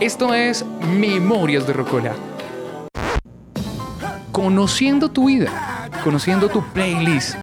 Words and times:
Esto 0.00 0.32
es 0.32 0.64
Memorias 0.96 1.66
de 1.66 1.72
Rocola. 1.72 2.14
Conociendo 4.30 5.10
tu 5.10 5.26
vida, 5.26 5.88
conociendo 6.04 6.48
tu 6.48 6.62
playlist. 6.62 7.34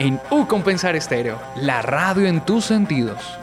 En 0.00 0.20
U 0.32 0.48
Compensar 0.48 0.96
Estéreo, 0.96 1.38
la 1.54 1.82
radio 1.82 2.26
en 2.26 2.44
tus 2.44 2.64
sentidos. 2.64 3.38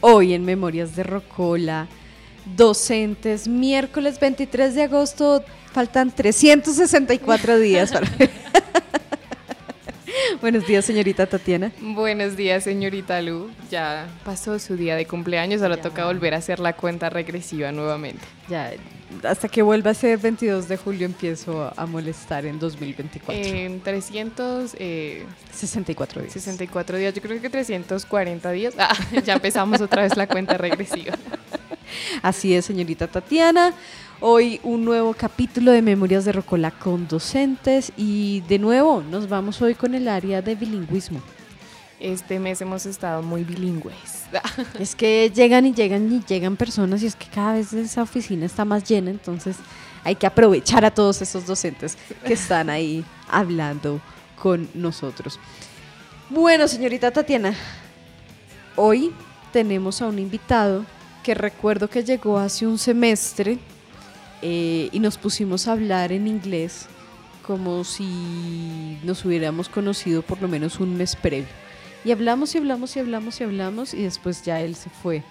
Hoy 0.00 0.32
en 0.32 0.44
Memorias 0.44 0.94
de 0.94 1.02
Rocola, 1.02 1.88
docentes, 2.56 3.48
miércoles 3.48 4.20
23 4.20 4.74
de 4.74 4.82
agosto, 4.84 5.44
faltan 5.72 6.12
364 6.12 7.58
días 7.58 7.92
para... 7.92 8.08
Buenos 10.40 10.66
días, 10.66 10.84
señorita 10.84 11.26
Tatiana. 11.26 11.72
Buenos 11.80 12.36
días, 12.36 12.64
señorita 12.64 13.20
Lu. 13.22 13.50
Ya 13.70 14.08
pasó 14.24 14.58
su 14.58 14.76
día 14.76 14.96
de 14.96 15.06
cumpleaños, 15.06 15.62
ahora 15.62 15.78
toca 15.78 16.06
volver 16.06 16.34
a 16.34 16.38
hacer 16.38 16.60
la 16.60 16.74
cuenta 16.74 17.10
regresiva 17.10 17.72
nuevamente. 17.72 18.22
Ya, 18.48 18.72
hasta 19.24 19.48
que 19.48 19.62
vuelva 19.62 19.90
a 19.90 19.94
ser 19.94 20.18
22 20.18 20.68
de 20.68 20.76
julio 20.76 21.06
empiezo 21.06 21.72
a 21.76 21.86
molestar 21.86 22.46
en 22.46 22.58
2024. 22.58 23.34
En 23.34 23.80
364 23.80 25.22
64 25.52 26.22
días. 26.22 26.32
64 26.32 26.96
días, 26.96 27.14
yo 27.14 27.22
creo 27.22 27.40
que 27.40 27.50
340 27.50 28.50
días. 28.50 28.74
Ah, 28.78 28.94
ya 29.24 29.34
empezamos 29.34 29.80
otra 29.80 30.02
vez 30.02 30.16
la 30.16 30.26
cuenta 30.26 30.56
regresiva. 30.56 31.14
Así 32.22 32.54
es, 32.54 32.64
señorita 32.64 33.06
Tatiana. 33.06 33.74
Hoy 34.20 34.60
un 34.62 34.84
nuevo 34.84 35.14
capítulo 35.14 35.72
de 35.72 35.82
Memorias 35.82 36.24
de 36.24 36.32
Rocola 36.32 36.70
con 36.70 37.08
docentes 37.08 37.92
y 37.96 38.42
de 38.42 38.60
nuevo 38.60 39.02
nos 39.02 39.28
vamos 39.28 39.60
hoy 39.62 39.74
con 39.74 39.94
el 39.94 40.06
área 40.06 40.40
de 40.42 40.54
bilingüismo. 40.54 41.20
Este 42.02 42.40
mes 42.40 42.60
hemos 42.60 42.84
estado 42.84 43.22
muy 43.22 43.44
bilingües. 43.44 44.24
Es 44.80 44.96
que 44.96 45.30
llegan 45.32 45.66
y 45.66 45.72
llegan 45.72 46.12
y 46.12 46.20
llegan 46.26 46.56
personas 46.56 47.00
y 47.04 47.06
es 47.06 47.14
que 47.14 47.26
cada 47.28 47.54
vez 47.54 47.72
esa 47.72 48.02
oficina 48.02 48.44
está 48.44 48.64
más 48.64 48.82
llena, 48.82 49.10
entonces 49.10 49.56
hay 50.02 50.16
que 50.16 50.26
aprovechar 50.26 50.84
a 50.84 50.90
todos 50.90 51.22
esos 51.22 51.46
docentes 51.46 51.96
que 52.26 52.32
están 52.32 52.70
ahí 52.70 53.04
hablando 53.28 54.00
con 54.34 54.68
nosotros. 54.74 55.38
Bueno, 56.28 56.66
señorita 56.66 57.12
Tatiana, 57.12 57.54
hoy 58.74 59.12
tenemos 59.52 60.02
a 60.02 60.08
un 60.08 60.18
invitado 60.18 60.84
que 61.22 61.34
recuerdo 61.34 61.88
que 61.88 62.02
llegó 62.02 62.36
hace 62.36 62.66
un 62.66 62.78
semestre 62.78 63.60
eh, 64.40 64.88
y 64.90 64.98
nos 64.98 65.16
pusimos 65.18 65.68
a 65.68 65.72
hablar 65.72 66.10
en 66.10 66.26
inglés 66.26 66.86
como 67.46 67.84
si 67.84 68.98
nos 69.04 69.24
hubiéramos 69.24 69.68
conocido 69.68 70.22
por 70.22 70.42
lo 70.42 70.48
menos 70.48 70.80
un 70.80 70.96
mes 70.96 71.14
previo. 71.14 71.62
Y 72.04 72.10
hablamos 72.10 72.54
y 72.54 72.58
hablamos 72.58 72.96
y 72.96 73.00
hablamos 73.00 73.40
y 73.40 73.44
hablamos 73.44 73.94
y 73.94 74.02
después 74.02 74.42
ya 74.42 74.60
él 74.60 74.74
se 74.74 74.90
fue. 74.90 75.22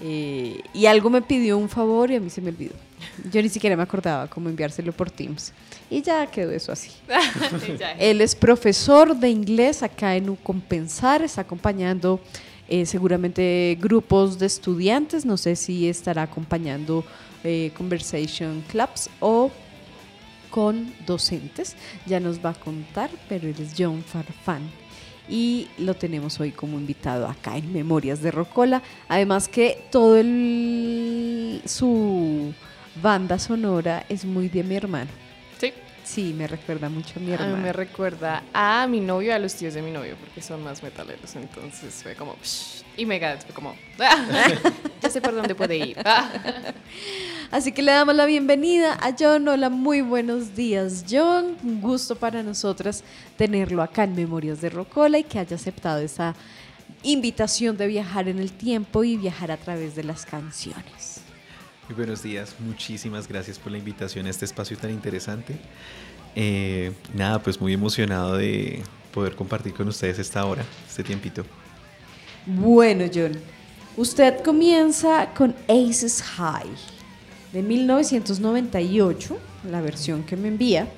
Eh, 0.00 0.60
y 0.74 0.86
algo 0.86 1.10
me 1.10 1.22
pidió 1.22 1.56
un 1.56 1.68
favor 1.68 2.10
y 2.10 2.16
a 2.16 2.20
mí 2.20 2.28
se 2.28 2.40
me 2.40 2.50
olvidó. 2.50 2.74
Yo 3.30 3.40
ni 3.40 3.48
siquiera 3.48 3.76
me 3.76 3.82
acordaba 3.82 4.28
cómo 4.28 4.48
enviárselo 4.48 4.92
por 4.92 5.10
Teams. 5.10 5.52
Y 5.88 6.02
ya 6.02 6.26
quedó 6.26 6.50
eso 6.50 6.72
así. 6.72 6.90
él 7.98 8.20
es 8.20 8.34
profesor 8.34 9.16
de 9.16 9.30
inglés 9.30 9.82
acá 9.82 10.16
en 10.16 10.28
Ucompensar, 10.28 11.22
está 11.22 11.42
acompañando 11.42 12.20
eh, 12.68 12.84
seguramente 12.84 13.78
grupos 13.80 14.38
de 14.38 14.46
estudiantes, 14.46 15.24
no 15.24 15.36
sé 15.36 15.56
si 15.56 15.88
estará 15.88 16.22
acompañando 16.22 17.04
eh, 17.44 17.70
conversation 17.76 18.62
clubs 18.68 19.08
o 19.20 19.50
con 20.50 20.92
docentes. 21.06 21.76
Ya 22.06 22.20
nos 22.20 22.44
va 22.44 22.50
a 22.50 22.54
contar, 22.54 23.10
pero 23.28 23.48
él 23.48 23.56
es 23.58 23.74
John 23.76 24.02
Farfán 24.02 24.81
y 25.28 25.68
lo 25.78 25.94
tenemos 25.94 26.40
hoy 26.40 26.50
como 26.50 26.78
invitado 26.78 27.26
acá 27.26 27.56
en 27.56 27.72
Memorias 27.72 28.22
de 28.22 28.30
Rocola. 28.30 28.82
Además 29.08 29.48
que 29.48 29.84
todo 29.90 30.20
su 31.66 32.52
banda 33.02 33.38
sonora 33.38 34.04
es 34.08 34.24
muy 34.24 34.48
de 34.48 34.62
mi 34.62 34.76
hermano. 34.76 35.21
Sí. 36.04 36.34
Me 36.36 36.46
recuerda 36.46 36.88
mucho 36.88 37.14
a 37.16 37.20
mi 37.20 37.30
A 37.30 37.34
hermano. 37.34 37.56
mí 37.56 37.62
me 37.62 37.72
recuerda 37.72 38.42
a 38.52 38.86
mi 38.86 39.00
novio 39.00 39.34
a 39.34 39.38
los 39.38 39.54
tíos 39.54 39.74
de 39.74 39.82
mi 39.82 39.90
novio, 39.90 40.16
porque 40.18 40.42
son 40.42 40.62
más 40.62 40.82
metaleros. 40.82 41.34
Entonces 41.36 41.94
fue 42.02 42.14
como. 42.14 42.34
"Psh", 42.42 42.82
y 42.96 43.06
Megadeth 43.06 43.44
fue 43.44 43.54
como. 43.54 43.74
ya 45.02 45.10
sé 45.10 45.20
por 45.20 45.34
dónde 45.34 45.54
puede 45.54 45.76
ir. 45.76 45.96
Así 47.50 47.72
que 47.72 47.82
le 47.82 47.92
damos 47.92 48.14
la 48.14 48.24
bienvenida 48.26 48.94
a 49.00 49.14
John. 49.18 49.46
Hola, 49.48 49.68
muy 49.68 50.00
buenos 50.00 50.54
días, 50.56 51.04
John. 51.08 51.56
Un 51.62 51.80
gusto 51.80 52.16
para 52.16 52.42
nosotras 52.42 53.04
tenerlo 53.36 53.82
acá 53.82 54.04
en 54.04 54.14
Memorias 54.14 54.60
de 54.60 54.70
Rocola 54.70 55.18
y 55.18 55.24
que 55.24 55.38
haya 55.38 55.56
aceptado 55.56 56.00
esa 56.00 56.34
invitación 57.02 57.76
de 57.76 57.86
viajar 57.88 58.28
en 58.28 58.38
el 58.38 58.52
tiempo 58.52 59.04
y 59.04 59.16
viajar 59.16 59.50
a 59.50 59.56
través 59.56 59.94
de 59.94 60.04
las 60.04 60.24
canciones. 60.24 61.11
Muy 61.88 61.96
buenos 61.96 62.22
días, 62.22 62.54
muchísimas 62.60 63.26
gracias 63.26 63.58
por 63.58 63.72
la 63.72 63.78
invitación 63.78 64.26
a 64.26 64.30
este 64.30 64.44
espacio 64.44 64.76
tan 64.78 64.90
interesante. 64.92 65.56
Eh, 66.36 66.92
nada, 67.12 67.42
pues 67.42 67.60
muy 67.60 67.72
emocionado 67.72 68.36
de 68.36 68.82
poder 69.12 69.34
compartir 69.34 69.74
con 69.74 69.88
ustedes 69.88 70.20
esta 70.20 70.44
hora, 70.44 70.64
este 70.88 71.02
tiempito. 71.02 71.44
Bueno, 72.46 73.04
John, 73.12 73.32
usted 73.96 74.42
comienza 74.44 75.34
con 75.34 75.56
Aces 75.68 76.22
High 76.22 76.70
de 77.52 77.62
1998, 77.62 79.38
la 79.68 79.80
versión 79.80 80.22
que 80.22 80.36
me 80.36 80.48
envía, 80.48 80.88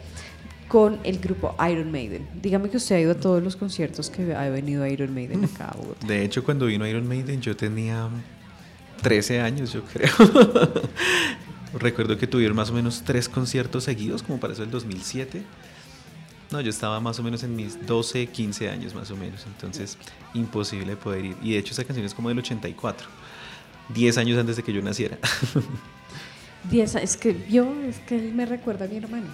con 0.68 0.98
el 1.02 1.18
grupo 1.18 1.56
Iron 1.70 1.90
Maiden. 1.90 2.28
Dígame 2.42 2.68
que 2.68 2.76
usted 2.76 2.96
ha 2.96 3.00
ido 3.00 3.12
a 3.12 3.16
todos 3.16 3.42
los 3.42 3.56
conciertos 3.56 4.10
que 4.10 4.34
ha 4.34 4.48
venido 4.50 4.86
Iron 4.86 5.14
Maiden 5.14 5.44
acá 5.46 5.68
a 5.68 5.76
Bogotá. 5.76 6.06
De 6.06 6.22
hecho, 6.22 6.44
cuando 6.44 6.66
vino 6.66 6.86
Iron 6.86 7.08
Maiden 7.08 7.40
yo 7.40 7.56
tenía 7.56 8.08
13 9.02 9.40
años, 9.40 9.72
yo 9.72 9.82
creo. 9.84 10.10
Recuerdo 11.78 12.16
que 12.16 12.26
tuvieron 12.26 12.56
más 12.56 12.70
o 12.70 12.72
menos 12.72 13.02
tres 13.04 13.28
conciertos 13.28 13.84
seguidos, 13.84 14.22
como 14.22 14.38
para 14.38 14.52
eso 14.52 14.62
el 14.62 14.70
2007. 14.70 15.42
No, 16.52 16.60
yo 16.60 16.70
estaba 16.70 17.00
más 17.00 17.18
o 17.18 17.22
menos 17.22 17.42
en 17.42 17.56
mis 17.56 17.84
12, 17.86 18.26
15 18.28 18.70
años 18.70 18.94
más 18.94 19.10
o 19.10 19.16
menos, 19.16 19.44
entonces 19.46 19.98
imposible 20.34 20.94
poder 20.96 21.24
ir. 21.24 21.36
Y 21.42 21.52
de 21.52 21.58
hecho 21.58 21.72
esa 21.72 21.82
canción 21.84 22.06
es 22.06 22.14
como 22.14 22.28
del 22.28 22.38
84, 22.38 23.08
10 23.92 24.18
años 24.18 24.38
antes 24.38 24.56
de 24.56 24.62
que 24.62 24.72
yo 24.72 24.80
naciera. 24.82 25.18
Diez 26.70 26.94
a- 26.94 27.00
es 27.02 27.16
que 27.16 27.44
yo, 27.50 27.74
es 27.88 27.98
que 28.00 28.16
él 28.16 28.32
me 28.34 28.46
recuerda 28.46 28.84
a 28.84 28.88
mi 28.88 28.96
hermano. 28.98 29.26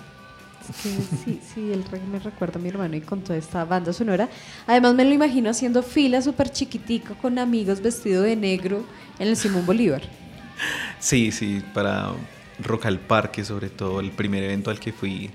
Sí, 0.73 1.41
sí, 1.55 1.71
él 1.73 1.85
re- 1.91 2.01
me 2.11 2.19
recuerda 2.19 2.59
a 2.59 2.63
mi 2.63 2.69
hermano 2.69 2.97
y 2.97 3.01
con 3.01 3.21
toda 3.23 3.39
esta 3.39 3.65
banda 3.65 3.93
sonora. 3.93 4.29
Además 4.67 4.95
me 4.95 5.05
lo 5.05 5.13
imagino 5.13 5.51
haciendo 5.51 5.83
fila 5.83 6.23
súper 6.23 6.51
chiquitico 6.51 7.15
con 7.15 7.39
amigos 7.39 7.81
vestido 7.81 8.22
de 8.22 8.37
negro 8.37 8.84
en 9.19 9.28
el 9.28 9.37
Simón 9.37 9.67
Bolívar. 9.67 10.03
Sí, 10.99 11.33
sí, 11.33 11.63
para 11.75 12.13
Rock 12.63 12.87
al 12.87 12.99
Parque, 12.99 13.45
sobre 13.45 13.69
todo 13.69 14.01
el 14.01 14.11
primer 14.11 14.45
evento 14.45 14.71
al 14.71 14.78
que 14.78 14.93
fui. 14.93 15.31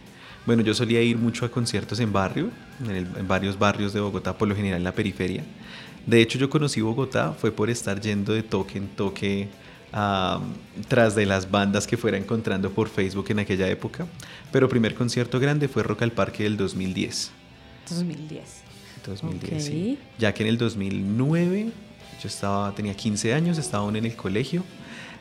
Bueno, 0.45 0.61
yo 0.61 0.73
solía 0.73 1.01
ir 1.01 1.17
mucho 1.17 1.45
a 1.45 1.49
conciertos 1.49 1.99
en 1.99 2.13
barrio, 2.13 2.49
en, 2.83 2.91
el- 2.95 3.07
en 3.17 3.27
varios 3.27 3.57
barrios 3.57 3.93
de 3.93 3.99
Bogotá, 3.99 4.37
por 4.37 4.47
lo 4.47 4.55
general 4.55 4.77
en 4.77 4.83
la 4.83 4.91
periferia. 4.93 5.43
De 6.05 6.21
hecho, 6.21 6.37
yo 6.37 6.49
conocí 6.51 6.81
Bogotá, 6.81 7.33
fue 7.33 7.51
por 7.51 7.69
estar 7.69 7.99
yendo 7.99 8.33
de 8.33 8.43
toque 8.43 8.77
en 8.77 8.87
toque 8.89 9.47
ah, 9.95 10.39
tras 10.87 11.15
de 11.15 11.25
las 11.25 11.49
bandas 11.49 11.87
que 11.87 11.97
fuera 11.97 12.17
encontrando 12.17 12.69
por 12.71 12.89
Facebook 12.89 13.25
en 13.29 13.39
aquella 13.39 13.67
época. 13.67 14.05
Pero 14.51 14.69
primer 14.69 14.93
concierto 14.93 15.39
grande 15.39 15.67
fue 15.67 15.81
Rock 15.81 16.03
al 16.03 16.11
Parque 16.11 16.43
del 16.43 16.57
2010. 16.57 17.31
2010. 17.89 18.43
2010, 19.07 19.53
Ok. 19.53 19.59
sí. 19.59 19.99
Ya 20.19 20.33
que 20.33 20.43
en 20.43 20.49
el 20.49 20.57
2009 20.57 21.71
yo 22.21 22.27
estaba, 22.27 22.73
tenía 22.75 22.93
15 22.95 23.33
años, 23.33 23.57
estaba 23.57 23.83
aún 23.83 23.95
en 23.95 24.05
el 24.05 24.15
colegio, 24.15 24.63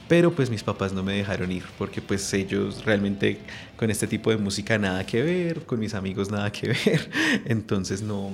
pero 0.08 0.32
pues 0.34 0.48
mis 0.50 0.62
papás 0.62 0.92
no 0.92 1.02
me 1.02 1.12
dejaron 1.14 1.50
ir 1.52 1.64
porque 1.78 2.00
pues 2.02 2.32
ellos 2.34 2.84
realmente 2.84 3.38
con 3.76 3.90
este 3.90 4.06
tipo 4.06 4.30
de 4.30 4.36
música 4.36 4.78
nada 4.78 5.04
que 5.04 5.22
ver, 5.22 5.64
con 5.66 5.78
mis 5.80 5.94
amigos 5.94 6.30
nada 6.30 6.50
que 6.52 6.68
ver, 6.86 7.10
entonces 7.46 8.00
no, 8.02 8.30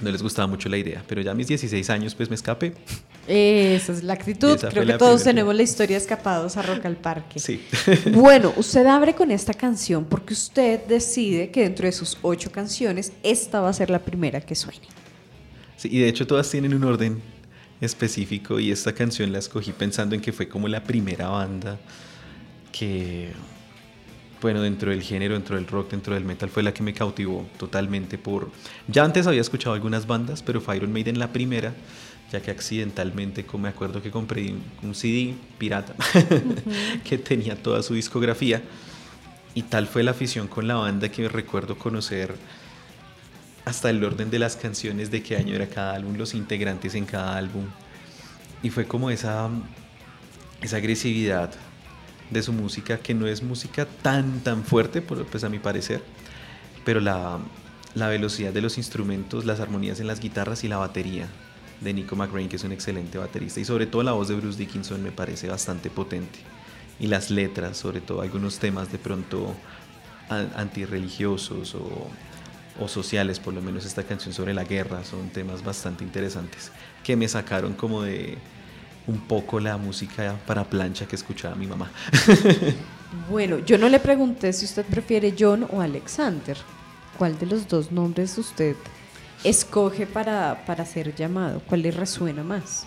no 0.00 0.10
les 0.10 0.22
gustaba 0.22 0.46
mucho 0.46 0.68
la 0.68 0.76
idea, 0.76 1.02
pero 1.06 1.22
ya 1.22 1.30
a 1.30 1.34
mis 1.34 1.48
16 1.48 1.88
años 1.90 2.14
pues 2.14 2.28
me 2.28 2.34
escapé 2.34 2.74
Esa 3.26 3.92
es 3.92 4.02
la 4.02 4.12
actitud. 4.12 4.58
Creo 4.58 4.84
que 4.84 4.92
todos 4.94 5.24
tenemos 5.24 5.54
la 5.54 5.62
historia 5.62 5.96
escapados 5.96 6.56
a 6.56 6.62
Rock 6.62 6.84
al 6.84 6.96
Parque. 6.96 7.38
Sí. 7.38 7.62
Bueno, 8.12 8.52
usted 8.56 8.86
abre 8.86 9.14
con 9.14 9.30
esta 9.30 9.54
canción 9.54 10.04
porque 10.04 10.34
usted 10.34 10.84
decide 10.86 11.50
que 11.50 11.62
dentro 11.62 11.86
de 11.86 11.92
sus 11.92 12.18
ocho 12.22 12.50
canciones, 12.50 13.12
esta 13.22 13.60
va 13.60 13.70
a 13.70 13.72
ser 13.72 13.90
la 13.90 14.00
primera 14.00 14.40
que 14.40 14.54
suene. 14.54 14.86
Sí, 15.76 15.88
y 15.90 15.98
de 15.98 16.08
hecho 16.08 16.26
todas 16.26 16.50
tienen 16.50 16.74
un 16.74 16.84
orden 16.84 17.20
específico 17.80 18.58
y 18.58 18.70
esta 18.70 18.94
canción 18.94 19.32
la 19.32 19.38
escogí 19.38 19.72
pensando 19.72 20.14
en 20.14 20.20
que 20.20 20.32
fue 20.32 20.48
como 20.48 20.68
la 20.68 20.82
primera 20.82 21.28
banda 21.28 21.78
que, 22.72 23.32
bueno, 24.40 24.60
dentro 24.60 24.90
del 24.90 25.02
género, 25.02 25.34
dentro 25.34 25.56
del 25.56 25.66
rock, 25.66 25.90
dentro 25.90 26.14
del 26.14 26.24
metal, 26.24 26.48
fue 26.50 26.62
la 26.62 26.72
que 26.74 26.82
me 26.82 26.92
cautivó 26.92 27.46
totalmente 27.58 28.18
por... 28.18 28.50
Ya 28.88 29.04
antes 29.04 29.26
había 29.26 29.40
escuchado 29.40 29.74
algunas 29.74 30.06
bandas, 30.06 30.42
pero 30.42 30.60
fue 30.60 30.76
Iron 30.76 30.92
Maiden 30.92 31.18
la 31.18 31.32
primera, 31.32 31.72
ya 32.30 32.40
que 32.40 32.50
accidentalmente, 32.50 33.44
me 33.58 33.68
acuerdo 33.68 34.02
que 34.02 34.10
compré 34.10 34.54
un- 34.82 34.94
CD 34.94 35.34
pirata 35.58 35.94
que 37.04 37.18
tenía 37.18 37.56
toda 37.60 37.82
su 37.82 37.94
discografía. 37.94 38.62
Y 39.54 39.62
tal 39.62 39.86
fue 39.86 40.02
la 40.02 40.10
afición 40.10 40.48
con 40.48 40.68
la 40.68 40.74
banda 40.74 41.08
que 41.08 41.28
recuerdo 41.28 41.78
conocer 41.78 42.34
hasta 43.64 43.88
el 43.90 44.04
orden 44.04 44.30
de 44.30 44.38
las 44.38 44.54
canciones, 44.54 45.10
de 45.10 45.22
qué 45.22 45.36
año 45.36 45.54
era 45.54 45.66
cada 45.66 45.94
álbum, 45.94 46.16
los 46.16 46.34
integrantes 46.34 46.94
en 46.94 47.06
cada 47.06 47.36
álbum. 47.36 47.64
Y 48.62 48.70
fue 48.70 48.84
como 48.86 49.08
esa, 49.10 49.48
esa 50.60 50.76
agresividad 50.76 51.52
de 52.30 52.42
su 52.42 52.52
música, 52.52 52.98
que 52.98 53.14
no 53.14 53.26
es 53.26 53.42
música 53.42 53.86
tan, 54.02 54.40
tan 54.40 54.64
fuerte, 54.64 55.00
pues 55.02 55.44
a 55.44 55.48
mi 55.48 55.58
parecer, 55.58 56.02
pero 56.84 57.00
la, 57.00 57.38
la 57.94 58.08
velocidad 58.08 58.52
de 58.52 58.62
los 58.62 58.78
instrumentos, 58.78 59.44
las 59.44 59.60
armonías 59.60 60.00
en 60.00 60.06
las 60.06 60.20
guitarras 60.20 60.64
y 60.64 60.68
la 60.68 60.76
batería 60.78 61.28
de 61.80 61.92
Nico 61.92 62.16
McRae, 62.16 62.48
que 62.48 62.56
es 62.56 62.64
un 62.64 62.72
excelente 62.72 63.18
baterista, 63.18 63.60
y 63.60 63.64
sobre 63.64 63.86
todo 63.86 64.02
la 64.02 64.12
voz 64.12 64.28
de 64.28 64.34
Bruce 64.34 64.58
Dickinson 64.58 65.02
me 65.02 65.12
parece 65.12 65.48
bastante 65.48 65.90
potente. 65.90 66.38
Y 66.98 67.08
las 67.08 67.30
letras, 67.30 67.76
sobre 67.76 68.00
todo 68.00 68.22
algunos 68.22 68.58
temas 68.58 68.90
de 68.90 68.98
pronto 68.98 69.54
an- 70.30 70.50
antirreligiosos 70.56 71.74
o, 71.74 72.08
o 72.80 72.88
sociales, 72.88 73.38
por 73.38 73.52
lo 73.52 73.60
menos 73.60 73.84
esta 73.84 74.02
canción 74.02 74.32
sobre 74.32 74.54
la 74.54 74.64
guerra, 74.64 75.04
son 75.04 75.28
temas 75.28 75.62
bastante 75.62 76.04
interesantes 76.04 76.72
que 77.04 77.14
me 77.14 77.28
sacaron 77.28 77.74
como 77.74 78.00
de 78.02 78.38
un 79.06 79.20
poco 79.20 79.60
la 79.60 79.76
música 79.76 80.36
para 80.46 80.64
plancha 80.64 81.06
que 81.06 81.16
escuchaba 81.16 81.54
mi 81.54 81.66
mamá. 81.66 81.90
Bueno, 83.30 83.58
yo 83.60 83.78
no 83.78 83.88
le 83.88 84.00
pregunté 84.00 84.52
si 84.52 84.64
usted 84.64 84.84
prefiere 84.84 85.34
John 85.38 85.66
o 85.70 85.80
Alexander. 85.80 86.56
¿Cuál 87.16 87.38
de 87.38 87.46
los 87.46 87.66
dos 87.66 87.90
nombres 87.90 88.36
usted 88.36 88.76
escoge 89.42 90.06
para, 90.06 90.64
para 90.66 90.84
ser 90.84 91.14
llamado? 91.14 91.62
¿Cuál 91.66 91.82
le 91.82 91.90
resuena 91.92 92.42
más? 92.42 92.86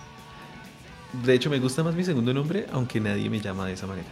De 1.23 1.33
hecho, 1.33 1.49
me 1.49 1.59
gusta 1.59 1.83
más 1.83 1.95
mi 1.95 2.03
segundo 2.03 2.33
nombre, 2.33 2.67
aunque 2.71 2.99
nadie 2.99 3.29
me 3.29 3.39
llama 3.39 3.65
de 3.65 3.73
esa 3.73 3.87
manera. 3.87 4.07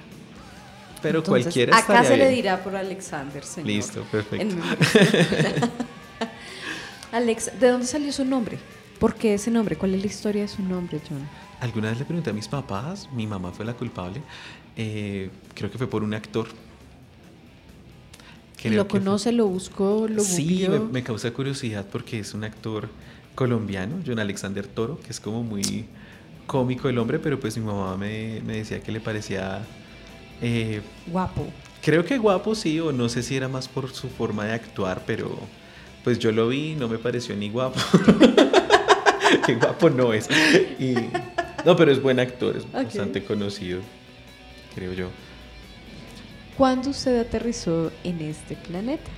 Pero 1.02 1.20
Entonces, 1.20 1.44
cualquiera 1.44 1.78
Acá 1.78 2.04
se 2.04 2.18
le 2.18 2.30
dirá 2.30 2.64
por 2.64 2.76
Alexander, 2.76 3.44
señor. 3.44 3.68
Listo, 3.68 4.04
perfecto. 4.12 4.56
Alex, 7.12 7.52
¿de 7.60 7.70
dónde 7.70 7.86
salió 7.86 8.12
su 8.12 8.26
nombre? 8.26 8.58
¿Por 9.00 9.14
qué 9.14 9.36
ese 9.36 9.52
nombre? 9.52 9.76
¿Cuál 9.76 9.94
es 9.94 10.02
la 10.02 10.08
historia 10.08 10.42
de 10.42 10.48
su 10.48 10.64
nombre, 10.64 11.00
John? 11.08 11.28
Alguna 11.60 11.90
vez 11.90 12.00
le 12.00 12.06
pregunté 12.06 12.30
a 12.30 12.34
mis 12.34 12.48
papás, 12.48 13.10
mi 13.14 13.26
mamá 13.26 13.52
fue 13.52 13.66
la 13.66 13.74
culpable, 13.74 14.22
eh, 14.76 15.30
creo 15.56 15.72
que 15.72 15.78
fue 15.78 15.88
por 15.88 16.04
un 16.04 16.14
actor. 16.14 16.48
Creo 18.62 18.74
¿Lo 18.84 18.86
fue- 18.86 19.00
conoce, 19.00 19.32
lo 19.32 19.48
buscó, 19.48 20.08
lo 20.08 20.24
Sí, 20.24 20.68
me, 20.92 21.04
causa 21.04 21.32
curiosidad 21.32 21.86
porque 21.92 22.20
es 22.20 22.34
un 22.34 22.44
actor 22.44 22.90
colombiano, 23.36 23.98
John 24.06 24.20
Alexander 24.20 24.66
Toro, 24.68 25.00
que 25.00 25.10
es 25.12 25.20
como 25.20 25.44
muy 25.44 25.86
cómico 26.48 26.90
el 26.90 26.98
hombre, 26.98 27.20
pero 27.20 27.40
pues 27.40 27.58
mi 27.58 27.66
mamá 27.66 27.98
me, 27.98 28.42
me 28.46 28.58
decía 28.58 28.80
que 28.82 28.92
le 28.92 29.00
parecía, 29.00 29.62
eh, 30.42 30.82
Guapo. 31.08 31.46
creo 31.82 32.06
que 32.06 32.18
guapo 32.18 32.56
sí, 32.56 32.80
o 32.80 32.92
no 32.92 33.10
sé 33.10 33.22
si 33.24 33.36
era 33.36 33.48
más 33.48 33.68
por 33.68 33.92
su 33.94 34.10
forma 34.10 34.46
de 34.46 34.54
actuar, 34.54 35.04
pero 35.06 35.38
pues 36.04 36.18
yo 36.20 36.32
lo 36.32 36.48
vi 36.48 36.76
no 36.76 36.88
me 36.88 36.98
pareció 37.00 37.36
ni 37.36 37.50
guapo. 37.50 37.80
que 39.46 39.56
guapo 39.56 39.90
no 39.90 40.14
es. 40.14 40.28
Y- 40.80 40.96
no, 41.68 41.76
pero 41.76 41.92
es 41.92 42.02
buen 42.02 42.18
actor, 42.18 42.56
es 42.56 42.72
bastante 42.72 43.26
conocido, 43.26 43.82
creo 44.74 44.94
yo. 44.94 45.10
¿Cuándo 46.56 46.92
usted 46.92 47.20
aterrizó 47.20 47.92
en 48.06 48.22
este 48.22 48.56
planeta? 48.56 49.12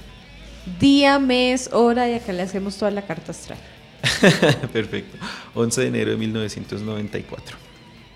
Día, 0.80 1.20
mes, 1.20 1.70
hora 1.72 2.10
y 2.10 2.16
acá 2.16 2.34
le 2.34 2.42
hacemos 2.42 2.76
toda 2.76 2.90
la 2.90 3.04
carta 3.06 3.34
astral. 3.34 3.60
Perfecto. 4.74 5.16
11 5.54 5.82
de 5.82 5.88
enero 5.90 6.10
de 6.10 6.18
1994. 6.18 7.56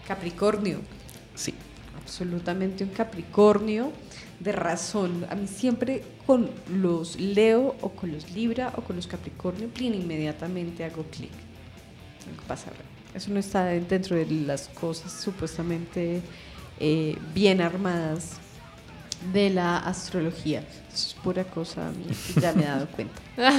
Capricornio. 0.08 0.80
Sí. 1.36 1.54
absolutamente 2.02 2.84
un 2.84 2.90
Capricornio 2.90 3.92
de 4.40 4.52
razón. 4.52 5.28
A 5.30 5.36
mí 5.36 5.46
siempre 5.46 6.02
con 6.26 6.50
los 6.76 7.20
Leo 7.20 7.76
o 7.82 7.90
con 7.90 8.12
los 8.12 8.32
Libra 8.32 8.74
o 8.78 8.82
con 8.82 8.96
los 8.96 9.06
Capricornio, 9.06 9.70
inmediatamente 9.80 10.86
hago 10.86 11.04
clic. 11.04 11.30
Tengo 12.26 12.42
que 12.42 12.48
pasar. 12.48 12.74
Eso 13.14 13.32
no 13.32 13.40
está 13.40 13.66
dentro 13.66 14.16
de 14.16 14.26
las 14.26 14.70
cosas 14.70 15.12
supuestamente 15.12 16.22
eh, 16.80 17.18
bien 17.34 17.62
armadas 17.62 18.38
de 19.32 19.50
la 19.50 19.78
astrología. 19.78 20.62
Eso 20.92 21.08
es 21.08 21.14
pura 21.24 21.44
cosa 21.44 21.92
mía 21.92 22.16
ya 22.42 22.54
me 22.54 22.64
he 22.64 22.66
dado 22.66 22.88
cuenta. 22.88 23.22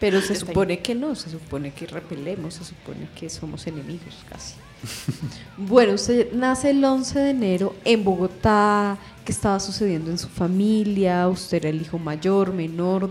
Pero 0.00 0.20
se 0.20 0.36
supone 0.36 0.78
que 0.78 0.94
no, 0.94 1.14
se 1.16 1.30
supone 1.30 1.72
que 1.72 1.86
repelemos, 1.86 2.54
se 2.54 2.64
supone 2.64 3.08
que 3.18 3.28
somos 3.28 3.66
enemigos 3.66 4.24
casi. 4.28 4.54
Bueno, 5.56 5.94
usted 5.94 6.32
nace 6.32 6.70
el 6.70 6.84
11 6.84 7.18
de 7.18 7.30
enero 7.30 7.74
en 7.84 8.04
Bogotá. 8.04 8.96
¿Qué 9.24 9.32
estaba 9.32 9.58
sucediendo 9.58 10.10
en 10.12 10.18
su 10.18 10.28
familia? 10.28 11.26
¿Usted 11.26 11.58
era 11.58 11.68
el 11.70 11.82
hijo 11.82 11.98
mayor, 11.98 12.52
menor, 12.54 13.10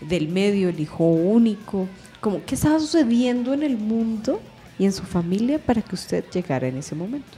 del 0.00 0.28
medio, 0.28 0.68
el 0.68 0.78
hijo 0.78 1.04
único? 1.04 1.88
¿Cómo, 2.20 2.42
¿Qué 2.46 2.54
estaba 2.54 2.78
sucediendo 2.78 3.52
en 3.52 3.64
el 3.64 3.76
mundo 3.76 4.40
y 4.80 4.86
en 4.86 4.94
su 4.94 5.02
familia 5.02 5.58
para 5.58 5.82
que 5.82 5.94
usted 5.94 6.24
llegara 6.30 6.66
en 6.66 6.78
ese 6.78 6.94
momento? 6.94 7.36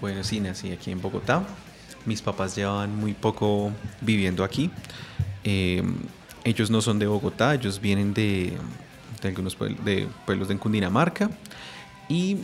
Bueno, 0.00 0.22
sí, 0.22 0.38
nací 0.38 0.70
aquí 0.70 0.92
en 0.92 1.02
Bogotá. 1.02 1.44
Mis 2.06 2.22
papás 2.22 2.54
llevaban 2.54 2.96
muy 2.96 3.12
poco 3.12 3.72
viviendo 4.00 4.44
aquí. 4.44 4.70
Eh, 5.42 5.82
ellos 6.44 6.70
no 6.70 6.80
son 6.80 7.00
de 7.00 7.08
Bogotá, 7.08 7.54
ellos 7.54 7.80
vienen 7.80 8.14
de, 8.14 8.52
de 9.20 9.28
algunos 9.28 9.58
de 9.84 10.06
pueblos 10.24 10.46
de 10.46 10.56
Cundinamarca. 10.56 11.28
Y 12.08 12.38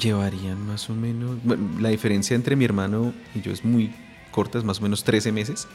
llevarían 0.00 0.64
más 0.64 0.88
o 0.88 0.94
menos... 0.94 1.38
la 1.80 1.88
diferencia 1.88 2.36
entre 2.36 2.54
mi 2.54 2.64
hermano 2.64 3.12
y 3.34 3.40
yo 3.40 3.50
es 3.50 3.64
muy 3.64 3.92
corta, 4.30 4.58
es 4.58 4.62
más 4.62 4.78
o 4.78 4.82
menos 4.82 5.02
13 5.02 5.32
meses. 5.32 5.66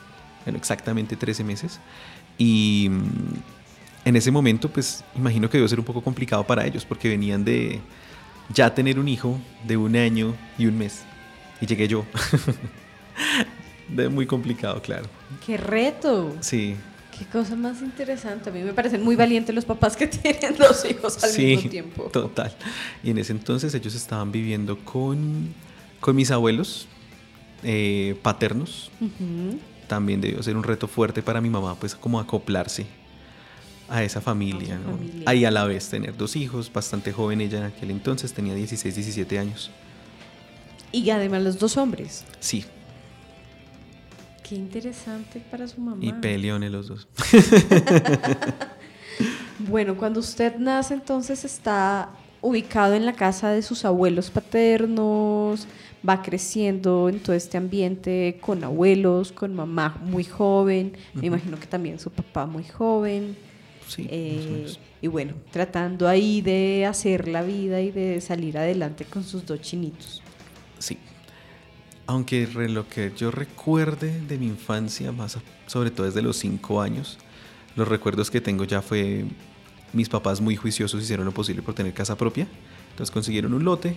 Bueno, 0.46 0.58
exactamente 0.58 1.18
13 1.18 1.44
meses. 1.44 1.82
Y 2.38 2.90
en 4.06 4.16
ese 4.16 4.32
momento, 4.32 4.70
pues 4.70 5.04
imagino 5.16 5.50
que 5.50 5.58
debe 5.58 5.70
ser 5.70 5.80
un 5.80 5.86
poco 5.86 6.02
complicado 6.02 6.46
para 6.46 6.66
ellos 6.66 6.86
porque 6.86 7.10
venían 7.10 7.44
de 7.44 7.80
ya 8.54 8.74
tener 8.74 9.00
un 9.00 9.08
hijo 9.08 9.38
de 9.68 9.78
un 9.78 9.96
año 9.96 10.36
y 10.58 10.66
un 10.66 10.78
mes. 10.78 11.04
Y 11.62 11.66
llegué 11.66 11.88
yo. 11.88 12.06
de 13.90 14.10
muy 14.10 14.26
complicado, 14.26 14.82
claro. 14.82 15.06
¡Qué 15.46 15.58
reto! 15.58 16.36
Sí, 16.40 16.76
¡Qué 17.18 17.26
cosa 17.26 17.54
más 17.58 17.82
interesante! 17.82 18.50
A 18.50 18.54
mí 18.54 18.62
me 18.62 18.72
parecen 18.74 19.04
muy 19.04 19.18
valientes 19.18 19.54
los 19.54 19.66
papás 19.66 19.98
que 19.98 20.08
tienen 20.08 20.56
dos 20.58 20.86
hijos 20.90 21.22
al 21.22 21.30
sí, 21.30 21.46
mismo 21.48 21.70
tiempo. 21.70 22.04
total. 22.04 22.56
Y 23.04 23.10
en 23.10 23.18
ese 23.18 23.34
entonces 23.34 23.74
ellos 23.74 23.94
estaban 23.94 24.32
viviendo 24.32 24.78
con, 24.78 25.54
con 26.00 26.16
mis 26.16 26.32
abuelos 26.32 26.88
eh, 27.64 28.18
paternos. 28.22 28.90
También 29.88 30.22
debió 30.22 30.42
ser 30.42 30.56
un 30.56 30.64
reto 30.64 30.88
fuerte 30.88 31.22
para 31.22 31.42
mi 31.42 31.50
mamá, 31.50 31.76
pues 31.76 31.94
como 31.94 32.22
acoplarse 32.22 32.86
a 33.90 34.04
esa 34.04 34.22
familia. 34.22 34.76
A 34.76 34.80
su 34.80 34.84
¿no? 34.86 34.98
familia. 34.98 35.24
Ahí 35.26 35.46
a 35.46 35.52
la 35.52 35.66
vez 35.66 35.90
tener 35.90 36.16
dos 36.16 36.36
hijos, 36.36 36.72
bastante 36.72 37.12
joven 37.12 37.42
ella 37.42 37.58
en 37.60 37.64
aquel 37.66 37.92
entonces, 37.92 38.34
tenía 38.34 38.54
16, 38.54 38.96
17 38.96 39.40
años. 39.40 39.72
Y 40.92 41.10
además 41.10 41.44
los 41.44 41.60
dos 41.60 41.78
hombres. 41.78 42.26
Sí, 42.40 42.66
Qué 44.48 44.56
interesante 44.56 45.44
para 45.52 45.68
su 45.68 45.80
mamá. 45.80 46.04
y 46.04 46.12
peleones 46.14 46.72
los 46.72 46.88
dos. 46.88 47.08
Bueno, 49.68 49.98
cuando 49.98 50.22
usted 50.22 50.56
nace 50.58 50.94
entonces 50.94 51.44
está 51.44 52.10
ubicado 52.42 52.94
en 52.94 53.06
la 53.06 53.14
casa 53.14 53.50
de 53.50 53.62
sus 53.62 53.84
abuelos 53.84 54.30
paternos, 54.32 55.68
va 56.08 56.22
creciendo 56.22 57.10
en 57.10 57.20
todo 57.20 57.36
este 57.36 57.58
ambiente 57.58 58.38
con 58.40 58.64
abuelos, 58.64 59.34
con 59.34 59.54
mamá 59.54 59.98
muy 60.02 60.24
joven, 60.24 60.94
me 61.14 61.28
imagino 61.28 61.60
que 61.60 61.68
también 61.68 62.00
su 62.00 62.10
papá 62.10 62.46
muy 62.46 62.64
joven. 62.64 63.36
Sí, 63.90 64.08
eh, 64.10 64.72
y 65.02 65.08
bueno, 65.08 65.34
tratando 65.52 66.08
ahí 66.08 66.42
de 66.42 66.86
hacer 66.86 67.28
la 67.28 67.42
vida 67.42 67.82
y 67.82 67.92
de 67.92 68.22
salir 68.22 68.58
adelante 68.58 69.04
con 69.04 69.24
sus 69.24 69.46
dos 69.46 69.60
chinitos. 69.62 70.22
Sí. 70.78 70.98
Aunque 72.06 72.48
lo 72.48 72.88
que 72.88 73.12
yo 73.18 73.32
recuerde 73.32 74.22
de 74.22 74.38
mi 74.38 74.46
infancia, 74.48 75.12
más 75.12 75.38
sobre 75.66 75.92
todo 75.92 76.06
desde 76.06 76.22
los 76.22 76.38
cinco 76.38 76.82
años, 76.82 77.18
los 77.76 77.88
recuerdos 77.88 78.30
que 78.30 78.42
tengo 78.42 78.64
ya 78.64 78.82
fue 78.82 79.26
mis 79.92 80.08
papás 80.08 80.40
muy 80.40 80.56
juiciosos 80.56 81.02
hicieron 81.02 81.26
lo 81.26 81.32
posible 81.32 81.62
por 81.62 81.74
tener 81.74 81.94
casa 81.94 82.16
propia. 82.16 82.48
Entonces 82.92 83.12
consiguieron 83.12 83.54
un 83.54 83.64
lote 83.64 83.96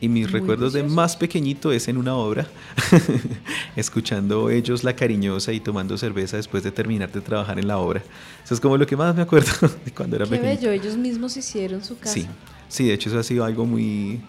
y 0.00 0.08
mis 0.08 0.30
Muy 0.30 0.40
recuerdos 0.40 0.72
de 0.72 0.82
más 0.84 1.16
pequeñito 1.16 1.72
es 1.72 1.88
en 1.88 1.96
una 1.96 2.14
obra, 2.14 2.46
escuchando 3.76 4.50
ellos 4.50 4.84
la 4.84 4.94
cariñosa 4.94 5.52
y 5.52 5.60
tomando 5.60 5.98
cerveza 5.98 6.36
después 6.36 6.62
de 6.62 6.70
terminar 6.70 7.10
de 7.10 7.20
trabajar 7.20 7.58
en 7.58 7.66
la 7.66 7.78
obra. 7.78 8.02
Eso 8.44 8.54
es 8.54 8.60
como 8.60 8.76
lo 8.76 8.86
que 8.86 8.96
más 8.96 9.14
me 9.14 9.22
acuerdo 9.22 9.50
de 9.84 9.90
cuando 9.92 10.16
era 10.16 10.24
Qué 10.24 10.32
pequeñito. 10.32 10.66
bello, 10.68 10.72
ellos 10.72 10.96
mismos 10.96 11.36
hicieron 11.36 11.82
su 11.84 11.98
casa. 11.98 12.12
Sí, 12.12 12.26
sí, 12.68 12.86
de 12.86 12.94
hecho 12.94 13.08
eso 13.08 13.18
ha 13.18 13.22
sido 13.24 13.44
algo 13.44 13.66
muy 13.66 14.20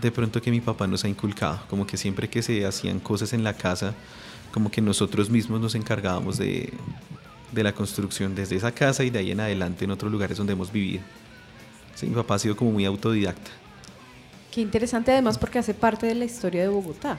de 0.00 0.10
pronto 0.12 0.40
que 0.40 0.50
mi 0.50 0.60
papá 0.60 0.86
nos 0.86 1.04
ha 1.04 1.08
inculcado, 1.08 1.60
como 1.68 1.86
que 1.86 1.96
siempre 1.96 2.28
que 2.28 2.42
se 2.42 2.64
hacían 2.64 3.00
cosas 3.00 3.32
en 3.32 3.42
la 3.44 3.54
casa, 3.54 3.94
como 4.52 4.70
que 4.70 4.80
nosotros 4.80 5.28
mismos 5.28 5.60
nos 5.60 5.74
encargábamos 5.74 6.38
de, 6.38 6.72
de 7.52 7.62
la 7.62 7.72
construcción 7.74 8.34
desde 8.34 8.56
esa 8.56 8.72
casa 8.72 9.04
y 9.04 9.10
de 9.10 9.18
ahí 9.18 9.30
en 9.32 9.40
adelante 9.40 9.84
en 9.84 9.90
otros 9.90 10.10
lugares 10.10 10.38
donde 10.38 10.52
hemos 10.52 10.72
vivido. 10.72 11.02
Sí, 11.94 12.06
mi 12.06 12.14
papá 12.14 12.36
ha 12.36 12.38
sido 12.38 12.56
como 12.56 12.70
muy 12.72 12.84
autodidacta. 12.84 13.50
Qué 14.50 14.60
interesante 14.60 15.12
además 15.12 15.38
porque 15.38 15.58
hace 15.58 15.74
parte 15.74 16.06
de 16.06 16.14
la 16.14 16.24
historia 16.24 16.62
de 16.62 16.68
Bogotá. 16.68 17.18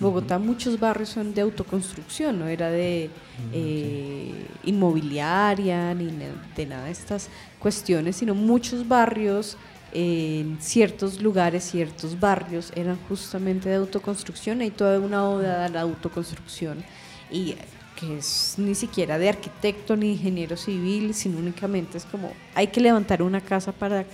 Bogotá, 0.00 0.38
muchos 0.38 0.78
barrios 0.78 1.08
son 1.08 1.34
de 1.34 1.40
autoconstrucción, 1.40 2.38
no 2.38 2.46
era 2.46 2.70
de 2.70 3.10
eh, 3.52 4.46
inmobiliaria 4.62 5.92
ni 5.92 6.08
de 6.56 6.66
nada 6.66 6.84
de 6.84 6.92
estas 6.92 7.28
cuestiones, 7.58 8.14
sino 8.14 8.36
muchos 8.36 8.86
barrios 8.86 9.56
en 9.92 10.58
ciertos 10.60 11.20
lugares, 11.20 11.64
ciertos 11.64 12.20
barrios 12.20 12.72
eran 12.76 12.96
justamente 13.08 13.68
de 13.68 13.76
autoconstrucción. 13.76 14.60
Hay 14.60 14.70
toda 14.70 15.00
una 15.00 15.28
oda 15.28 15.64
a 15.64 15.68
la 15.68 15.80
autoconstrucción 15.80 16.84
y 17.28 17.56
que 17.98 18.18
es 18.18 18.54
ni 18.56 18.76
siquiera 18.76 19.18
de 19.18 19.30
arquitecto 19.30 19.96
ni 19.96 20.12
ingeniero 20.12 20.56
civil, 20.56 21.12
sino 21.12 21.38
únicamente 21.38 21.98
es 21.98 22.04
como 22.04 22.32
hay 22.54 22.68
que 22.68 22.80
levantar 22.80 23.20
una 23.20 23.40
casa 23.40 23.72
para 23.72 24.04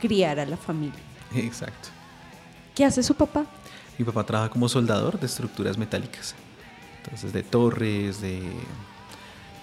criar 0.00 0.40
a 0.40 0.46
la 0.46 0.56
familia. 0.56 1.11
Exacto. 1.34 1.88
¿Qué 2.74 2.84
hace 2.84 3.02
su 3.02 3.14
papá? 3.14 3.44
Mi 3.98 4.04
papá 4.04 4.24
trabaja 4.24 4.50
como 4.50 4.68
soldador 4.68 5.20
de 5.20 5.26
estructuras 5.26 5.76
metálicas. 5.76 6.34
Entonces, 7.04 7.32
de 7.32 7.42
torres, 7.42 8.20
de, 8.20 8.40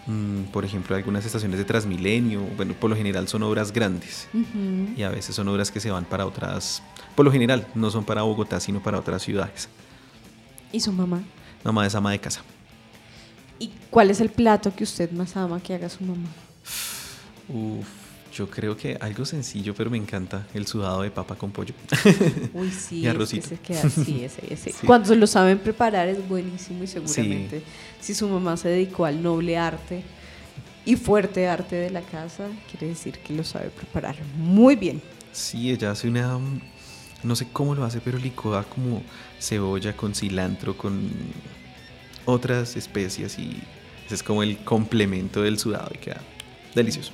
mm, 0.07 0.43
por 0.51 0.65
ejemplo, 0.65 0.95
algunas 0.95 1.25
estaciones 1.25 1.57
de 1.57 1.65
Transmilenio. 1.65 2.41
Bueno, 2.55 2.73
por 2.73 2.89
lo 2.89 2.95
general 2.95 3.27
son 3.27 3.43
obras 3.43 3.71
grandes. 3.71 4.27
Y 4.95 5.01
a 5.03 5.09
veces 5.09 5.35
son 5.35 5.47
obras 5.47 5.71
que 5.71 5.79
se 5.79 5.89
van 5.89 6.05
para 6.05 6.25
otras, 6.25 6.83
por 7.15 7.25
lo 7.25 7.31
general, 7.31 7.67
no 7.75 7.89
son 7.89 8.03
para 8.03 8.21
Bogotá, 8.21 8.59
sino 8.59 8.81
para 8.81 8.99
otras 8.99 9.23
ciudades. 9.23 9.69
¿Y 10.71 10.79
su 10.79 10.91
mamá? 10.93 11.21
Mamá 11.63 11.85
es 11.87 11.95
ama 11.95 12.11
de 12.11 12.19
casa. 12.19 12.41
¿Y 13.57 13.71
cuál 13.89 14.09
es 14.09 14.21
el 14.21 14.29
plato 14.29 14.73
que 14.73 14.83
usted 14.83 15.11
más 15.11 15.35
ama 15.35 15.59
que 15.59 15.73
haga 15.73 15.89
su 15.89 16.03
mamá? 16.03 16.29
Uf, 17.49 17.87
yo 18.39 18.49
creo 18.49 18.77
que 18.77 18.97
algo 19.01 19.25
sencillo, 19.25 19.75
pero 19.75 19.89
me 19.89 19.97
encanta 19.97 20.47
el 20.53 20.65
sudado 20.65 21.01
de 21.01 21.11
papa 21.11 21.35
con 21.35 21.51
pollo. 21.51 21.73
Uy, 22.53 22.71
sí, 22.71 22.99
Y 22.99 22.99
es 22.99 23.03
que 23.03 23.09
arrocito. 23.09 23.49
queda 23.61 23.89
sí, 23.89 24.23
ese, 24.23 24.53
ese. 24.53 24.71
Sí. 24.71 24.87
Cuando 24.87 25.13
lo 25.13 25.27
saben 25.27 25.59
preparar 25.59 26.07
es 26.07 26.25
buenísimo 26.25 26.85
y 26.85 26.87
seguramente 26.87 27.61
si 27.99 28.13
su 28.13 28.29
mamá 28.29 28.55
se 28.55 28.69
dedicó 28.69 29.03
al 29.05 29.21
noble 29.21 29.57
arte 29.57 30.03
y 30.85 30.95
fuerte 30.95 31.49
arte 31.49 31.75
de 31.75 31.89
la 31.89 32.01
casa, 32.01 32.47
quiere 32.71 32.87
decir 32.87 33.19
que 33.19 33.33
lo 33.33 33.43
sabe 33.43 33.71
preparar 33.71 34.15
muy 34.37 34.77
bien. 34.77 35.01
Sí, 35.33 35.69
ella 35.69 35.91
hace 35.91 36.07
una, 36.07 36.39
no 37.21 37.35
sé 37.35 37.45
cómo 37.51 37.75
lo 37.75 37.83
hace, 37.83 37.99
pero 37.99 38.17
licúa 38.17 38.63
como 38.63 39.03
cebolla 39.37 39.97
con 39.97 40.15
cilantro, 40.15 40.77
con 40.77 41.09
otras 42.23 42.77
especias 42.77 43.37
y 43.37 43.61
ese 44.05 44.15
es 44.15 44.23
como 44.23 44.43
el 44.43 44.59
complemento 44.59 45.41
del 45.41 45.59
sudado 45.59 45.91
y 45.93 45.97
queda 45.97 46.21
delicioso. 46.73 47.11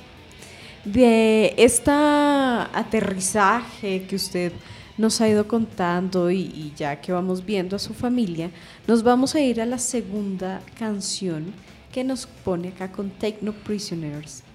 De 0.86 1.52
este 1.56 1.90
aterrizaje 1.90 4.06
que 4.06 4.14
usted 4.14 4.52
nos 4.96 5.20
ha 5.20 5.28
ido 5.28 5.48
contando 5.48 6.30
y, 6.30 6.42
y 6.42 6.72
ya 6.76 7.00
que 7.00 7.12
vamos 7.12 7.44
viendo 7.44 7.74
a 7.74 7.80
su 7.80 7.92
familia, 7.92 8.52
nos 8.86 9.02
vamos 9.02 9.34
a 9.34 9.40
ir 9.40 9.60
a 9.60 9.66
la 9.66 9.78
segunda 9.78 10.62
canción 10.78 11.52
que 11.92 12.04
nos 12.04 12.26
pone 12.26 12.68
acá 12.68 12.92
con 12.92 13.10
Techno 13.10 13.52
Prisoners. 13.52 14.45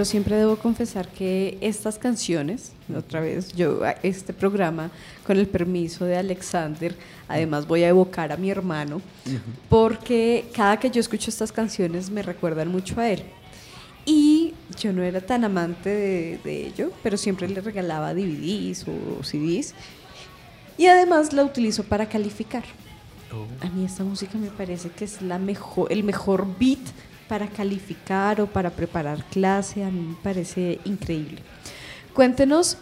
Yo 0.00 0.06
siempre 0.06 0.34
debo 0.34 0.56
confesar 0.56 1.08
que 1.08 1.58
estas 1.60 1.98
canciones, 1.98 2.72
otra 2.96 3.20
vez, 3.20 3.52
yo 3.52 3.82
este 4.02 4.32
programa, 4.32 4.90
con 5.26 5.36
el 5.36 5.46
permiso 5.46 6.06
de 6.06 6.16
Alexander, 6.16 6.96
además 7.28 7.66
voy 7.66 7.82
a 7.82 7.88
evocar 7.88 8.32
a 8.32 8.38
mi 8.38 8.50
hermano, 8.50 9.02
porque 9.68 10.48
cada 10.54 10.78
que 10.78 10.90
yo 10.90 11.00
escucho 11.00 11.28
estas 11.28 11.52
canciones 11.52 12.08
me 12.08 12.22
recuerdan 12.22 12.68
mucho 12.68 12.98
a 12.98 13.10
él. 13.10 13.24
Y 14.06 14.54
yo 14.80 14.90
no 14.94 15.02
era 15.02 15.20
tan 15.20 15.44
amante 15.44 15.90
de, 15.90 16.40
de 16.44 16.68
ello, 16.68 16.92
pero 17.02 17.18
siempre 17.18 17.46
le 17.46 17.60
regalaba 17.60 18.14
DVDs 18.14 18.86
o 18.88 19.22
CDs. 19.22 19.74
Y 20.78 20.86
además 20.86 21.34
la 21.34 21.44
utilizo 21.44 21.84
para 21.84 22.08
calificar. 22.08 22.64
A 23.60 23.68
mí 23.68 23.84
esta 23.84 24.02
música 24.02 24.38
me 24.38 24.48
parece 24.48 24.88
que 24.88 25.04
es 25.04 25.20
la 25.20 25.38
mejor, 25.38 25.92
el 25.92 26.04
mejor 26.04 26.46
beat 26.58 26.80
para 27.30 27.46
calificar 27.46 28.40
o 28.40 28.48
para 28.48 28.70
preparar 28.70 29.24
clase. 29.26 29.84
A 29.84 29.90
mí 29.90 30.00
me 30.00 30.16
parece 30.16 30.80
increíble. 30.84 31.40
Cuéntenos 32.12 32.76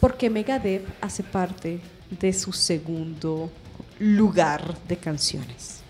por 0.00 0.16
qué 0.16 0.30
Megadeth 0.30 0.88
hace 1.02 1.22
parte 1.22 1.78
de 2.08 2.32
su 2.32 2.54
segundo 2.54 3.50
lugar 3.98 4.78
de 4.88 4.96
canciones. 4.96 5.82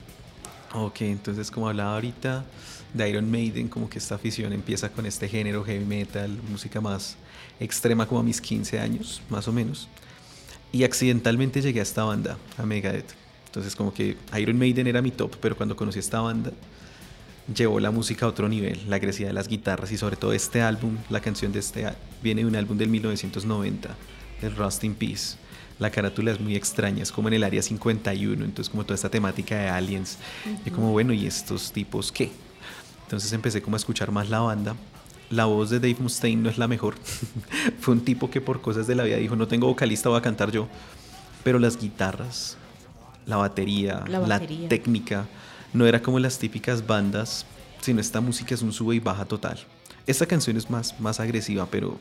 Ok, 0.75 1.03
entonces 1.03 1.49
como 1.49 1.69
hablaba 1.69 1.95
ahorita 1.95 2.45
de 2.93 3.09
Iron 3.09 3.31
Maiden, 3.31 3.69
como 3.69 3.89
que 3.89 3.99
esta 3.99 4.17
afición 4.17 4.53
empieza 4.53 4.89
con 4.91 5.07
este 5.07 5.29
género 5.29 5.63
heavy 5.63 5.85
metal, 5.85 6.37
música 6.51 6.81
más 6.81 7.17
extrema 7.61 8.09
como 8.09 8.19
a 8.19 8.25
mis 8.25 8.41
15 8.41 8.81
años, 8.81 9.23
más 9.31 9.47
o 9.47 9.53
menos. 9.53 9.89
Y 10.73 10.83
accidentalmente 10.83 11.63
llegué 11.63 11.79
a 11.79 11.85
esta 11.85 12.03
banda, 12.03 12.37
a 12.59 12.67
Megadeth. 12.67 13.15
Entonces 13.47 13.77
como 13.77 13.95
que 13.95 14.17
Iron 14.37 14.59
Maiden 14.59 14.89
era 14.89 15.01
mi 15.01 15.13
top, 15.13 15.37
pero 15.41 15.57
cuando 15.57 15.77
conocí 15.77 16.01
esta 16.01 16.21
banda 16.21 16.51
llevó 17.55 17.81
la 17.81 17.91
música 17.91 18.27
a 18.27 18.29
otro 18.29 18.49
nivel, 18.49 18.81
la 18.89 18.97
agresividad 18.97 19.31
de 19.31 19.35
las 19.35 19.49
guitarras 19.49 19.91
y 19.93 19.99
sobre 19.99 20.17
todo 20.17 20.33
este 20.33 20.63
álbum, 20.63 20.97
la 21.11 21.21
canción 21.21 21.53
de 21.53 21.59
este 21.59 21.87
viene 22.23 22.43
de 22.43 22.49
un 22.49 22.57
álbum 22.57 22.79
del 22.79 22.89
1990, 22.89 23.89
del 24.41 24.57
Rust 24.57 24.85
in 24.85 24.95
Peace. 24.95 25.37
La 25.79 25.91
carátula 25.91 26.31
es 26.31 26.41
muy 26.41 26.55
extraña, 26.55 27.03
es 27.03 27.11
como 27.11 27.29
en 27.29 27.35
el 27.35 27.45
área 27.45 27.63
51, 27.63 28.45
entonces 28.45 28.71
como 28.71 28.85
toda 28.85 28.95
esta 28.95 29.09
temática 29.09 29.57
de 29.57 29.69
aliens. 29.69 30.19
Y 30.65 30.71
como 30.71 30.93
bueno, 30.93 31.13
¿y 31.13 31.27
estos 31.27 31.73
tipos 31.73 32.13
qué? 32.13 32.31
Entonces 33.05 33.33
empecé 33.33 33.61
como 33.61 33.77
a 33.77 33.79
escuchar 33.79 34.13
más 34.13 34.31
la 34.31 34.41
banda. 34.41 34.77
La 35.31 35.47
voz 35.47 35.71
de 35.71 35.81
Dave 35.81 35.97
Mustaine 35.99 36.43
no 36.43 36.51
es 36.51 36.59
la 36.59 36.69
mejor. 36.69 36.95
Fue 37.81 37.95
un 37.95 38.03
tipo 38.03 38.31
que 38.31 38.41
por 38.41 38.61
cosas 38.61 38.87
de 38.87 38.95
la 38.95 39.03
vida 39.03 39.17
dijo, 39.17 39.35
no 39.35 39.49
tengo 39.49 39.67
vocalista, 39.67 40.09
voy 40.09 40.19
a 40.19 40.23
cantar 40.23 40.53
yo. 40.53 40.69
Pero 41.43 41.59
las 41.59 41.79
guitarras, 41.79 42.57
la 43.27 43.37
batería, 43.37 44.05
La 44.07 44.39
técnica, 44.39 45.27
no 45.73 45.87
era 45.87 46.03
como 46.03 46.19
las 46.19 46.39
típicas 46.39 46.87
bandas, 46.87 47.47
sino 47.81 48.01
esta 48.01 48.21
música 48.21 48.55
es 48.55 48.63
un 48.63 48.73
sube 48.73 48.97
y 48.97 49.01
baja 49.01 49.25
total. 49.25 49.59
Esta 50.07 50.27
canción 50.27 50.57
es 50.57 50.71
más, 50.71 50.99
más 51.01 51.21
agresiva, 51.21 51.67
pero 51.67 51.99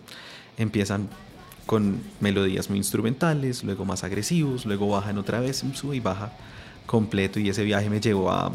empiezan 0.58 1.10
con 1.66 2.02
melodías 2.20 2.70
muy 2.70 2.78
instrumentales, 2.78 3.64
luego 3.64 3.86
más 3.86 4.04
agresivos, 4.04 4.66
luego 4.66 4.88
bajan 4.90 5.18
otra 5.18 5.40
vez, 5.40 5.64
un 5.64 5.76
sube 5.76 5.96
y 5.96 6.00
baja 6.00 6.34
completo 6.86 7.40
y 7.40 7.50
ese 7.50 7.64
viaje 7.64 7.90
me 7.90 8.00
llevó 8.00 8.32
a... 8.32 8.52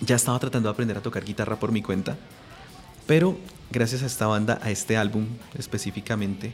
Ya 0.00 0.16
estaba 0.16 0.38
tratando 0.38 0.68
de 0.68 0.72
aprender 0.72 0.96
a 0.96 1.02
tocar 1.02 1.24
guitarra 1.24 1.56
por 1.56 1.70
mi 1.70 1.82
cuenta, 1.82 2.16
pero 3.06 3.38
gracias 3.70 4.02
a 4.02 4.06
esta 4.06 4.26
banda, 4.26 4.58
a 4.62 4.70
este 4.70 4.96
álbum 4.96 5.26
específicamente, 5.56 6.52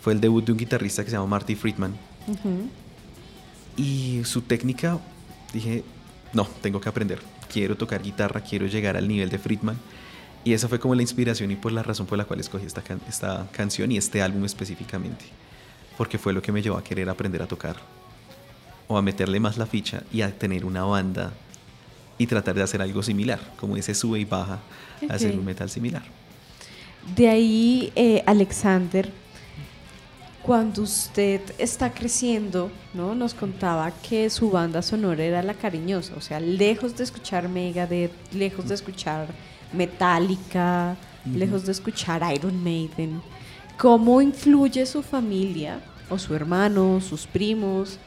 fue 0.00 0.12
el 0.12 0.20
debut 0.20 0.44
de 0.44 0.52
un 0.52 0.58
guitarrista 0.58 1.02
que 1.02 1.10
se 1.10 1.16
llama 1.16 1.26
Marty 1.26 1.56
Friedman. 1.56 1.96
Y 3.76 4.22
su 4.24 4.42
técnica, 4.42 5.00
dije, 5.52 5.82
no, 6.36 6.46
tengo 6.60 6.80
que 6.80 6.88
aprender. 6.90 7.18
quiero 7.50 7.76
tocar 7.76 8.02
guitarra, 8.02 8.42
quiero 8.42 8.66
llegar 8.66 8.94
al 8.96 9.08
nivel 9.08 9.30
de 9.30 9.38
Friedman. 9.38 9.76
Y 10.44 10.52
esa 10.52 10.68
fue 10.68 10.78
como 10.78 10.94
la 10.94 11.00
inspiración 11.00 11.50
y 11.50 11.56
por 11.56 11.72
la 11.72 11.82
razón 11.82 12.06
por 12.06 12.18
la 12.18 12.26
cual 12.26 12.38
escogí 12.40 12.66
esta, 12.66 12.82
esta 13.08 13.48
canción 13.52 13.90
y 13.90 13.96
este 13.96 14.20
álbum 14.20 14.44
específicamente. 14.44 15.24
Porque 15.96 16.18
fue 16.18 16.34
lo 16.34 16.42
que 16.42 16.52
me 16.52 16.60
llevó 16.60 16.76
a 16.76 16.84
querer 16.84 17.08
aprender 17.08 17.40
a 17.40 17.46
tocar. 17.46 17.76
O 18.86 18.98
a 18.98 19.02
meterle 19.02 19.40
más 19.40 19.56
la 19.56 19.64
ficha 19.64 20.02
y 20.12 20.20
a 20.20 20.30
tener 20.30 20.66
una 20.66 20.84
banda 20.84 21.32
y 22.18 22.26
tratar 22.26 22.54
de 22.54 22.62
hacer 22.62 22.82
algo 22.82 23.02
similar, 23.02 23.40
como 23.58 23.76
ese 23.78 23.94
sube 23.94 24.20
y 24.20 24.26
baja, 24.26 24.60
hacer 25.08 25.38
un 25.38 25.44
metal 25.44 25.70
similar. 25.70 26.02
De 27.16 27.28
ahí, 27.28 27.92
eh, 27.96 28.22
Alexander, 28.26 29.10
cuando 30.46 30.82
usted 30.82 31.40
está 31.58 31.92
creciendo, 31.92 32.70
¿no? 32.94 33.16
Nos 33.16 33.34
contaba 33.34 33.90
que 33.90 34.30
su 34.30 34.48
banda 34.48 34.80
sonora 34.80 35.24
era 35.24 35.42
La 35.42 35.54
Cariñosa, 35.54 36.14
o 36.16 36.20
sea, 36.20 36.38
lejos 36.38 36.96
de 36.96 37.02
escuchar 37.02 37.48
Megadeth, 37.48 38.12
lejos 38.32 38.68
de 38.68 38.76
escuchar 38.76 39.26
Metallica, 39.72 40.96
lejos 41.34 41.66
de 41.66 41.72
escuchar 41.72 42.22
Iron 42.32 42.62
Maiden. 42.62 43.20
¿Cómo 43.76 44.22
influye 44.22 44.86
su 44.86 45.02
familia 45.02 45.80
o 46.08 46.16
su 46.16 46.32
hermano, 46.32 47.00
sus 47.00 47.26
primos, 47.26 47.98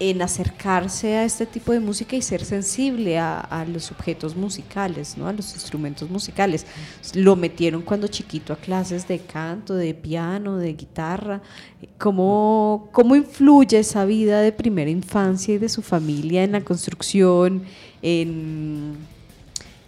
en 0.00 0.22
acercarse 0.22 1.16
a 1.16 1.24
este 1.24 1.46
tipo 1.46 1.72
de 1.72 1.78
música 1.78 2.16
y 2.16 2.22
ser 2.22 2.44
sensible 2.44 3.18
a, 3.18 3.64
los 3.68 3.92
objetos 3.92 4.34
musicales, 4.34 5.16
¿no? 5.16 5.28
a 5.28 5.32
los 5.32 5.54
instrumentos 5.54 6.10
musicales. 6.10 6.66
Lo 7.14 7.36
metieron 7.36 7.82
cuando 7.82 8.08
chiquito 8.08 8.52
a 8.52 8.56
clases 8.56 9.06
de 9.06 9.20
canto, 9.20 9.74
de 9.74 9.94
piano, 9.94 10.58
de 10.58 10.72
guitarra. 10.72 11.40
¿Cómo, 11.98 12.88
cómo 12.92 13.14
influye 13.14 13.78
esa 13.78 14.04
vida 14.04 14.40
de 14.40 14.52
primera 14.52 14.90
infancia 14.90 15.54
y 15.54 15.58
de 15.58 15.68
su 15.68 15.82
familia 15.82 16.42
en 16.42 16.52
la 16.52 16.62
construcción, 16.62 17.62
en 18.02 18.96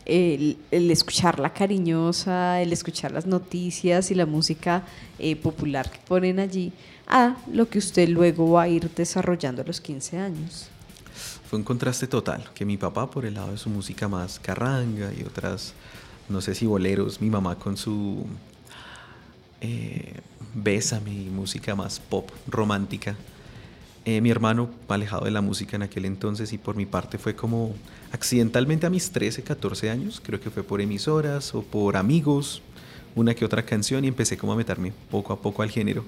el, 0.05 0.57
escuchar 0.71 1.41
la 1.41 1.53
cariñosa, 1.53 2.63
el 2.63 2.73
escuchar 2.73 3.11
las 3.11 3.27
noticias 3.27 4.11
y 4.13 4.15
la 4.15 4.27
música 4.27 4.85
eh, 5.19 5.35
popular 5.35 5.91
que 5.91 5.99
ponen 6.07 6.39
allí? 6.39 6.73
A 7.07 7.37
lo 7.53 7.69
que 7.69 7.79
usted 7.79 8.09
luego 8.09 8.51
va 8.53 8.63
a 8.63 8.69
ir 8.69 8.91
desarrollando 8.95 9.63
a 9.63 9.65
los 9.65 9.81
15 9.81 10.19
años. 10.19 10.69
Fue 11.49 11.59
un 11.59 11.65
contraste 11.65 12.07
total, 12.07 12.45
que 12.55 12.65
mi 12.65 12.77
papá 12.77 13.09
por 13.09 13.25
el 13.25 13.35
lado 13.35 13.53
de 13.53 13.59
su 13.59 13.71
música 13.71 14.09
más 14.09 14.41
carranga 14.41 15.13
y 15.13 15.23
otras, 15.23 15.75
no 16.29 16.41
sé 16.41 16.55
si 16.55 16.67
boleros, 16.67 17.21
mi 17.21 17.31
mamá 17.31 17.55
con 17.57 17.77
su 17.77 18.27
eh, 19.61 20.21
Bésame 20.55 21.13
y 21.13 21.31
música 21.31 21.77
más 21.77 22.01
pop, 22.01 22.31
romántica. 22.49 23.15
Eh, 24.05 24.21
mi 24.21 24.31
hermano 24.31 24.71
alejado 24.89 25.25
de 25.25 25.31
la 25.31 25.41
música 25.41 25.77
en 25.77 25.83
aquel 25.83 26.05
entonces 26.05 26.53
y 26.53 26.59
por 26.59 26.77
mi 26.77 26.87
parte 26.87 27.19
fue 27.19 27.35
como 27.35 27.75
accidentalmente 28.13 28.87
a 28.87 28.91
mis 28.91 29.11
13, 29.11 29.43
14 29.43 29.91
años, 29.91 30.21
creo 30.25 30.41
que 30.41 30.51
fue 30.51 30.63
por 30.63 30.81
emisoras 30.81 31.55
o 31.55 31.63
por 31.63 31.97
amigos, 31.97 32.63
una 33.15 33.35
que 33.35 33.45
otra 33.45 33.65
canción 33.65 34.05
y 34.05 34.09
empecé 34.09 34.37
como 34.37 34.53
a 34.53 34.57
meterme 34.57 34.93
poco 35.11 35.33
a 35.33 35.41
poco 35.41 35.63
al 35.63 35.71
género 35.71 36.05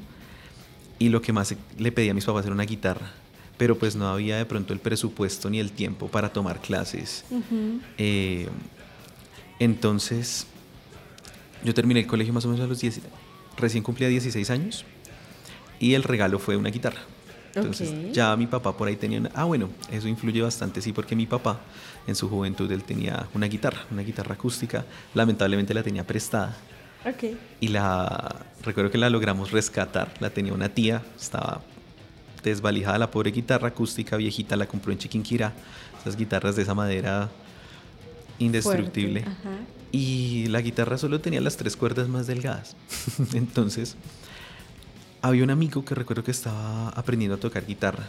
y 0.98 1.08
lo 1.08 1.22
que 1.22 1.32
más 1.32 1.54
le 1.78 1.92
pedía 1.92 2.10
a 2.10 2.14
mis 2.14 2.24
papás 2.24 2.44
era 2.44 2.54
una 2.54 2.64
guitarra, 2.64 3.12
pero 3.56 3.78
pues 3.78 3.96
no 3.96 4.08
había 4.08 4.36
de 4.36 4.44
pronto 4.44 4.72
el 4.72 4.80
presupuesto 4.80 5.50
ni 5.50 5.60
el 5.60 5.72
tiempo 5.72 6.08
para 6.08 6.32
tomar 6.32 6.60
clases. 6.60 7.24
Eh, 7.96 8.48
entonces, 9.58 10.46
yo 11.64 11.74
terminé 11.74 12.00
el 12.00 12.06
colegio 12.06 12.32
más 12.32 12.44
o 12.44 12.48
menos 12.48 12.64
a 12.64 12.68
los 12.68 12.80
10, 12.80 13.00
recién 13.56 13.82
cumplía 13.82 14.08
16 14.08 14.50
años 14.50 14.84
y 15.80 15.94
el 15.94 16.02
regalo 16.02 16.38
fue 16.38 16.56
una 16.56 16.70
guitarra. 16.70 17.00
Entonces 17.54 17.92
ya 18.12 18.36
mi 18.36 18.46
papá 18.46 18.76
por 18.76 18.86
ahí 18.86 18.94
tenía 18.94 19.18
una... 19.18 19.30
Ah, 19.34 19.44
bueno, 19.44 19.68
eso 19.90 20.06
influye 20.06 20.40
bastante, 20.40 20.80
sí, 20.80 20.92
porque 20.92 21.16
mi 21.16 21.26
papá 21.26 21.60
en 22.06 22.14
su 22.14 22.28
juventud 22.28 22.70
él 22.70 22.84
tenía 22.84 23.26
una 23.34 23.46
guitarra, 23.46 23.84
una 23.90 24.02
guitarra 24.02 24.34
acústica, 24.34 24.84
lamentablemente 25.14 25.74
la 25.74 25.82
tenía 25.82 26.06
prestada 26.06 26.56
y 27.60 27.68
la 27.68 28.44
recuerdo 28.62 28.90
que 28.90 28.98
la 28.98 29.10
logramos 29.10 29.50
rescatar. 29.50 30.12
La 30.20 30.30
tenía 30.30 30.52
una 30.52 30.68
tía, 30.68 31.02
estaba 31.18 31.62
desvalijada 32.42 32.98
la 32.98 33.10
pobre 33.10 33.30
guitarra 33.30 33.68
acústica 33.68 34.16
viejita, 34.16 34.56
la 34.56 34.66
compró 34.66 34.92
en 34.92 34.98
Chiquinquirá. 34.98 35.52
Esas 36.00 36.16
guitarras 36.16 36.56
de 36.56 36.62
esa 36.62 36.74
madera 36.74 37.28
indestructible. 38.38 39.24
Y 39.90 40.46
la 40.48 40.60
guitarra 40.60 40.98
solo 40.98 41.20
tenía 41.20 41.40
las 41.40 41.56
tres 41.56 41.76
cuerdas 41.76 42.08
más 42.08 42.26
delgadas. 42.26 42.76
Entonces, 43.32 43.96
había 45.22 45.44
un 45.44 45.50
amigo 45.50 45.84
que 45.84 45.94
recuerdo 45.94 46.22
que 46.22 46.30
estaba 46.30 46.90
aprendiendo 46.90 47.36
a 47.36 47.40
tocar 47.40 47.66
guitarra 47.66 48.04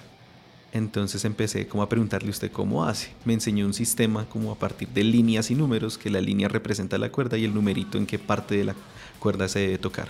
entonces 0.71 1.25
empecé 1.25 1.67
como 1.67 1.84
a 1.84 1.89
preguntarle 1.89 2.29
usted 2.29 2.51
cómo 2.51 2.86
hace. 2.86 3.10
Me 3.25 3.34
enseñó 3.34 3.65
un 3.65 3.73
sistema 3.73 4.25
como 4.25 4.51
a 4.51 4.55
partir 4.55 4.88
de 4.89 5.03
líneas 5.03 5.49
y 5.51 5.55
números, 5.55 5.97
que 5.97 6.10
la 6.10 6.21
línea 6.21 6.47
representa 6.47 6.97
la 6.97 7.12
cuerda 7.12 7.38
y 7.38 7.45
el 7.45 7.53
numerito 7.53 7.97
en 7.97 8.05
qué 8.05 8.19
parte 8.19 8.55
de 8.55 8.65
la 8.65 8.75
cuerda 9.19 9.47
se 9.47 9.60
debe 9.60 9.77
tocar. 9.77 10.10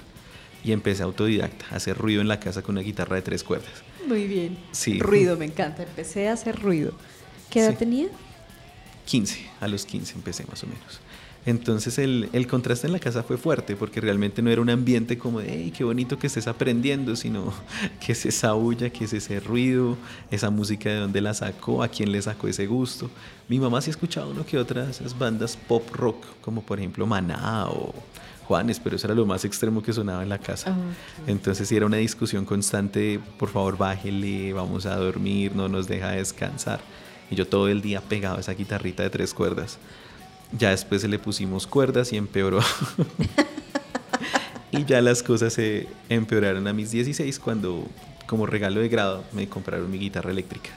Y 0.63 0.73
empecé 0.73 1.03
autodidacta, 1.03 1.65
a 1.71 1.77
hacer 1.77 1.97
ruido 1.97 2.21
en 2.21 2.27
la 2.27 2.39
casa 2.39 2.61
con 2.61 2.75
una 2.75 2.81
guitarra 2.81 3.15
de 3.15 3.21
tres 3.21 3.43
cuerdas. 3.43 3.71
Muy 4.07 4.27
bien. 4.27 4.57
Sí. 4.71 4.99
Ruido, 4.99 5.37
me 5.37 5.45
encanta. 5.45 5.83
Empecé 5.83 6.27
a 6.27 6.33
hacer 6.33 6.59
ruido. 6.59 6.93
¿Qué 7.49 7.61
edad 7.61 7.77
tenía? 7.77 8.07
15, 9.05 9.39
a 9.61 9.67
los 9.67 9.85
15 9.85 10.15
empecé 10.15 10.45
más 10.45 10.63
o 10.63 10.67
menos. 10.67 10.99
Entonces 11.49 11.97
el, 11.97 12.29
el, 12.31 12.45
contraste 12.45 12.85
en 12.85 12.93
la 12.93 12.99
casa 12.99 13.23
fue 13.23 13.35
fuerte 13.37 13.75
porque 13.75 13.99
realmente 13.99 14.43
no 14.43 14.51
era 14.51 14.61
un 14.61 14.69
ambiente 14.69 15.17
como 15.17 15.39
de, 15.39 15.47
hey, 15.49 15.73
qué 15.75 15.83
bonito 15.83 16.19
que 16.19 16.27
estés 16.27 16.47
aprendiendo, 16.47 17.15
sino 17.15 17.51
que 18.05 18.11
es 18.11 18.23
esa 18.27 18.53
bulla, 18.53 18.91
que 18.91 19.05
es 19.05 19.13
ese 19.13 19.39
ruido, 19.39 19.97
esa 20.29 20.51
música 20.51 20.89
de 20.89 20.97
dónde 20.97 21.21
la 21.21 21.33
sacó, 21.33 21.81
a 21.81 21.87
quién 21.87 22.11
le 22.11 22.21
sacó 22.21 22.47
ese 22.47 22.67
gusto. 22.67 23.09
Mi 23.47 23.59
mamá 23.59 23.81
sí 23.81 23.89
escuchaba 23.89 24.27
uno 24.27 24.45
que 24.45 24.59
otras 24.59 24.99
esas 24.99 25.17
bandas 25.17 25.57
pop 25.57 25.89
rock, 25.91 26.23
como 26.41 26.61
por 26.61 26.77
ejemplo 26.77 27.07
Maná 27.07 27.67
o 27.67 27.95
Juanes, 28.45 28.79
pero 28.79 28.97
eso 28.97 29.07
era 29.07 29.15
lo 29.15 29.25
más 29.25 29.43
extremo 29.43 29.81
que 29.81 29.91
sonaba 29.91 30.21
en 30.21 30.29
la 30.29 30.37
casa. 30.37 30.75
Ah, 30.77 30.93
Entonces 31.25 31.67
sí 31.67 31.75
era 31.75 31.87
una 31.87 31.97
discusión 31.97 32.45
constante, 32.45 33.19
por 33.39 33.49
favor 33.49 33.75
bájele, 33.75 34.53
vamos 34.53 34.85
a 34.85 34.95
dormir, 34.97 35.55
no 35.55 35.67
nos 35.67 35.87
deja 35.87 36.11
descansar. 36.11 36.79
Y 37.31 37.35
yo 37.35 37.47
todo 37.47 37.69
el 37.69 37.81
día 37.81 38.01
pegado 38.01 38.37
a 38.37 38.39
esa 38.39 38.53
guitarrita 38.53 39.01
de 39.01 39.09
tres 39.09 39.33
cuerdas. 39.33 39.79
Ya 40.57 40.71
después 40.71 41.03
le 41.03 41.19
pusimos 41.19 41.67
cuerdas 41.67 42.11
y 42.11 42.17
empeoró. 42.17 42.59
y 44.71 44.85
ya 44.85 45.01
las 45.01 45.23
cosas 45.23 45.53
se 45.53 45.87
empeoraron 46.09 46.67
a 46.67 46.73
mis 46.73 46.91
16 46.91 47.39
cuando 47.39 47.87
como 48.25 48.45
regalo 48.45 48.79
de 48.79 48.89
grado 48.89 49.23
me 49.33 49.47
compraron 49.47 49.89
mi 49.89 49.97
guitarra 49.97 50.31
eléctrica. 50.31 50.69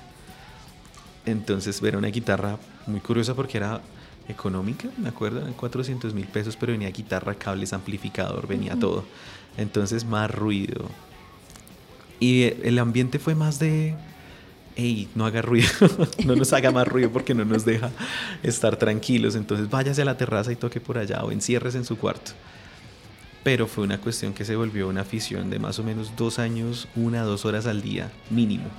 Entonces 1.26 1.82
era 1.82 1.98
una 1.98 2.08
guitarra 2.08 2.58
muy 2.86 3.00
curiosa 3.00 3.34
porque 3.34 3.58
era 3.58 3.80
económica, 4.28 4.88
me 4.98 5.08
acuerdo, 5.08 5.40
eran 5.40 5.52
400 5.52 6.14
mil 6.14 6.26
pesos, 6.26 6.56
pero 6.56 6.72
venía 6.72 6.90
guitarra, 6.90 7.34
cables, 7.34 7.72
amplificador, 7.72 8.46
venía 8.46 8.76
todo. 8.78 9.04
Entonces 9.56 10.04
más 10.04 10.30
ruido. 10.30 10.86
Y 12.20 12.44
el 12.62 12.78
ambiente 12.78 13.18
fue 13.18 13.34
más 13.34 13.58
de 13.58 13.96
hey, 14.76 15.08
no 15.14 15.26
haga 15.26 15.42
ruido, 15.42 15.68
no 16.24 16.36
nos 16.36 16.52
haga 16.52 16.70
más 16.70 16.86
ruido 16.86 17.10
porque 17.10 17.34
no 17.34 17.44
nos 17.44 17.64
deja 17.64 17.90
estar 18.42 18.76
tranquilos, 18.76 19.34
entonces 19.34 19.68
váyase 19.70 20.02
a 20.02 20.06
la 20.06 20.16
terraza 20.16 20.52
y 20.52 20.56
toque 20.56 20.80
por 20.80 20.98
allá 20.98 21.24
o 21.24 21.32
encierres 21.32 21.74
en 21.74 21.84
su 21.84 21.96
cuarto. 21.98 22.32
Pero 23.42 23.66
fue 23.66 23.84
una 23.84 23.98
cuestión 23.98 24.34
que 24.34 24.44
se 24.44 24.54
volvió 24.54 24.88
una 24.88 25.00
afición 25.00 25.50
de 25.50 25.58
más 25.58 25.78
o 25.78 25.84
menos 25.84 26.12
dos 26.16 26.38
años, 26.38 26.88
una, 26.94 27.22
dos 27.22 27.44
horas 27.44 27.66
al 27.66 27.82
día 27.82 28.10
mínimo 28.30 28.70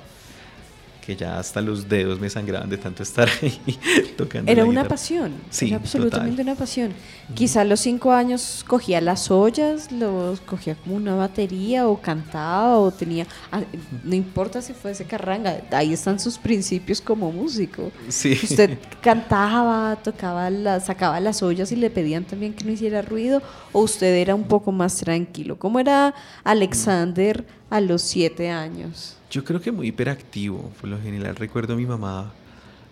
que 1.05 1.15
ya 1.15 1.37
hasta 1.37 1.61
los 1.61 1.89
dedos 1.89 2.19
me 2.19 2.29
sangraban 2.29 2.69
de 2.69 2.77
tanto 2.77 3.03
estar 3.03 3.27
ahí 3.41 3.59
tocando. 4.17 4.51
Era 4.51 4.65
una 4.65 4.87
pasión, 4.87 5.33
sí, 5.49 5.67
era 5.67 5.77
absolutamente 5.77 6.41
una 6.41 6.55
pasión. 6.55 6.93
Quizá 7.33 7.61
a 7.61 7.65
los 7.65 7.81
cinco 7.81 8.11
años 8.11 8.63
cogía 8.67 9.01
las 9.01 9.29
ollas, 9.29 9.91
los 9.91 10.39
cogía 10.41 10.75
como 10.75 10.95
una 10.95 11.15
batería 11.15 11.87
o 11.87 12.01
cantaba 12.01 12.77
o 12.77 12.91
tenía, 12.91 13.27
ah, 13.51 13.61
no 14.03 14.15
importa 14.15 14.61
si 14.61 14.73
fuese 14.73 15.05
carranga, 15.05 15.61
ahí 15.71 15.93
están 15.93 16.19
sus 16.19 16.37
principios 16.37 17.01
como 17.01 17.31
músico. 17.31 17.91
Sí. 18.07 18.39
Usted 18.41 18.77
cantaba, 19.01 19.97
tocaba, 19.97 20.79
sacaba 20.79 21.19
las 21.19 21.43
ollas 21.43 21.71
y 21.71 21.75
le 21.75 21.89
pedían 21.89 22.23
también 22.23 22.53
que 22.53 22.63
no 22.63 22.71
hiciera 22.71 23.01
ruido 23.01 23.41
o 23.71 23.81
usted 23.81 24.15
era 24.15 24.35
un 24.35 24.45
poco 24.45 24.71
más 24.71 24.97
tranquilo. 24.97 25.57
¿Cómo 25.59 25.79
era 25.79 26.13
Alexander 26.43 27.45
a 27.69 27.81
los 27.81 28.01
siete 28.01 28.49
años? 28.49 29.17
Yo 29.33 29.43
creo 29.43 29.59
que 29.59 29.71
muy 29.71 29.87
hiperactivo, 29.87 30.71
por 30.79 30.87
lo 30.87 31.01
general. 31.01 31.35
Recuerdo 31.35 31.73
a 31.73 31.75
mi 31.75 31.87
mamá 31.87 32.31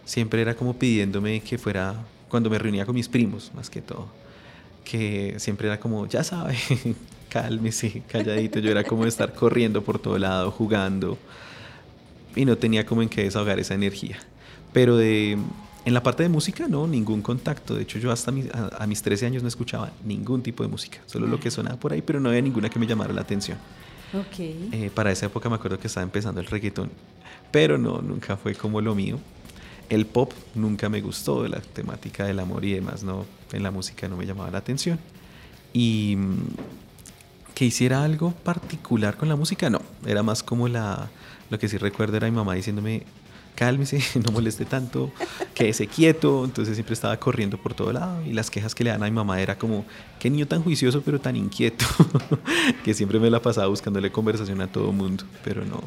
siempre 0.06 0.42
era 0.42 0.56
como 0.56 0.74
pidiéndome 0.74 1.40
que 1.42 1.60
fuera, 1.60 1.94
cuando 2.30 2.50
me 2.50 2.58
reunía 2.58 2.84
con 2.84 2.96
mis 2.96 3.08
primos, 3.08 3.52
más 3.54 3.70
que 3.70 3.80
todo, 3.80 4.08
que 4.84 5.36
siempre 5.38 5.68
era 5.68 5.80
como, 5.80 6.08
ya 6.08 6.24
sabe, 6.24 6.58
cálmese, 7.30 8.02
calladito. 8.08 8.58
Yo 8.58 8.72
era 8.72 8.84
como 8.84 9.06
estar 9.06 9.36
corriendo 9.36 9.84
por 9.84 10.00
todo 10.00 10.18
lado, 10.18 10.50
jugando, 10.50 11.20
y 12.36 12.44
no 12.46 12.58
tenía 12.58 12.88
como 12.88 13.04
en 13.04 13.10
qué 13.10 13.22
desahogar 13.22 13.60
esa 13.60 13.76
energía. 13.76 14.18
Pero 14.74 14.98
de, 14.98 15.38
en 15.86 15.94
la 15.94 16.02
parte 16.02 16.24
de 16.24 16.30
música, 16.30 16.68
no, 16.68 16.88
ningún 16.88 17.22
contacto. 17.22 17.76
De 17.76 17.84
hecho, 17.84 18.00
yo 18.00 18.12
hasta 18.12 18.32
a, 18.32 18.84
a, 18.84 18.88
mis 18.88 19.04
13 19.04 19.28
años 19.28 19.44
no 19.44 19.48
escuchaba 19.48 19.92
ningún 20.04 20.42
tipo 20.42 20.64
de 20.64 20.70
música, 20.70 21.02
solo 21.06 21.28
lo 21.28 21.40
que 21.40 21.52
sonaba 21.52 21.80
por 21.80 21.94
ahí, 21.94 22.02
pero 22.02 22.20
no 22.20 22.30
había 22.30 22.42
ninguna 22.42 22.68
que 22.68 22.80
me 22.80 22.88
llamara 22.88 23.14
la 23.14 23.22
atención. 23.22 23.60
Eh, 24.72 24.92
para 24.94 25.12
esa 25.12 25.28
época 25.28 25.50
me 25.50 25.56
acuerdo 25.56 25.80
que 25.80 25.88
estaba 25.88 26.04
empezando 26.04 26.42
el 26.42 26.48
reggaetón, 26.48 26.92
pero 27.52 27.78
no, 27.78 28.02
nunca 28.02 28.38
fue 28.38 28.56
como 28.56 28.82
lo 28.82 28.96
mío. 28.96 29.20
El 29.90 30.06
pop 30.06 30.32
nunca 30.56 30.90
me 30.90 31.02
gustó, 31.02 31.48
la 31.48 31.60
temática 31.60 32.26
del 32.26 32.40
amor 32.40 32.64
y 32.64 32.74
demás, 32.74 33.04
no, 33.04 33.26
en 33.52 33.64
la 33.64 33.72
música 33.72 34.08
no 34.08 34.18
me 34.18 34.26
llamaba 34.26 34.52
la 34.52 34.58
atención. 34.60 35.00
Y 35.74 36.16
mm, 36.18 36.38
que 37.54 37.66
hiciera 37.66 38.04
algo 38.04 38.32
particular 38.32 39.18
con 39.18 39.30
la 39.30 39.36
música, 39.36 39.70
no, 39.70 39.82
era 40.06 40.24
más 40.24 40.44
como 40.44 40.68
la, 40.68 41.10
lo 41.50 41.60
que 41.60 41.68
sí 41.68 41.78
recuerdo 41.78 42.18
era 42.18 42.28
mi 42.28 42.36
mamá 42.36 42.54
diciéndome, 42.56 43.04
cálmese, 43.62 44.02
no 44.26 44.32
moleste 44.32 44.66
tanto, 44.66 45.12
quédese 45.54 45.86
quieto, 45.86 46.44
entonces 46.46 46.74
siempre 46.76 46.96
estaba 46.96 47.16
corriendo 47.18 47.60
por 47.60 47.76
todo 47.76 47.94
lado 47.94 48.26
y 48.26 48.34
las 48.34 48.50
quejas 48.50 48.74
que 48.74 48.84
le 48.84 48.90
dan 48.90 49.04
a 49.04 49.06
mi 49.06 49.12
mamá 49.12 49.40
era 49.40 49.56
como, 49.56 49.86
qué 50.18 50.32
niño 50.32 50.48
tan 50.48 50.64
juicioso 50.64 51.04
pero 51.06 51.22
tan 51.22 51.36
inquieto, 51.36 51.86
que 52.84 52.96
siempre 52.96 53.20
me 53.20 53.30
la 53.30 53.40
pasaba 53.40 53.68
buscándole 53.68 54.12
conversación 54.12 54.62
a 54.62 54.68
todo 54.68 54.92
mundo, 54.92 55.26
pero 55.44 55.64
no, 55.64 55.80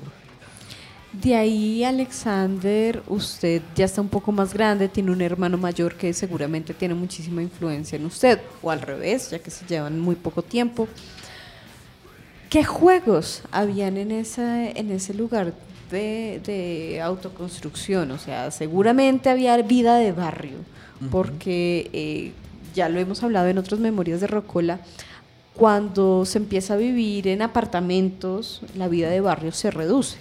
De 1.13 1.35
ahí, 1.35 1.83
Alexander, 1.83 3.03
usted 3.09 3.61
ya 3.75 3.87
está 3.87 4.01
un 4.01 4.09
poco 4.09 4.31
más 4.31 4.55
grande, 4.55 4.89
tiene 4.89 5.11
un 5.11 5.21
hermano 5.21 5.59
mayor 5.59 5.97
que 5.97 6.13
seguramente 6.13 6.75
tiene 6.75 6.95
muchísima 6.95 7.43
influencia 7.43 7.97
en 7.97 8.07
usted, 8.07 8.39
o 8.63 8.71
al 8.71 8.83
revés, 8.83 9.33
ya 9.33 9.41
que 9.41 9.51
se 9.51 9.67
llevan 9.67 9.99
muy 9.99 10.15
poco 10.15 10.43
tiempo. 10.43 10.87
¿Qué 12.51 12.63
juegos 12.63 13.43
habían 13.51 13.97
en, 13.97 14.13
ese 14.13 15.13
lugar 15.15 15.55
de, 15.95 16.41
de 16.45 17.01
autoconstrucción? 17.01 18.11
O 18.11 18.19
sea, 18.19 18.51
seguramente 18.51 19.31
había 19.31 19.57
vida 19.63 19.97
de 19.97 20.13
barrio, 20.13 20.59
porque 21.11 21.89
eh, 21.93 22.33
ya 22.75 22.89
lo 22.89 23.01
hemos 23.01 23.23
hablado 23.23 23.49
en 23.49 23.57
otras 23.57 23.81
memorias 23.81 24.21
de 24.21 24.27
Rocola, 24.27 24.81
cuando 25.55 26.25
se 26.27 26.39
empieza 26.39 26.75
a 26.75 26.77
vivir 26.77 27.29
en 27.29 27.41
apartamentos, 27.41 28.61
la 28.77 28.89
vida 28.89 29.09
de 29.09 29.21
barrio 29.21 29.53
se 29.53 29.71
reduce. 29.71 30.19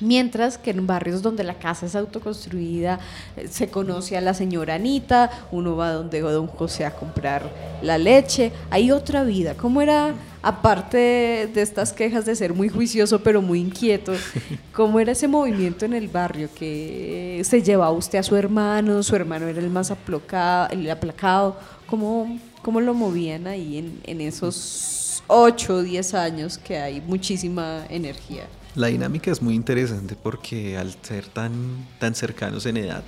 Mientras 0.00 0.56
que 0.56 0.70
en 0.70 0.86
barrios 0.86 1.20
donde 1.20 1.42
la 1.42 1.54
casa 1.54 1.86
es 1.86 1.96
autoconstruida, 1.96 3.00
eh, 3.36 3.48
se 3.48 3.68
conoce 3.68 4.16
a 4.16 4.20
la 4.20 4.34
señora 4.34 4.76
Anita, 4.76 5.30
uno 5.50 5.76
va 5.76 5.92
donde 5.92 6.20
don 6.20 6.46
José 6.46 6.84
a 6.84 6.92
comprar 6.92 7.50
la 7.82 7.98
leche, 7.98 8.52
hay 8.70 8.92
otra 8.92 9.24
vida. 9.24 9.54
¿Cómo 9.54 9.82
era, 9.82 10.14
aparte 10.42 11.50
de 11.52 11.62
estas 11.62 11.92
quejas 11.92 12.24
de 12.24 12.36
ser 12.36 12.54
muy 12.54 12.68
juicioso 12.68 13.20
pero 13.20 13.42
muy 13.42 13.60
inquieto, 13.60 14.12
cómo 14.72 15.00
era 15.00 15.10
ese 15.10 15.26
movimiento 15.26 15.84
en 15.84 15.94
el 15.94 16.06
barrio 16.06 16.48
que 16.54 17.42
se 17.44 17.62
llevaba 17.62 17.90
usted 17.90 18.20
a 18.20 18.22
su 18.22 18.36
hermano, 18.36 19.02
su 19.02 19.16
hermano 19.16 19.48
era 19.48 19.60
el 19.60 19.70
más 19.70 19.90
aplacado, 19.90 20.68
el 20.70 20.88
aplacado, 20.88 21.56
¿cómo, 21.86 22.38
cómo 22.62 22.80
lo 22.80 22.94
movían 22.94 23.48
ahí 23.48 23.78
en, 23.78 24.00
en 24.04 24.20
esos 24.20 25.22
8 25.26 25.74
o 25.74 25.82
10 25.82 26.14
años 26.14 26.58
que 26.58 26.78
hay 26.78 27.00
muchísima 27.00 27.86
energía? 27.88 28.44
La 28.74 28.86
dinámica 28.86 29.30
es 29.30 29.42
muy 29.42 29.54
interesante 29.54 30.16
porque 30.20 30.78
al 30.78 30.94
ser 31.02 31.26
tan, 31.26 31.86
tan 31.98 32.14
cercanos 32.14 32.64
en 32.66 32.78
edad, 32.78 33.04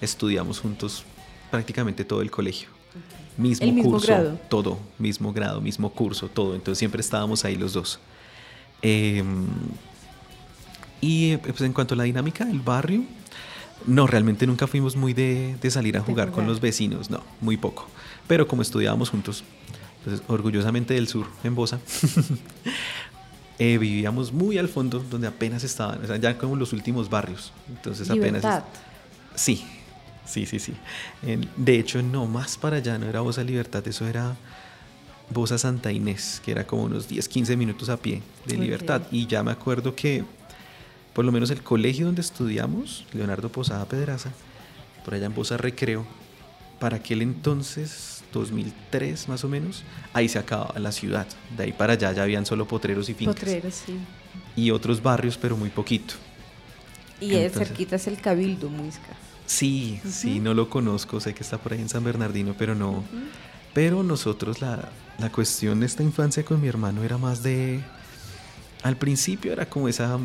estudiamos 0.00 0.60
juntos 0.60 1.04
prácticamente 1.50 2.04
todo 2.04 2.22
el 2.22 2.30
colegio. 2.30 2.68
Mismo 3.36 3.66
El 3.66 3.72
mismo 3.72 3.90
curso, 3.92 4.06
grado. 4.08 4.38
todo, 4.48 4.78
mismo 4.98 5.32
grado, 5.32 5.60
mismo 5.60 5.90
curso, 5.92 6.28
todo. 6.28 6.54
Entonces 6.54 6.78
siempre 6.78 7.00
estábamos 7.00 7.44
ahí 7.44 7.56
los 7.56 7.72
dos. 7.72 7.98
Em, 8.82 9.46
y 11.00 11.32
eh, 11.32 11.38
pues, 11.38 11.60
en 11.62 11.72
cuanto 11.72 11.94
a 11.94 11.96
la 11.96 12.04
dinámica 12.04 12.44
del 12.44 12.60
barrio, 12.60 13.02
no, 13.86 14.06
realmente 14.06 14.46
nunca 14.46 14.66
fuimos 14.66 14.94
muy 14.94 15.12
de, 15.14 15.56
de 15.60 15.70
salir 15.70 15.96
a 15.96 16.00
De 16.00 16.06
jugar 16.06 16.26
con 16.28 16.34
jugar. 16.34 16.48
los 16.48 16.60
vecinos, 16.60 17.10
no, 17.10 17.22
muy 17.40 17.56
poco. 17.56 17.88
Pero 18.28 18.46
como 18.46 18.62
estudiábamos 18.62 19.10
juntos, 19.10 19.42
entonces 19.98 20.22
orgullosamente 20.28 20.94
del 20.94 21.08
sur, 21.08 21.26
en 21.42 21.54
Bosa, 21.54 21.80
eh, 23.60 23.76
vivíamos 23.78 24.32
muy 24.32 24.56
al 24.58 24.68
fondo, 24.68 24.98
donde 24.98 25.28
apenas 25.28 25.62
estaban, 25.64 26.02
o 26.02 26.06
sea, 26.06 26.16
ya 26.16 26.36
como 26.38 26.56
los 26.56 26.72
últimos 26.72 27.08
barrios. 27.10 27.52
Entonces 27.68 28.08
apenas... 28.10 28.42
Libertad. 28.42 28.64
Sí, 29.34 29.64
sí, 30.26 30.46
sí, 30.46 30.58
sí. 30.58 30.72
En- 31.22 31.48
de 31.56 31.78
hecho, 31.78 32.02
no, 32.02 32.26
más 32.26 32.56
para 32.56 32.78
allá, 32.78 32.98
no 32.98 33.06
era 33.06 33.20
Bosa 33.20 33.44
Libertad, 33.44 33.86
eso 33.86 34.06
era 34.08 34.34
Bosa 35.28 35.58
Santa 35.58 35.92
Inés, 35.92 36.40
que 36.44 36.50
era 36.52 36.66
como 36.66 36.84
unos 36.84 37.06
10, 37.06 37.28
15 37.28 37.56
minutos 37.56 37.88
a 37.90 37.96
pie 37.98 38.22
de. 38.46 38.56
Libertad. 38.56 39.02
Y 39.12 39.26
ya 39.26 39.42
me 39.42 39.50
acuerdo 39.52 39.94
que, 39.94 40.24
por 41.12 41.24
lo 41.24 41.30
menos 41.30 41.50
el 41.50 41.62
colegio 41.62 42.06
donde 42.06 42.22
estudiamos, 42.22 43.04
Leonardo 43.12 43.48
Posada 43.50 43.84
Pedraza, 43.84 44.30
por 45.04 45.14
allá 45.14 45.26
en 45.26 45.34
Bosa 45.34 45.56
Recreo, 45.58 46.04
para 46.80 46.96
aquel 46.96 47.20
entonces, 47.22 48.19
2003 48.32 49.28
más 49.28 49.44
o 49.44 49.48
menos, 49.48 49.82
ahí 50.12 50.28
se 50.28 50.38
acababa 50.38 50.78
la 50.78 50.92
ciudad. 50.92 51.26
De 51.56 51.64
ahí 51.64 51.72
para 51.72 51.94
allá 51.94 52.12
ya 52.12 52.22
habían 52.22 52.46
solo 52.46 52.66
potreros 52.66 53.08
y 53.08 53.14
fincas. 53.14 53.34
Potreros, 53.36 53.74
sí. 53.86 53.96
Y 54.56 54.70
otros 54.70 55.02
barrios, 55.02 55.36
pero 55.38 55.56
muy 55.56 55.70
poquito. 55.70 56.14
Y 57.20 57.34
es 57.34 57.46
Entonces- 57.46 57.68
cerquita 57.68 57.96
es 57.96 58.06
el 58.06 58.20
Cabildo, 58.20 58.68
Muisca. 58.70 59.08
Sí, 59.46 60.00
sí, 60.08 60.38
no 60.38 60.54
lo 60.54 60.70
conozco, 60.70 61.18
sé 61.20 61.34
que 61.34 61.42
está 61.42 61.58
por 61.58 61.72
ahí 61.72 61.80
en 61.80 61.88
San 61.88 62.04
Bernardino, 62.04 62.54
pero 62.56 62.74
no. 62.76 63.02
Pero 63.74 64.02
nosotros 64.04 64.60
la, 64.60 64.90
la 65.18 65.30
cuestión 65.32 65.80
de 65.80 65.86
esta 65.86 66.02
infancia 66.04 66.44
con 66.44 66.60
mi 66.60 66.68
hermano 66.68 67.02
era 67.02 67.18
más 67.18 67.42
de... 67.42 67.80
Al 68.82 68.96
principio 68.96 69.52
era 69.52 69.66
como 69.68 69.88
esa, 69.88 70.18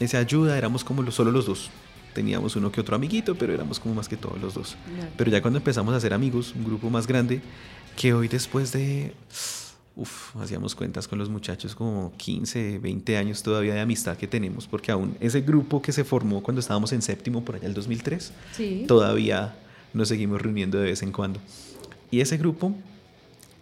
esa 0.00 0.18
ayuda, 0.18 0.58
éramos 0.58 0.82
como 0.84 1.02
los- 1.02 1.14
solo 1.14 1.30
los 1.30 1.46
dos. 1.46 1.70
Teníamos 2.14 2.56
uno 2.56 2.70
que 2.72 2.80
otro 2.80 2.94
amiguito, 2.96 3.34
pero 3.34 3.52
éramos 3.52 3.78
como 3.80 3.94
más 3.94 4.08
que 4.08 4.16
todos 4.16 4.40
los 4.40 4.54
dos. 4.54 4.76
Pero 5.16 5.30
ya 5.30 5.42
cuando 5.42 5.58
empezamos 5.58 5.94
a 5.94 6.00
ser 6.00 6.14
amigos, 6.14 6.54
un 6.56 6.64
grupo 6.64 6.88
más 6.90 7.06
grande, 7.06 7.40
que 7.96 8.14
hoy 8.14 8.28
después 8.28 8.72
de... 8.72 9.12
Uf, 9.96 10.34
hacíamos 10.36 10.74
cuentas 10.74 11.06
con 11.06 11.20
los 11.20 11.28
muchachos 11.28 11.74
como 11.76 12.12
15, 12.16 12.78
20 12.80 13.16
años 13.16 13.42
todavía 13.44 13.74
de 13.74 13.80
amistad 13.80 14.16
que 14.16 14.26
tenemos, 14.26 14.66
porque 14.66 14.90
aún 14.90 15.16
ese 15.20 15.40
grupo 15.42 15.80
que 15.80 15.92
se 15.92 16.02
formó 16.02 16.42
cuando 16.42 16.58
estábamos 16.60 16.92
en 16.92 17.00
séptimo, 17.00 17.44
por 17.44 17.54
allá 17.54 17.68
el 17.68 17.74
2003, 17.74 18.32
Sí. 18.52 18.84
todavía 18.88 19.54
nos 19.92 20.08
seguimos 20.08 20.42
reuniendo 20.42 20.78
de 20.78 20.86
vez 20.86 21.02
en 21.04 21.12
cuando. 21.12 21.38
Y 22.10 22.20
ese 22.20 22.36
grupo, 22.38 22.74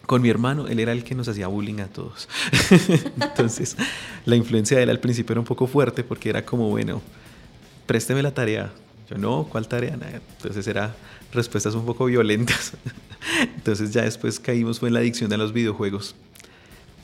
con 0.06 0.22
mi 0.22 0.30
hermano, 0.30 0.68
él 0.68 0.80
era 0.80 0.92
el 0.92 1.04
que 1.04 1.14
nos 1.14 1.28
hacía 1.28 1.48
bullying 1.48 1.80
a 1.80 1.88
todos. 1.88 2.26
Entonces, 3.20 3.76
la 4.24 4.34
influencia 4.36 4.78
de 4.78 4.84
él 4.84 4.90
al 4.90 5.00
principio 5.00 5.34
era 5.34 5.40
un 5.40 5.46
poco 5.46 5.66
fuerte 5.66 6.02
porque 6.02 6.30
era 6.30 6.46
como, 6.46 6.70
bueno, 6.70 7.02
présteme 7.86 8.22
la 8.22 8.32
tarea. 8.32 8.72
Yo 9.10 9.18
no, 9.18 9.44
¿cuál 9.50 9.68
tarea? 9.68 9.96
Nada. 9.96 10.20
Entonces 10.36 10.66
era 10.66 10.94
respuestas 11.32 11.74
un 11.74 11.84
poco 11.84 12.06
violentas. 12.06 12.72
Entonces 13.56 13.92
ya 13.92 14.02
después 14.02 14.38
caímos 14.40 14.80
fue 14.80 14.88
en 14.88 14.94
la 14.94 15.00
adicción 15.00 15.32
a 15.32 15.36
los 15.36 15.52
videojuegos. 15.52 16.14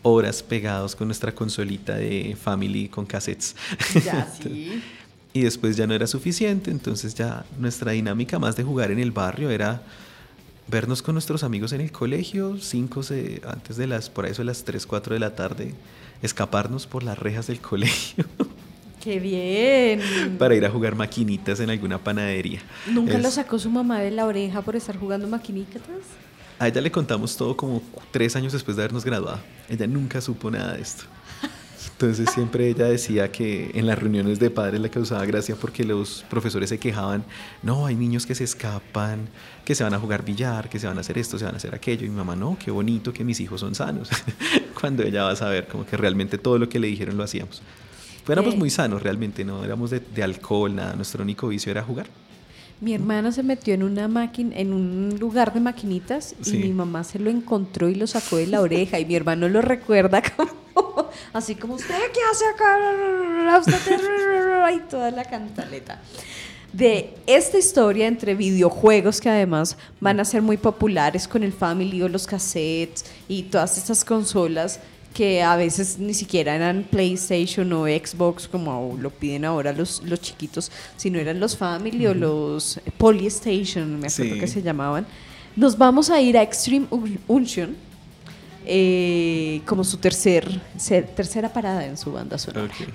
Horas 0.03 0.43
pegados 0.43 0.95
con 0.95 1.09
nuestra 1.09 1.35
consolita 1.35 1.97
de 1.97 2.37
Family 2.41 2.89
con 2.89 3.05
cassettes. 3.07 3.57
Ya, 4.05 4.31
sí. 4.43 4.83
Y 5.35 5.43
después 5.43 5.77
ya 5.77 5.87
no 5.87 5.93
era 5.95 6.07
suficiente, 6.07 6.71
entonces 6.71 7.15
ya 7.15 7.45
nuestra 7.59 7.93
dinámica 7.93 8.39
más 8.39 8.57
de 8.57 8.65
jugar 8.65 8.91
en 8.91 8.99
el 8.99 9.13
barrio 9.13 9.51
era 9.51 9.83
vernos 10.69 11.03
con 11.03 11.15
nuestros 11.15 11.45
amigos 11.45 11.73
en 11.75 11.83
el 11.83 11.93
colegio, 11.93 12.57
cinco 12.59 13.03
se- 13.03 13.43
antes 13.47 13.77
de 13.77 13.87
las, 13.87 14.09
por 14.09 14.25
eso 14.27 14.41
de 14.41 14.47
las 14.47 14.65
3, 14.65 14.87
4 14.87 15.13
de 15.15 15.21
la 15.21 15.37
tarde, 15.37 15.75
escaparnos 16.23 16.87
por 16.87 17.03
las 17.03 17.19
rejas 17.19 17.47
del 17.47 17.61
colegio 17.61 18.25
¡Qué 19.09 19.21
bien! 19.21 20.37
para 20.39 20.55
ir 20.55 20.67
a 20.67 20.71
jugar 20.71 20.95
maquinitas 20.95 21.61
en 21.61 21.71
alguna 21.71 21.97
panadería. 21.97 22.61
¿Nunca 22.93 23.17
Es- 23.17 23.23
lo 23.23 23.31
sacó 23.31 23.59
su 23.59 23.71
mamá 23.71 24.01
de 24.01 24.11
la 24.11 24.27
oreja 24.27 24.61
por 24.61 24.77
estar 24.77 24.99
jugando 24.99 25.27
maquinitas? 25.27 25.81
A 26.59 26.69
ella 26.69 26.83
le 26.83 26.91
contamos 26.91 27.35
todo 27.35 27.57
como 27.57 27.81
tres 28.11 28.37
años 28.37 28.53
después 28.53 28.77
de 28.77 28.83
habernos 28.83 29.07
graduado. 29.07 29.41
Ella 29.71 29.87
nunca 29.87 30.21
supo 30.21 30.51
nada 30.51 30.75
de 30.75 30.83
esto. 30.83 31.05
Entonces 31.93 32.29
siempre 32.35 32.69
ella 32.69 32.85
decía 32.85 33.33
que 33.33 33.71
en 33.73 33.87
las 33.87 33.99
reuniones 33.99 34.39
de 34.41 34.51
padres 34.51 34.79
le 34.79 34.91
causaba 34.91 35.25
gracia 35.25 35.57
porque 35.59 35.85
los 35.85 36.23
profesores 36.29 36.69
se 36.69 36.79
quejaban, 36.79 37.25
no, 37.63 37.87
hay 37.87 37.95
niños 37.97 38.27
que 38.27 38.35
se 38.35 38.45
escapan, 38.45 39.27
que 39.65 39.75
se 39.75 39.85
van 39.85 39.95
a 39.95 39.99
jugar 39.99 40.23
billar, 40.23 40.69
que 40.69 40.79
se 40.79 40.87
van 40.87 40.99
a 40.99 41.01
hacer 41.01 41.17
esto, 41.17 41.39
se 41.39 41.47
van 41.47 41.55
a 41.55 41.57
hacer 41.57 41.75
aquello. 41.75 42.05
Y 42.05 42.11
mi 42.11 42.17
mamá, 42.17 42.37
no, 42.37 42.59
qué 42.63 42.71
bonito 42.71 43.11
que 43.13 43.25
mis 43.25 43.41
hijos 43.41 43.61
son 43.61 43.75
sanos. 43.75 44.11
Cuando 44.79 45.03
ella 45.03 45.25
va 45.25 45.31
a 45.31 45.37
saber 45.37 45.67
como 45.67 45.87
que 45.87 45.97
realmente 45.97 46.37
todo 46.37 46.59
lo 46.59 46.69
que 46.69 46.79
le 46.79 46.89
dijeron 46.89 47.17
lo 47.17 47.25
hacíamos. 47.25 47.63
Éramos 48.29 48.57
muy 48.57 48.71
sanos 48.71 49.03
realmente, 49.03 49.45
no 49.45 49.65
éramos 49.65 49.91
de, 49.91 50.01
de 50.01 50.23
alcohol, 50.23 50.75
nada. 50.75 50.95
Nuestro 50.95 51.23
único 51.23 51.49
vicio 51.49 51.71
era 51.71 51.83
jugar. 51.83 52.07
Mi 52.81 52.95
hermano 52.95 53.33
se 53.33 53.43
metió 53.43 53.75
en 53.75 53.83
una 53.83 54.07
máquina, 54.07 54.57
en 54.57 54.73
un 54.73 55.17
lugar 55.19 55.53
de 55.53 55.59
maquinitas 55.59 56.37
y 56.45 56.53
mi 56.53 56.73
mamá 56.73 57.03
se 57.03 57.19
lo 57.19 57.29
encontró 57.29 57.89
y 57.89 57.97
lo 57.97 58.07
sacó 58.07 58.37
de 58.37 58.47
la 58.47 58.61
oreja 58.61 59.01
y 59.01 59.05
mi 59.05 59.17
hermano 59.17 59.49
lo 59.49 59.63
recuerda 59.63 60.23
como 60.37 61.09
así 61.33 61.57
como 61.57 61.75
usted 61.75 61.95
qué 62.13 62.21
hace 62.31 62.45
acá 62.47 63.59
Usted 63.59 63.79
qué-?" 63.85 64.75
y 64.77 64.89
toda 64.89 65.11
la 65.11 65.25
cantaleta 65.25 66.01
de 66.73 67.15
esta 67.27 67.59
historia 67.59 68.07
entre 68.07 68.35
videojuegos 68.35 69.21
que 69.21 69.29
además 69.29 69.77
van 70.01 70.21
a 70.21 70.25
ser 70.25 70.43
muy 70.43 70.57
populares 70.57 71.27
con 71.27 71.43
el 71.43 71.53
Family 71.53 72.03
o 72.03 72.09
los 72.09 72.27
cassettes 72.27 73.07
y 73.27 73.45
todas 73.45 73.79
estas 73.79 74.05
consolas 74.05 74.79
que 75.19 75.43
a 75.43 75.57
veces 75.57 75.99
ni 75.99 76.15
siquiera 76.15 76.55
eran 76.55 76.85
PlayStation 76.89 77.73
o 77.73 77.87
Xbox 77.87 78.47
como 78.47 78.97
lo 79.01 79.11
piden 79.11 79.45
ahora 79.45 79.73
los, 79.73 80.01
los 80.05 80.21
chiquitos, 80.21 80.71
sino 80.97 81.19
eran 81.19 81.41
los 81.41 81.57
Family 81.57 82.07
o 82.07 82.15
los 82.15 82.79
Polystation, 82.99 83.99
me 83.99 84.07
acuerdo 84.07 84.35
Sí. 84.35 84.39
que 84.41 84.47
se 84.47 84.63
llamaban. 84.63 85.05
Nos 85.57 85.77
vamos 85.77 86.09
a 86.11 86.21
ir 86.21 86.39
a 86.39 86.43
Extreme 86.43 86.87
Un- 86.91 87.19
Unction 87.27 87.75
eh, 88.65 89.61
como 89.67 89.83
su 89.83 89.97
tercer, 89.97 90.61
tercera 91.17 91.53
parada 91.53 91.85
en 91.85 91.97
su 91.97 92.13
banda 92.13 92.39
sonora. 92.39 92.67
Ok. 92.67 92.89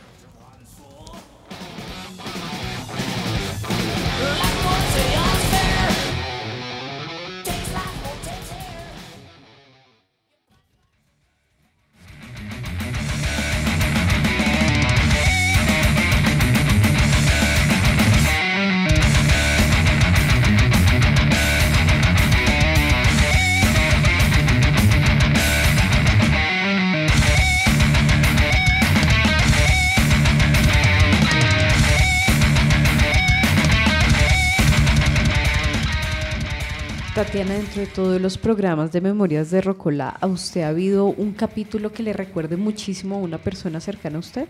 Dentro 37.48 37.82
de 37.82 37.88
todos 37.88 38.22
los 38.22 38.38
programas 38.38 38.94
de 38.94 39.02
Memorias 39.02 39.52
de 39.52 39.60
Rocola, 39.60 40.16
¿a 40.22 40.28
usted 40.28 40.62
ha 40.62 40.70
habido 40.70 41.08
un 41.08 41.34
capítulo 41.34 41.92
que 41.92 42.02
le 42.02 42.14
recuerde 42.14 42.56
muchísimo 42.56 43.16
a 43.16 43.18
una 43.18 43.38
persona 43.38 43.82
cercana 43.82 44.16
a 44.16 44.20
usted? 44.20 44.48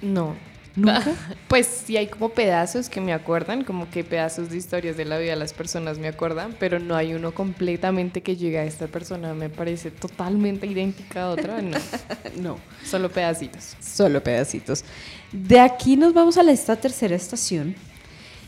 No. 0.00 0.34
¿Nunca? 0.74 1.04
Pues 1.48 1.66
sí 1.66 1.98
hay 1.98 2.06
como 2.06 2.30
pedazos 2.30 2.88
que 2.88 3.02
me 3.02 3.12
acuerdan, 3.12 3.62
como 3.62 3.90
que 3.90 4.04
pedazos 4.04 4.48
de 4.48 4.56
historias 4.56 4.96
de 4.96 5.04
la 5.04 5.18
vida 5.18 5.32
de 5.32 5.36
las 5.36 5.52
personas 5.52 5.98
me 5.98 6.08
acuerdan, 6.08 6.56
pero 6.58 6.78
no 6.78 6.96
hay 6.96 7.12
uno 7.12 7.34
completamente 7.34 8.22
que 8.22 8.36
llegue 8.36 8.58
a 8.58 8.64
esta 8.64 8.86
persona, 8.86 9.34
me 9.34 9.50
parece 9.50 9.90
totalmente 9.90 10.66
idéntica 10.66 11.24
a 11.24 11.30
otra, 11.30 11.60
no. 11.60 11.76
no. 12.40 12.58
Solo 12.84 13.10
pedacitos. 13.10 13.76
Solo 13.80 14.22
pedacitos. 14.22 14.82
De 15.30 15.60
aquí 15.60 15.96
nos 15.96 16.14
vamos 16.14 16.38
a 16.38 16.42
la, 16.42 16.52
esta 16.52 16.76
tercera 16.76 17.14
estación 17.14 17.76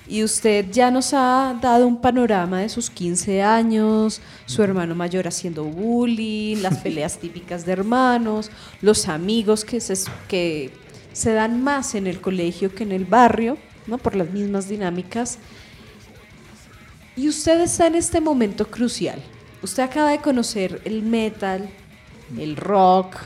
y 0.09 0.25
usted 0.25 0.71
ya 0.71 0.91
nos 0.91 1.13
ha 1.13 1.59
dado 1.61 1.87
un 1.87 2.01
panorama 2.01 2.61
de 2.61 2.71
sus 2.71 2.89
15 2.89 3.43
años, 3.43 4.23
su 4.47 4.63
hermano 4.63 4.95
mayor 4.95 5.29
haciendo 5.29 5.65
bullying, 5.65 6.57
las 6.63 6.79
peleas 6.83 7.19
típicas 7.19 7.67
de 7.67 7.73
hermanos, 7.73 8.51
los 8.81 9.07
amigos 9.09 9.65
que 9.65 9.81
se, 9.81 9.95
que 10.27 10.71
se 11.13 11.33
dan 11.33 11.63
más 11.63 11.95
en 11.95 12.07
el 12.07 12.21
colegio 12.21 12.75
que 12.75 12.85
en 12.85 12.93
el 12.93 13.05
barrio, 13.05 13.59
¿no? 13.87 13.99
por 13.99 14.17
las 14.17 14.31
mismas 14.31 14.69
dinámicas. 14.69 15.39
Y 17.15 17.29
usted 17.29 17.61
está 17.61 17.87
en 17.87 17.97
este 17.97 18.21
momento 18.21 18.67
crucial. 18.71 19.21
Usted 19.63 19.83
acaba 19.83 20.11
de 20.11 20.19
conocer 20.19 20.81
el 20.85 21.03
metal, 21.03 21.69
el 22.39 22.57
rock, 22.57 23.17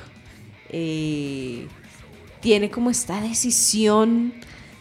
eh, 0.70 1.68
tiene 2.40 2.70
como 2.70 2.90
esta 2.90 3.20
decisión 3.20 4.32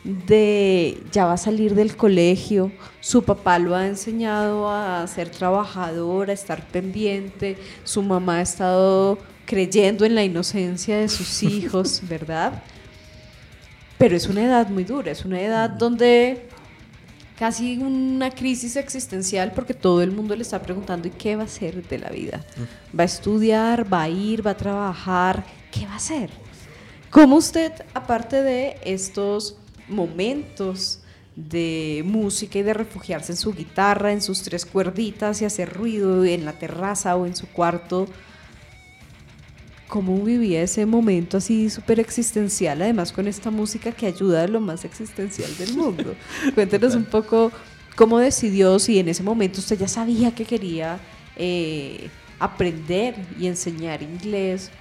de 0.04 1.04
ya 1.12 1.26
va 1.26 1.34
a 1.34 1.38
salir 1.38 1.76
del 1.76 1.96
colegio, 1.96 2.72
su 3.00 3.24
papá 3.24 3.60
lo 3.60 3.76
ha 3.76 3.88
enseñado 3.88 4.70
a 4.70 5.06
ser 5.08 5.30
trabajador, 5.30 6.30
a 6.30 6.34
estar 6.34 6.66
pendiente, 6.68 7.58
su 7.84 8.02
mamá 8.02 8.38
ha 8.38 8.42
estado 8.42 9.20
creyendo 9.46 10.06
en 10.06 10.16
la 10.16 10.24
inocencia 10.24 10.98
de 10.98 11.10
sus 11.10 11.44
hijos, 11.44 12.02
¿verdad? 12.08 12.64
Pero 13.98 14.16
es 14.16 14.28
una 14.28 14.44
edad 14.44 14.70
muy 14.70 14.84
dura, 14.84 15.12
es 15.12 15.24
una 15.26 15.40
edad 15.40 15.70
donde 15.70 16.48
casi 17.38 17.78
una 17.78 18.30
crisis 18.30 18.76
existencial 18.76 19.52
porque 19.52 19.74
todo 19.74 20.02
el 20.02 20.12
mundo 20.12 20.36
le 20.36 20.44
está 20.44 20.62
preguntando 20.62 21.08
¿y 21.08 21.12
qué 21.12 21.36
va 21.36 21.44
a 21.44 21.46
hacer 21.46 21.88
de 21.88 21.98
la 22.00 22.10
vida? 22.10 22.46
¿Va 22.98 23.04
a 23.04 23.06
estudiar? 23.06 23.92
¿Va 23.92 24.04
a 24.04 24.10
ir? 24.10 24.46
¿Va 24.46 24.52
a 24.52 24.58
trabajar? 24.58 25.44
¿Qué 25.72 25.86
va 25.86 25.94
a 25.94 25.98
hacer? 25.98 26.30
¿Cómo 27.10 27.36
usted, 27.36 27.74
aparte 27.94 28.42
de 28.42 28.78
estos 28.84 29.58
momentos 29.91 31.01
de 31.36 32.04
música 32.06 32.60
y 32.60 32.63
de 32.63 32.73
refugiarse 32.73 33.32
en 33.32 33.38
su 33.38 33.54
guitarra, 33.54 34.12
en 34.12 34.21
sus 34.21 34.41
tres 34.41 34.65
cuerditas 34.65 35.41
y 35.41 35.45
hacer 35.45 35.73
ruido 35.73 36.25
en 36.25 36.45
la 36.45 36.54
terraza 36.54 37.15
o 37.15 37.25
en 37.25 37.36
su 37.36 37.47
cuarto, 37.47 38.08
cómo 39.88 40.17
vivía 40.23 40.62
ese 40.62 40.86
momento 40.86 41.38
así 41.38 41.69
súper 41.69 41.99
existencial, 41.99 42.82
además 42.82 43.12
con 43.12 43.27
esta 43.27 43.51
música 43.51 43.91
que 43.91 44.08
ayuda 44.08 44.43
a 44.43 44.47
lo 44.47 44.62
más 44.62 44.86
existencial 44.86 45.56
del 45.58 45.75
mundo. 45.75 46.15
Cuéntenos 46.56 46.95
un 46.95 47.06
poco 47.06 47.51
cómo 47.95 48.19
decidió, 48.19 48.80
si 48.80 48.99
en 48.99 49.10
ese 49.10 49.23
momento 49.23 49.60
usted 49.60 49.77
ya 49.77 49.88
sabía 49.88 50.34
que 50.34 50.45
quería 50.45 50.99
eh, 51.36 52.10
aprender 52.39 53.15
y 53.39 53.47
enseñar 53.47 54.01
inglés, 54.01 54.71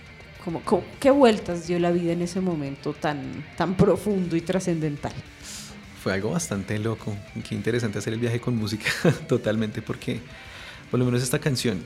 como, 0.44 0.62
¿qué 0.98 1.11
vueltas 1.11 1.66
dio 1.66 1.79
la 1.79 1.90
vida 1.90 2.12
en 2.12 2.22
ese 2.22 2.40
momento 2.40 2.92
tan, 2.92 3.44
tan 3.57 3.74
profundo 3.74 4.37
y 4.37 4.40
trascendental? 4.40 5.12
Fue 6.03 6.14
algo 6.14 6.31
bastante 6.31 6.79
loco, 6.79 7.14
qué 7.46 7.55
interesante 7.55 7.98
hacer 7.98 8.14
el 8.14 8.20
viaje 8.20 8.40
con 8.40 8.57
música, 8.57 8.90
totalmente, 9.29 9.83
porque 9.83 10.20
por 10.90 10.98
lo 10.98 11.07
menos 11.07 11.22
esta 11.22 11.38
canción 11.38 11.83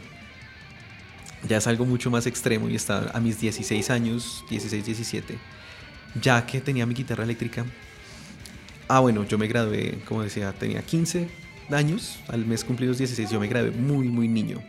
ya 1.49 1.59
es 1.59 1.67
algo 1.67 1.85
mucho 1.85 2.11
más 2.11 2.27
extremo 2.27 2.69
y 2.69 2.77
está 2.77 3.11
a 3.13 3.21
mis 3.21 3.41
16 3.41 3.91
años, 3.91 4.45
16, 4.49 4.85
17, 4.85 5.39
ya 6.23 6.47
que 6.47 6.61
tenía 6.61 6.87
mi 6.87 6.95
guitarra 6.95 7.25
eléctrica. 7.25 7.67
Ah, 8.89 9.01
bueno, 9.01 9.25
yo 9.25 9.37
me 9.37 9.47
gradué, 9.47 9.99
como 10.07 10.23
decía, 10.23 10.53
tenía 10.53 10.83
15 10.83 11.29
años, 11.71 12.19
al 12.29 12.47
mes 12.47 12.65
cumplidos 12.65 12.99
16, 12.99 13.31
yo 13.31 13.41
me 13.41 13.49
gradué 13.49 13.73
muy, 13.73 14.09
muy 14.09 14.29
niño. 14.29 14.63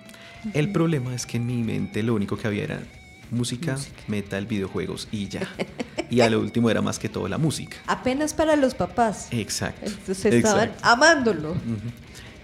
El 0.54 0.71
problema 0.71 1.13
es 1.15 1.26
que 1.26 1.38
en 1.38 1.45
mi 1.45 1.63
mente 1.63 2.04
lo 2.04 2.13
único 2.13 2.38
que 2.38 2.48
había 2.48 2.63
era 2.63 2.84
música, 3.31 3.77
metal, 4.07 4.45
videojuegos 4.45 5.07
y 5.11 5.27
ya. 5.27 5.47
Y 6.09 6.21
a 6.21 6.29
lo 6.29 6.39
último 6.39 6.69
era 6.69 6.83
más 6.83 6.99
que 6.99 7.09
todo 7.09 7.27
la 7.27 7.39
música. 7.39 7.77
Apenas 7.88 8.33
para 8.33 8.55
los 8.55 8.75
papás. 8.75 9.27
Exacto. 9.31 9.88
Entonces 9.88 10.25
estaban 10.25 10.71
amándolo. 10.83 11.55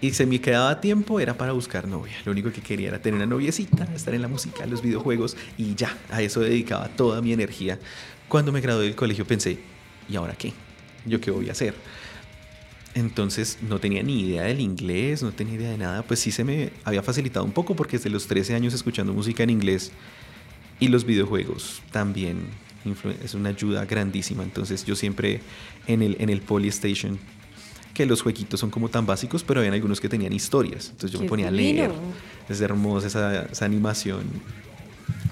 Y 0.01 0.11
se 0.11 0.25
me 0.25 0.41
quedaba 0.41 0.81
tiempo, 0.81 1.19
era 1.19 1.37
para 1.37 1.51
buscar 1.51 1.87
novia. 1.87 2.15
Lo 2.25 2.31
único 2.31 2.51
que 2.51 2.61
quería 2.61 2.87
era 2.87 2.99
tener 2.99 3.17
una 3.17 3.27
noviecita, 3.27 3.87
estar 3.95 4.15
en 4.15 4.23
la 4.23 4.27
música, 4.27 4.65
los 4.65 4.81
videojuegos 4.81 5.37
y 5.59 5.75
ya. 5.75 5.95
A 6.09 6.23
eso 6.23 6.39
dedicaba 6.39 6.87
toda 6.87 7.21
mi 7.21 7.33
energía. 7.33 7.77
Cuando 8.27 8.51
me 8.51 8.61
gradué 8.61 8.85
del 8.85 8.95
colegio 8.95 9.27
pensé, 9.27 9.59
¿y 10.09 10.15
ahora 10.15 10.33
qué? 10.33 10.53
¿Yo 11.05 11.21
qué 11.21 11.29
voy 11.29 11.49
a 11.49 11.51
hacer? 11.51 11.75
Entonces 12.95 13.59
no 13.61 13.79
tenía 13.79 14.01
ni 14.01 14.21
idea 14.21 14.43
del 14.43 14.59
inglés, 14.59 15.21
no 15.21 15.31
tenía 15.31 15.53
idea 15.53 15.69
de 15.69 15.77
nada. 15.77 16.01
Pues 16.01 16.19
sí 16.19 16.31
se 16.31 16.43
me 16.43 16.71
había 16.83 17.03
facilitado 17.03 17.45
un 17.45 17.51
poco 17.51 17.75
porque 17.75 17.97
desde 17.97 18.09
los 18.09 18.25
13 18.25 18.55
años 18.55 18.73
escuchando 18.73 19.13
música 19.13 19.43
en 19.43 19.51
inglés 19.51 19.91
y 20.81 20.87
los 20.87 21.05
videojuegos 21.05 21.81
también 21.91 22.39
es 23.23 23.35
una 23.35 23.49
ayuda 23.49 23.85
grandísima. 23.85 24.43
Entonces 24.43 24.83
yo 24.83 24.95
siempre 24.95 25.39
en 25.87 26.01
el, 26.01 26.17
en 26.19 26.29
el 26.29 26.41
Polystation 26.41 27.19
que 27.93 28.05
los 28.07 28.23
jueguitos 28.23 28.59
son 28.59 28.71
como 28.71 28.89
tan 28.89 29.05
básicos, 29.05 29.43
pero 29.43 29.59
habían 29.59 29.75
algunos 29.75 30.01
que 30.01 30.09
tenían 30.09 30.33
historias. 30.33 30.89
Entonces 30.89 31.11
yo 31.11 31.21
me 31.21 31.29
ponía 31.29 31.49
a 31.49 31.51
leer. 31.51 31.91
Es 32.49 32.59
hermosa 32.61 33.07
esa, 33.07 33.43
esa 33.43 33.63
animación, 33.65 34.23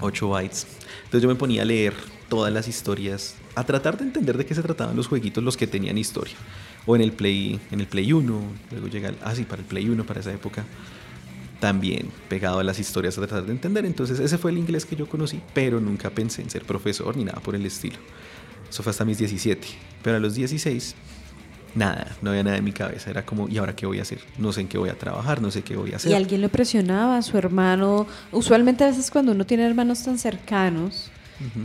8 0.00 0.28
bytes. 0.28 0.66
Entonces 0.98 1.22
yo 1.22 1.28
me 1.28 1.34
ponía 1.34 1.62
a 1.62 1.64
leer 1.64 1.94
todas 2.28 2.52
las 2.52 2.68
historias, 2.68 3.34
a 3.56 3.64
tratar 3.64 3.98
de 3.98 4.04
entender 4.04 4.38
de 4.38 4.46
qué 4.46 4.54
se 4.54 4.62
trataban 4.62 4.94
los 4.94 5.08
jueguitos, 5.08 5.42
los 5.42 5.56
que 5.56 5.66
tenían 5.66 5.98
historia. 5.98 6.36
O 6.86 6.94
en 6.94 7.02
el 7.02 7.10
Play, 7.10 7.58
en 7.72 7.80
el 7.80 7.88
Play 7.88 8.12
1, 8.12 8.42
luego 8.70 8.86
llega, 8.86 9.12
ah 9.22 9.34
sí, 9.34 9.42
para 9.42 9.62
el 9.62 9.66
Play 9.66 9.88
1, 9.88 10.06
para 10.06 10.20
esa 10.20 10.32
época, 10.32 10.64
también 11.60 12.10
pegado 12.28 12.58
a 12.58 12.64
las 12.64 12.78
historias 12.78 13.16
a 13.18 13.20
tratar 13.20 13.44
de 13.44 13.52
entender. 13.52 13.84
Entonces 13.86 14.18
ese 14.18 14.38
fue 14.38 14.50
el 14.50 14.58
inglés 14.58 14.84
que 14.84 14.96
yo 14.96 15.08
conocí, 15.08 15.40
pero 15.54 15.80
nunca 15.80 16.10
pensé 16.10 16.42
en 16.42 16.50
ser 16.50 16.64
profesor 16.64 17.16
ni 17.16 17.24
nada 17.24 17.40
por 17.40 17.54
el 17.54 17.64
estilo. 17.64 17.98
Eso 18.68 18.82
fue 18.82 18.90
hasta 18.90 19.04
mis 19.04 19.18
17. 19.18 19.66
Pero 20.02 20.16
a 20.16 20.20
los 20.20 20.34
16 20.34 20.94
nada, 21.74 22.16
no 22.22 22.30
había 22.30 22.42
nada 22.42 22.56
en 22.56 22.64
mi 22.64 22.72
cabeza. 22.72 23.10
Era 23.10 23.24
como, 23.24 23.48
¿y 23.48 23.58
ahora 23.58 23.76
qué 23.76 23.86
voy 23.86 23.98
a 23.98 24.02
hacer? 24.02 24.20
No 24.38 24.52
sé 24.52 24.62
en 24.62 24.68
qué 24.68 24.78
voy 24.78 24.88
a 24.88 24.98
trabajar, 24.98 25.40
no 25.40 25.50
sé 25.50 25.62
qué 25.62 25.76
voy 25.76 25.92
a 25.92 25.96
hacer. 25.96 26.10
¿Y 26.10 26.14
alguien 26.14 26.40
lo 26.40 26.48
presionaba? 26.48 27.20
¿Su 27.22 27.38
hermano? 27.38 28.06
Usualmente 28.32 28.84
a 28.84 28.88
veces 28.88 29.10
cuando 29.10 29.32
uno 29.32 29.46
tiene 29.46 29.66
hermanos 29.66 30.02
tan 30.02 30.18
cercanos, 30.18 31.10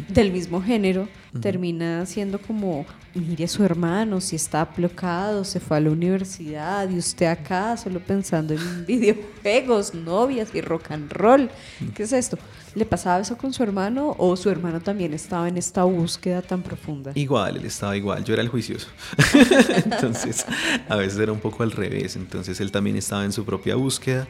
del 0.09 0.31
mismo 0.31 0.61
género, 0.61 1.07
termina 1.41 2.05
siendo 2.05 2.39
como, 2.39 2.85
mire 3.13 3.43
a 3.43 3.47
su 3.47 3.63
hermano, 3.63 4.21
si 4.21 4.35
está 4.35 4.61
aplocado, 4.61 5.43
se 5.43 5.59
fue 5.59 5.77
a 5.77 5.79
la 5.81 5.91
universidad 5.91 6.89
y 6.89 6.97
usted 6.97 7.25
acá 7.25 7.75
solo 7.75 7.99
pensando 7.99 8.53
en 8.53 8.85
videojuegos, 8.87 9.93
novias 9.93 10.53
y 10.53 10.61
rock 10.61 10.91
and 10.91 11.11
roll. 11.11 11.49
¿Qué 11.93 12.03
es 12.03 12.13
esto? 12.13 12.37
¿Le 12.73 12.85
pasaba 12.85 13.21
eso 13.21 13.37
con 13.37 13.53
su 13.53 13.63
hermano 13.63 14.15
o 14.17 14.35
su 14.35 14.49
hermano 14.49 14.81
también 14.81 15.13
estaba 15.13 15.47
en 15.47 15.57
esta 15.57 15.83
búsqueda 15.83 16.41
tan 16.41 16.61
profunda? 16.61 17.11
Igual, 17.15 17.57
él 17.57 17.65
estaba 17.65 17.95
igual, 17.95 18.23
yo 18.23 18.33
era 18.33 18.41
el 18.41 18.49
juicioso. 18.49 18.87
entonces, 19.85 20.45
a 20.89 20.95
veces 20.95 21.19
era 21.19 21.31
un 21.31 21.39
poco 21.39 21.63
al 21.63 21.71
revés, 21.71 22.15
entonces 22.15 22.59
él 22.59 22.71
también 22.71 22.95
estaba 22.97 23.23
en 23.23 23.31
su 23.31 23.45
propia 23.45 23.75
búsqueda. 23.75 24.27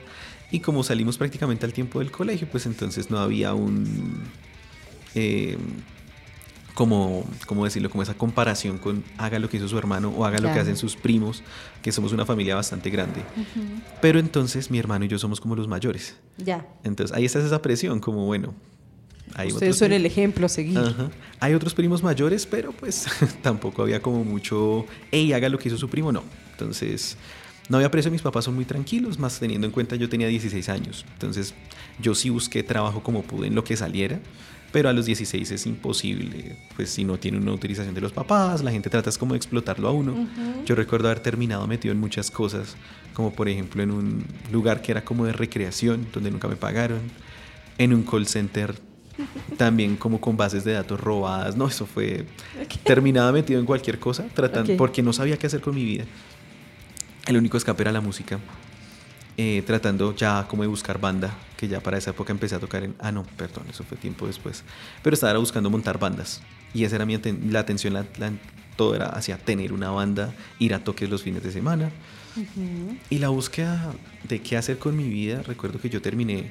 Y 0.51 0.59
como 0.59 0.83
salimos 0.83 1.17
prácticamente 1.17 1.65
al 1.65 1.73
tiempo 1.73 1.99
del 1.99 2.11
colegio, 2.11 2.47
pues 2.51 2.65
entonces 2.65 3.09
no 3.09 3.17
había 3.17 3.53
un 3.53 4.23
eh, 5.15 5.57
como, 6.75 7.25
¿cómo 7.47 7.63
decirlo? 7.63 7.89
Como 7.89 8.03
esa 8.03 8.13
comparación 8.13 8.77
con 8.77 9.03
haga 9.17 9.39
lo 9.39 9.49
que 9.49 9.57
hizo 9.57 9.67
su 9.67 9.77
hermano 9.77 10.09
o 10.09 10.25
haga 10.25 10.39
lo 10.39 10.53
que 10.53 10.59
hacen 10.59 10.75
sus 10.75 10.95
primos, 10.95 11.41
que 11.81 11.91
somos 11.91 12.11
una 12.11 12.25
familia 12.25 12.55
bastante 12.55 12.89
grande. 12.89 13.21
Pero 14.01 14.19
entonces 14.19 14.69
mi 14.69 14.77
hermano 14.77 15.05
y 15.05 15.07
yo 15.07 15.17
somos 15.17 15.39
como 15.39 15.55
los 15.55 15.67
mayores. 15.67 16.17
Ya. 16.37 16.67
Entonces 16.83 17.15
ahí 17.15 17.25
está 17.25 17.39
esa 17.39 17.61
presión, 17.61 17.99
como 17.99 18.25
bueno. 18.25 18.53
Hay 19.33 19.51
Ustedes 19.51 19.77
son 19.77 19.91
el 19.91 20.05
ejemplo 20.05 20.45
a 20.45 20.49
seguir. 20.49 20.79
Hay 21.39 21.53
otros 21.53 21.73
primos 21.73 22.03
mayores, 22.03 22.45
pero 22.45 22.71
pues 22.73 23.07
tampoco 23.41 23.81
había 23.81 24.01
como 24.01 24.23
mucho, 24.23 24.85
hey, 25.11 25.33
haga 25.33 25.49
lo 25.49 25.57
que 25.57 25.69
hizo 25.69 25.77
su 25.77 25.89
primo, 25.89 26.11
no. 26.11 26.23
Entonces, 26.51 27.17
no 27.69 27.77
había 27.77 27.89
precio, 27.89 28.11
mis 28.11 28.21
papás 28.21 28.45
son 28.45 28.55
muy 28.55 28.65
tranquilos, 28.65 29.17
más 29.17 29.39
teniendo 29.39 29.65
en 29.65 29.71
cuenta 29.71 29.95
yo 29.95 30.09
tenía 30.09 30.27
16 30.27 30.69
años. 30.69 31.05
Entonces, 31.13 31.53
yo 31.99 32.15
sí 32.15 32.29
busqué 32.29 32.63
trabajo 32.63 33.01
como 33.01 33.23
pude 33.23 33.47
en 33.47 33.55
lo 33.55 33.63
que 33.63 33.75
saliera 33.77 34.19
pero 34.75 34.89
a 34.89 34.93
los 34.93 35.05
16 35.05 35.51
es 35.51 35.65
imposible, 35.67 36.57
pues 36.75 36.89
si 36.89 37.05
no 37.05 37.17
tiene 37.17 37.37
una 37.37 37.53
utilización 37.53 37.95
de 37.95 38.01
los 38.01 38.11
papás, 38.11 38.61
la 38.61 38.71
gente 38.71 38.89
trata 38.89 39.09
como 39.17 39.31
de 39.31 39.37
explotarlo 39.37 39.87
a 39.87 39.91
uno. 39.93 40.27
Yo 40.65 40.75
recuerdo 40.75 41.07
haber 41.07 41.21
terminado 41.21 41.65
metido 41.65 41.93
en 41.93 41.99
muchas 42.01 42.29
cosas, 42.29 42.75
como 43.13 43.31
por 43.31 43.47
ejemplo 43.47 43.81
en 43.83 43.91
un 43.91 44.25
lugar 44.51 44.81
que 44.81 44.91
era 44.91 45.05
como 45.05 45.25
de 45.25 45.31
recreación, 45.31 46.07
donde 46.13 46.29
nunca 46.29 46.49
me 46.49 46.57
pagaron, 46.57 46.99
en 47.77 47.93
un 47.93 48.03
call 48.03 48.27
center 48.27 48.75
también 49.57 49.95
como 49.95 50.19
con 50.19 50.35
bases 50.35 50.65
de 50.65 50.73
datos 50.73 50.99
robadas, 50.99 51.55
no, 51.55 51.67
eso 51.67 51.85
fue 51.85 52.25
terminado 52.83 53.31
metido 53.31 53.61
en 53.61 53.65
cualquier 53.65 53.97
cosa, 53.97 54.25
tratando, 54.33 54.75
porque 54.75 55.01
no 55.01 55.13
sabía 55.13 55.37
qué 55.37 55.47
hacer 55.47 55.61
con 55.61 55.73
mi 55.73 55.85
vida. 55.85 56.03
El 57.27 57.37
único 57.37 57.55
escape 57.55 57.81
era 57.81 57.93
la 57.93 58.01
música. 58.01 58.41
Eh, 59.37 59.63
tratando 59.65 60.15
ya 60.15 60.47
como 60.47 60.63
de 60.63 60.67
buscar 60.67 60.99
banda, 60.99 61.35
que 61.57 61.67
ya 61.67 61.81
para 61.81 61.97
esa 61.97 62.11
época 62.11 62.31
empecé 62.31 62.55
a 62.55 62.59
tocar 62.59 62.83
en... 62.83 62.95
Ah, 62.99 63.11
no, 63.11 63.23
perdón, 63.37 63.65
eso 63.69 63.83
fue 63.83 63.97
tiempo 63.97 64.27
después. 64.27 64.63
Pero 65.03 65.13
estaba 65.13 65.37
buscando 65.39 65.69
montar 65.69 65.99
bandas. 65.99 66.41
Y 66.73 66.83
esa 66.83 66.95
era 66.97 67.05
mi 67.05 67.15
aten- 67.15 67.49
la 67.51 67.59
atención, 67.59 67.93
la, 67.93 68.05
la- 68.17 68.31
todo 68.75 68.95
era 68.95 69.07
hacia 69.07 69.37
tener 69.37 69.71
una 69.73 69.89
banda, 69.91 70.33
ir 70.59 70.73
a 70.73 70.83
toques 70.83 71.09
los 71.09 71.23
fines 71.23 71.43
de 71.43 71.51
semana. 71.51 71.91
Y 73.09 73.19
la 73.19 73.29
búsqueda 73.29 73.93
de 74.27 74.41
qué 74.41 74.57
hacer 74.57 74.77
con 74.77 74.97
mi 74.97 75.07
vida, 75.07 75.41
recuerdo 75.43 75.79
que 75.79 75.89
yo 75.89 76.01
terminé 76.01 76.49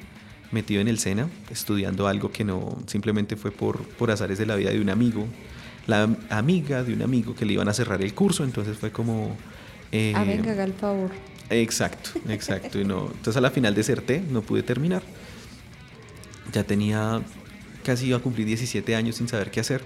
metido 0.51 0.81
en 0.81 0.87
el 0.87 0.97
SENA, 0.97 1.27
estudiando 1.51 2.07
algo 2.07 2.31
que 2.31 2.43
no 2.43 2.77
simplemente 2.87 3.35
fue 3.35 3.51
por, 3.51 3.83
por 3.83 4.09
azares 4.09 4.37
de 4.39 4.45
la 4.47 4.55
vida 4.55 4.71
de 4.71 4.79
un 4.81 4.89
amigo, 4.89 5.27
la 5.85 6.09
amiga 6.29 6.83
de 6.83 6.93
un 6.93 7.01
amigo 7.03 7.35
que 7.35 7.45
le 7.45 7.53
iban 7.53 7.67
a 7.67 7.73
cerrar 7.73 8.01
el 8.01 8.13
curso, 8.15 8.43
entonces 8.43 8.77
fue 8.77 8.91
como... 8.91 9.35
eh, 9.91 10.13
ah, 10.15 10.23
venga, 10.23 10.51
haga 10.53 10.63
el 10.63 10.73
favor. 10.73 11.11
Exacto, 11.49 12.11
exacto. 12.29 12.79
Y 12.79 12.85
no, 12.85 13.07
entonces 13.07 13.37
a 13.37 13.41
la 13.41 13.51
final 13.51 13.75
deserté, 13.75 14.21
no 14.29 14.41
pude 14.41 14.63
terminar. 14.63 15.03
Ya 16.51 16.63
tenía 16.63 17.21
casi 17.83 18.07
iba 18.07 18.17
a 18.17 18.21
cumplir 18.21 18.47
17 18.47 18.95
años 18.95 19.15
sin 19.15 19.27
saber 19.27 19.51
qué 19.51 19.59
hacer. 19.59 19.83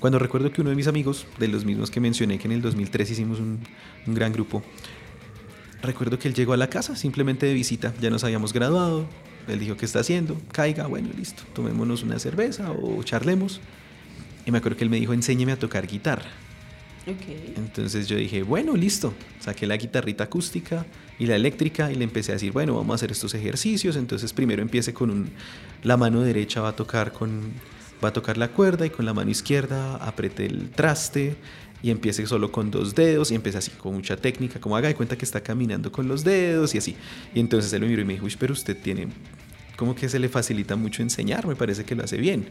Cuando 0.00 0.18
recuerdo 0.18 0.50
que 0.50 0.62
uno 0.62 0.70
de 0.70 0.76
mis 0.76 0.88
amigos, 0.88 1.26
de 1.38 1.48
los 1.48 1.64
mismos 1.64 1.90
que 1.90 2.00
mencioné 2.00 2.38
que 2.38 2.48
en 2.48 2.52
el 2.52 2.62
2003 2.62 3.10
hicimos 3.10 3.38
un, 3.38 3.60
un 4.06 4.14
gran 4.14 4.32
grupo, 4.32 4.62
recuerdo 5.82 6.18
que 6.18 6.28
él 6.28 6.34
llegó 6.34 6.54
a 6.54 6.56
la 6.56 6.68
casa 6.68 6.96
simplemente 6.96 7.46
de 7.46 7.54
visita, 7.54 7.92
ya 8.00 8.08
nos 8.10 8.24
habíamos 8.24 8.52
graduado, 8.52 9.06
él 9.48 9.58
dijo 9.58 9.76
qué 9.76 9.84
está 9.84 10.00
haciendo, 10.00 10.40
caiga, 10.50 10.86
bueno, 10.86 11.10
listo, 11.16 11.42
tomémonos 11.52 12.02
una 12.02 12.18
cerveza 12.18 12.70
o 12.70 13.02
charlemos. 13.02 13.60
Y 14.46 14.50
me 14.50 14.58
acuerdo 14.58 14.78
que 14.78 14.84
él 14.84 14.90
me 14.90 14.98
dijo, 14.98 15.12
enséñeme 15.12 15.52
a 15.52 15.58
tocar 15.58 15.86
guitarra. 15.86 16.30
Ok. 17.06 17.56
Entonces 17.56 18.06
yo 18.06 18.16
dije, 18.16 18.42
bueno, 18.42 18.76
listo. 18.76 19.12
Saqué 19.40 19.66
la 19.66 19.76
guitarrita 19.76 20.24
acústica 20.24 20.86
y 21.18 21.26
la 21.26 21.36
eléctrica 21.36 21.90
y 21.90 21.96
le 21.96 22.04
empecé 22.04 22.32
a 22.32 22.34
decir, 22.34 22.52
bueno, 22.52 22.74
vamos 22.74 22.92
a 22.92 22.94
hacer 22.96 23.10
estos 23.10 23.34
ejercicios. 23.34 23.96
Entonces 23.96 24.32
primero 24.32 24.62
empiece 24.62 24.94
con 24.94 25.10
un, 25.10 25.30
la 25.82 25.96
mano 25.96 26.20
derecha 26.20 26.60
va 26.60 26.68
a 26.68 26.76
tocar 26.76 27.12
con, 27.12 27.52
va 28.02 28.08
a 28.08 28.12
tocar 28.12 28.38
la 28.38 28.48
cuerda 28.48 28.86
y 28.86 28.90
con 28.90 29.04
la 29.04 29.14
mano 29.14 29.30
izquierda 29.30 29.96
apreté 29.96 30.46
el 30.46 30.70
traste 30.70 31.36
y 31.82 31.90
empiece 31.90 32.24
solo 32.26 32.52
con 32.52 32.70
dos 32.70 32.94
dedos 32.94 33.32
y 33.32 33.34
empecé 33.34 33.58
así 33.58 33.72
con 33.72 33.94
mucha 33.94 34.16
técnica, 34.16 34.60
como 34.60 34.76
haga 34.76 34.88
de 34.88 34.94
cuenta 34.94 35.18
que 35.18 35.24
está 35.24 35.40
caminando 35.40 35.90
con 35.90 36.06
los 36.06 36.22
dedos 36.22 36.74
y 36.74 36.78
así. 36.78 36.96
Y 37.34 37.40
entonces 37.40 37.72
él 37.72 37.80
me 37.80 37.88
miró 37.88 38.02
y 38.02 38.04
me 38.04 38.12
dijo, 38.14 38.26
pero 38.38 38.52
usted 38.52 38.80
tiene, 38.80 39.08
como 39.76 39.94
que 39.94 40.08
se 40.08 40.20
le 40.20 40.28
facilita 40.28 40.76
mucho 40.76 41.02
enseñar, 41.02 41.46
me 41.46 41.56
parece 41.56 41.84
que 41.84 41.96
lo 41.96 42.04
hace 42.04 42.18
bien. 42.18 42.46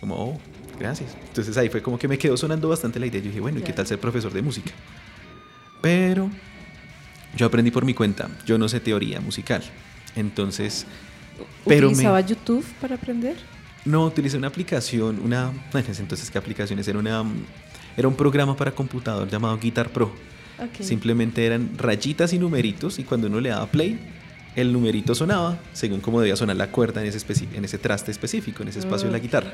Como, 0.00 0.16
oh, 0.16 0.40
gracias. 0.78 1.16
Entonces 1.28 1.56
ahí 1.56 1.68
fue 1.68 1.82
como 1.82 1.98
que 1.98 2.08
me 2.08 2.18
quedó 2.18 2.36
sonando 2.36 2.68
bastante 2.68 2.98
la 3.00 3.06
idea. 3.06 3.20
Yo 3.20 3.28
dije, 3.28 3.40
bueno, 3.40 3.58
¿y 3.58 3.62
qué 3.62 3.72
tal 3.72 3.86
ser 3.86 3.98
profesor 3.98 4.32
de 4.32 4.42
música? 4.42 4.72
Pero 5.80 6.30
yo 7.36 7.46
aprendí 7.46 7.70
por 7.70 7.84
mi 7.84 7.94
cuenta. 7.94 8.28
Yo 8.46 8.58
no 8.58 8.68
sé 8.68 8.80
teoría 8.80 9.20
musical. 9.20 9.62
Entonces, 10.16 10.86
pero 11.66 11.88
me- 11.88 11.92
¿Utilizaba 11.94 12.20
YouTube 12.20 12.64
para 12.80 12.94
aprender? 12.96 13.36
no 13.84 14.06
utilicé 14.06 14.38
una 14.38 14.46
aplicación, 14.48 15.20
una, 15.22 15.52
entonces 15.98 16.30
qué 16.30 16.38
aplicaciones, 16.38 16.88
era 16.88 16.98
una, 16.98 17.22
era 17.98 18.08
un 18.08 18.14
programa 18.14 18.56
para 18.56 18.70
computador 18.72 19.28
llamado 19.28 19.58
Guitar 19.58 19.90
Pro. 19.90 20.06
Ok. 20.58 20.80
Simplemente 20.82 21.44
eran 21.44 21.76
rayitas 21.76 22.32
y 22.32 22.38
numeritos 22.38 22.98
y 22.98 23.04
cuando 23.04 23.26
uno 23.26 23.40
le 23.40 23.50
daba 23.50 23.66
play, 23.66 23.98
el 24.56 24.72
numerito 24.72 25.14
sonaba 25.14 25.58
según 25.74 26.00
cómo 26.00 26.20
debía 26.20 26.36
sonar 26.36 26.56
la 26.56 26.68
cuerda 26.68 27.02
en 27.02 27.08
ese, 27.08 27.46
en 27.52 27.64
ese 27.64 27.76
traste 27.76 28.10
específico, 28.10 28.62
en 28.62 28.68
ese 28.68 28.78
espacio 28.78 29.08
de 29.08 29.12
la 29.12 29.18
guitarra. 29.18 29.52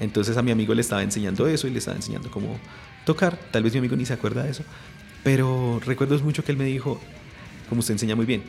Entonces 0.00 0.36
a 0.36 0.42
mi 0.42 0.50
amigo 0.50 0.74
le 0.74 0.80
estaba 0.80 1.02
enseñando 1.02 1.46
eso 1.46 1.66
y 1.66 1.70
le 1.70 1.78
estaba 1.78 1.96
enseñando 1.96 2.30
cómo 2.30 2.58
tocar. 3.04 3.36
Tal 3.50 3.62
vez 3.62 3.72
mi 3.72 3.78
amigo 3.78 3.96
ni 3.96 4.04
se 4.06 4.12
acuerda 4.12 4.42
de 4.44 4.50
eso. 4.50 4.64
Pero 5.22 5.80
recuerdo 5.84 6.18
mucho 6.20 6.44
que 6.44 6.50
él 6.52 6.58
me 6.58 6.64
dijo, 6.64 7.00
como 7.68 7.80
usted 7.80 7.94
enseña 7.94 8.16
muy 8.16 8.26
bien, 8.26 8.42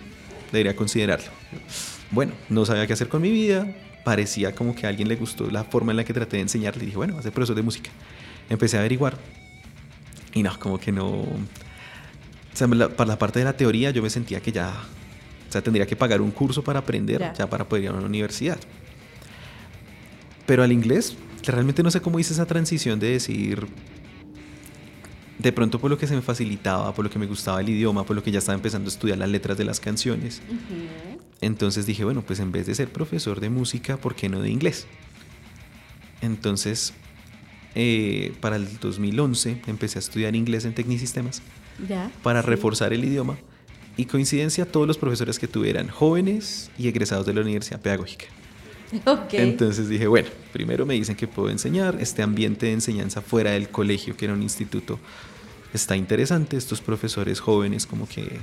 debería 0.51 0.75
considerarlo. 0.75 1.27
Bueno, 2.11 2.33
no 2.49 2.65
sabía 2.65 2.87
qué 2.87 2.93
hacer 2.93 3.09
con 3.09 3.21
mi 3.21 3.29
vida. 3.31 3.67
Parecía 4.03 4.53
como 4.55 4.75
que 4.75 4.85
a 4.85 4.89
alguien 4.89 5.07
le 5.07 5.15
gustó 5.15 5.49
la 5.51 5.63
forma 5.63 5.91
en 5.91 5.97
la 5.97 6.03
que 6.03 6.13
traté 6.13 6.37
de 6.37 6.41
enseñarle. 6.43 6.83
Y 6.83 6.85
dije, 6.87 6.97
bueno, 6.97 7.21
ser 7.21 7.31
profesor 7.31 7.55
de 7.55 7.61
música. 7.61 7.89
Empecé 8.49 8.77
a 8.77 8.79
averiguar. 8.81 9.17
Y 10.33 10.41
no, 10.43 10.57
como 10.59 10.79
que 10.79 10.91
no... 10.91 11.07
O 11.11 11.37
sea, 12.53 12.67
la- 12.67 12.89
para 12.89 13.07
la 13.09 13.17
parte 13.19 13.39
de 13.39 13.45
la 13.45 13.53
teoría 13.55 13.91
yo 13.91 14.01
me 14.01 14.09
sentía 14.09 14.41
que 14.41 14.51
ya... 14.51 14.69
O 14.69 15.51
sea, 15.53 15.61
tendría 15.61 15.85
que 15.85 15.95
pagar 15.95 16.19
un 16.21 16.31
curso 16.31 16.63
para 16.63 16.79
aprender, 16.79 17.19
Ya. 17.19 17.33
ya, 17.33 17.47
para 17.49 17.63
poder 17.69 17.83
ir 17.85 17.89
a 17.91 17.93
una 17.93 18.07
universidad. 18.07 18.57
Pero 20.45 20.63
al 20.63 20.71
inglés, 20.71 21.15
realmente 21.51 21.83
no 21.83 21.91
sé 21.91 22.01
cómo 22.01 22.19
hice 22.19 22.33
esa 22.33 22.45
transición 22.45 22.99
de 22.99 23.09
decir... 23.11 23.67
De 25.39 25.51
pronto 25.51 25.77
por 25.79 25.89
lo 25.91 25.97
que 25.97 26.07
se 26.07 26.15
me 26.15 26.21
facilitaba, 26.21 26.93
por 26.93 27.03
lo 27.03 27.11
que 27.11 27.19
me 27.19 27.25
gustaba 27.25 27.59
el 27.59 27.67
idioma, 27.67 28.05
por 28.05 28.15
lo 28.15 28.23
que 28.23 28.31
ya 28.31 28.39
estaba 28.39 28.55
empezando 28.55 28.87
a 28.87 28.93
estudiar 28.93 29.17
las 29.17 29.27
letras 29.29 29.57
de 29.57 29.65
las 29.65 29.81
canciones. 29.81 30.41
Entonces 31.41 31.85
dije, 31.85 32.05
bueno, 32.05 32.21
pues 32.21 32.39
en 32.39 32.51
vez 32.53 32.65
de 32.65 32.75
ser 32.75 32.89
profesor 32.89 33.41
de 33.41 33.49
música, 33.49 33.97
¿por 33.97 34.15
qué 34.15 34.29
no 34.29 34.39
de 34.39 34.49
inglés? 34.49 34.85
Entonces, 36.21 36.93
eh, 37.75 38.33
para 38.39 38.55
el 38.55 38.79
2011 38.79 39.61
empecé 39.67 39.97
a 39.97 40.01
estudiar 40.01 40.35
inglés 40.35 40.63
en 40.63 40.73
Tecnisistemas 40.73 41.41
Ya. 41.89 42.09
para 42.21 42.41
sí. 42.41 42.47
reforzar 42.47 42.93
el 42.93 43.03
idioma. 43.03 43.37
Y 43.97 44.05
coincidencia, 44.05 44.65
todos 44.65 44.87
los 44.87 44.97
profesores 44.97 45.39
que 45.39 45.47
tuve 45.49 45.69
eran 45.69 45.89
jóvenes 45.89 46.71
y 46.77 46.87
egresados 46.87 47.25
de 47.25 47.33
la 47.33 47.41
Universidad 47.41 47.81
Pedagógica. 47.81 48.25
Ok. 49.05 49.33
Entonces 49.33 49.89
dije, 49.89 50.07
bueno, 50.07 50.29
primero 50.51 50.85
me 50.85 50.93
dicen 50.93 51.15
que 51.15 51.27
puedo 51.27 51.49
enseñar, 51.49 51.97
este 51.99 52.21
ambiente 52.21 52.67
de 52.67 52.73
enseñanza 52.73 53.21
fuera 53.21 53.51
del 53.51 53.69
colegio, 53.69 54.15
que 54.15 54.25
era 54.25 54.33
un 54.33 54.43
instituto, 54.43 54.99
está 55.73 55.95
interesante, 55.95 56.57
estos 56.57 56.81
profesores 56.81 57.39
jóvenes 57.39 57.85
como 57.85 58.07
que 58.07 58.39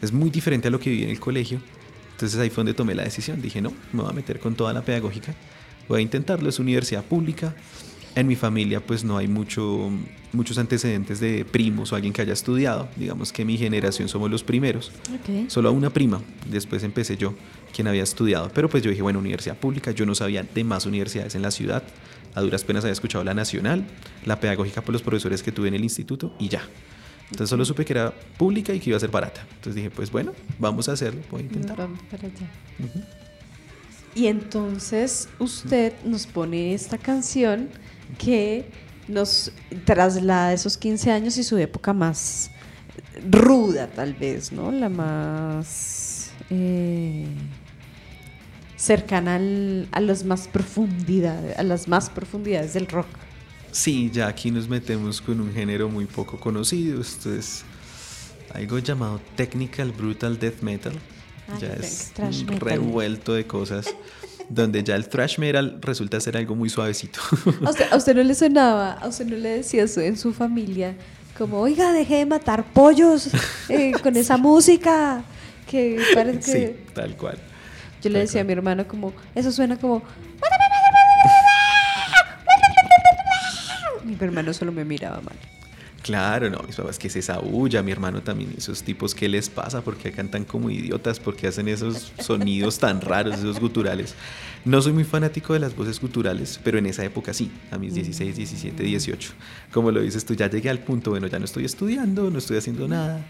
es 0.00 0.12
muy 0.12 0.30
diferente 0.30 0.68
a 0.68 0.70
lo 0.70 0.80
que 0.80 0.90
viví 0.90 1.04
en 1.04 1.10
el 1.10 1.20
colegio. 1.20 1.60
Entonces 2.12 2.38
ahí 2.38 2.50
fue 2.50 2.62
donde 2.62 2.74
tomé 2.74 2.94
la 2.94 3.02
decisión, 3.02 3.40
dije, 3.40 3.60
no, 3.60 3.72
me 3.92 4.02
voy 4.02 4.10
a 4.10 4.14
meter 4.14 4.40
con 4.40 4.54
toda 4.54 4.72
la 4.72 4.82
pedagógica, 4.82 5.34
voy 5.88 6.00
a 6.00 6.02
intentarlo, 6.02 6.48
es 6.48 6.58
universidad 6.58 7.04
pública. 7.04 7.54
En 8.16 8.26
mi 8.26 8.34
familia 8.34 8.84
pues 8.84 9.04
no 9.04 9.16
hay 9.16 9.28
mucho, 9.28 9.88
muchos 10.32 10.58
antecedentes 10.58 11.20
de 11.20 11.44
primos 11.44 11.92
o 11.92 11.96
alguien 11.96 12.12
que 12.12 12.20
haya 12.20 12.32
estudiado, 12.32 12.88
digamos 12.96 13.32
que 13.32 13.44
mi 13.44 13.56
generación 13.56 14.08
somos 14.08 14.30
los 14.30 14.42
primeros. 14.42 14.90
Ok. 15.14 15.48
Solo 15.48 15.68
a 15.68 15.72
una 15.72 15.90
prima. 15.90 16.20
Después 16.50 16.82
empecé 16.82 17.16
yo, 17.16 17.34
quien 17.74 17.88
había 17.88 18.02
estudiado. 18.02 18.50
Pero 18.54 18.68
pues 18.68 18.82
yo 18.82 18.90
dije, 18.90 19.02
bueno, 19.02 19.18
universidad 19.18 19.56
pública. 19.56 19.90
Yo 19.90 20.06
no 20.06 20.14
sabía 20.14 20.42
de 20.42 20.64
más 20.64 20.86
universidades 20.86 21.34
en 21.34 21.42
la 21.42 21.50
ciudad. 21.50 21.82
A 22.34 22.40
duras 22.40 22.64
penas 22.64 22.84
había 22.84 22.92
escuchado 22.92 23.24
la 23.24 23.34
nacional, 23.34 23.84
la 24.24 24.38
pedagógica 24.38 24.82
por 24.82 24.92
los 24.92 25.02
profesores 25.02 25.42
que 25.42 25.52
tuve 25.52 25.68
en 25.68 25.74
el 25.74 25.82
instituto 25.82 26.34
y 26.38 26.48
ya. 26.48 26.62
Entonces 27.24 27.50
solo 27.50 27.64
supe 27.64 27.84
que 27.84 27.92
era 27.92 28.12
pública 28.36 28.72
y 28.72 28.80
que 28.80 28.90
iba 28.90 28.96
a 28.96 29.00
ser 29.00 29.10
barata. 29.10 29.42
Entonces 29.48 29.74
dije, 29.76 29.90
pues 29.90 30.10
bueno, 30.10 30.32
vamos 30.58 30.88
a 30.88 30.92
hacerlo, 30.92 31.20
voy 31.30 31.42
a 31.42 31.44
intentar. 31.44 31.76
vamos 31.76 32.00
para 32.10 32.26
allá. 32.26 32.50
Ujú. 32.78 33.04
Y 34.14 34.26
entonces 34.26 35.28
usted 35.38 35.92
nos 36.04 36.26
pone 36.26 36.74
esta 36.74 36.98
canción 36.98 37.68
que 38.18 38.64
nos 39.06 39.52
traslada 39.84 40.52
esos 40.52 40.76
15 40.76 41.10
años 41.10 41.36
y 41.38 41.44
su 41.44 41.56
época 41.58 41.92
más 41.92 42.50
ruda, 43.28 43.88
tal 43.88 44.14
vez, 44.14 44.52
¿no? 44.52 44.72
La 44.72 44.88
más 44.88 46.32
eh, 46.50 47.26
cercana 48.84 49.36
al- 49.36 49.88
a 49.92 50.00
las 50.00 50.24
más 50.24 50.48
profundidades, 50.48 51.58
a 51.58 51.62
las 51.62 51.86
más 51.86 52.08
profundidades 52.08 52.72
del 52.74 52.86
rock. 52.86 53.06
Sí, 53.72 54.10
ya 54.12 54.26
aquí 54.26 54.50
nos 54.50 54.68
metemos 54.68 55.20
con 55.20 55.40
un 55.40 55.52
género 55.52 55.88
muy 55.88 56.06
poco 56.06 56.40
conocido. 56.40 57.00
Esto 57.00 57.32
es 57.32 57.62
algo 58.54 58.78
llamado 58.78 59.20
Technical 59.36 59.92
Brutal 59.92 60.38
Death 60.38 60.62
Metal. 60.62 60.92
Ah, 61.48 61.58
ya 61.60 61.68
es 61.74 62.12
un 62.18 62.46
metal. 62.46 62.60
revuelto 62.60 63.34
de 63.34 63.46
cosas. 63.46 63.86
donde 64.48 64.82
ya 64.82 64.96
el 64.96 65.08
thrash 65.08 65.38
metal 65.38 65.78
resulta 65.80 66.18
ser 66.20 66.36
algo 66.36 66.56
muy 66.56 66.68
suavecito. 66.68 67.20
¿A 67.64 67.70
usted, 67.70 67.84
a 67.92 67.96
usted 67.96 68.16
no 68.16 68.22
le 68.24 68.34
sonaba, 68.34 68.94
a 68.94 69.06
usted 69.06 69.26
no 69.26 69.36
le 69.36 69.48
decía 69.58 69.84
eso 69.84 70.00
en 70.00 70.16
su 70.16 70.32
familia? 70.32 70.96
Como, 71.38 71.60
oiga, 71.60 71.92
deje 71.92 72.16
de 72.16 72.26
matar 72.26 72.64
pollos 72.72 73.28
eh, 73.68 73.92
con 74.02 74.16
esa 74.16 74.36
música. 74.48 75.22
Que 75.68 76.00
parece 76.14 76.52
que... 76.52 76.66
sí, 76.66 76.74
tal 76.94 77.16
cual. 77.16 77.38
Yo 78.02 78.10
le 78.10 78.20
decía 78.20 78.40
a 78.40 78.44
mi 78.44 78.52
hermano 78.52 78.86
como, 78.86 79.12
eso 79.34 79.52
suena 79.52 79.78
como... 79.78 80.02
Mi 84.04 84.16
hermano 84.18 84.52
solo 84.52 84.72
me 84.72 84.84
miraba 84.84 85.20
mal. 85.20 85.36
Claro, 86.02 86.48
no, 86.48 86.62
mis 86.66 86.76
papás, 86.76 86.98
que 86.98 87.08
es 87.08 87.16
esa 87.16 87.38
bulla? 87.38 87.82
Mi 87.82 87.92
hermano 87.92 88.22
también, 88.22 88.54
esos 88.56 88.82
tipos, 88.82 89.14
¿qué 89.14 89.28
les 89.28 89.50
pasa? 89.50 89.82
¿Por 89.82 89.96
qué 89.96 90.12
cantan 90.12 90.44
como 90.44 90.70
idiotas? 90.70 91.20
¿Por 91.20 91.36
qué 91.36 91.48
hacen 91.48 91.68
esos 91.68 92.12
sonidos 92.18 92.78
tan 92.78 93.02
raros, 93.02 93.38
esos 93.38 93.60
guturales? 93.60 94.14
No 94.64 94.80
soy 94.80 94.94
muy 94.94 95.04
fanático 95.04 95.52
de 95.52 95.60
las 95.60 95.76
voces 95.76 96.00
guturales, 96.00 96.58
pero 96.64 96.78
en 96.78 96.86
esa 96.86 97.04
época 97.04 97.34
sí, 97.34 97.50
a 97.70 97.76
mis 97.76 97.94
16, 97.94 98.34
17, 98.34 98.82
18. 98.82 99.32
Como 99.72 99.90
lo 99.90 100.00
dices 100.00 100.24
tú, 100.24 100.34
ya 100.34 100.48
llegué 100.48 100.70
al 100.70 100.78
punto, 100.78 101.10
bueno, 101.10 101.26
ya 101.26 101.38
no 101.38 101.44
estoy 101.44 101.66
estudiando, 101.66 102.30
no 102.30 102.38
estoy 102.38 102.56
haciendo 102.56 102.88
nada. 102.88 103.20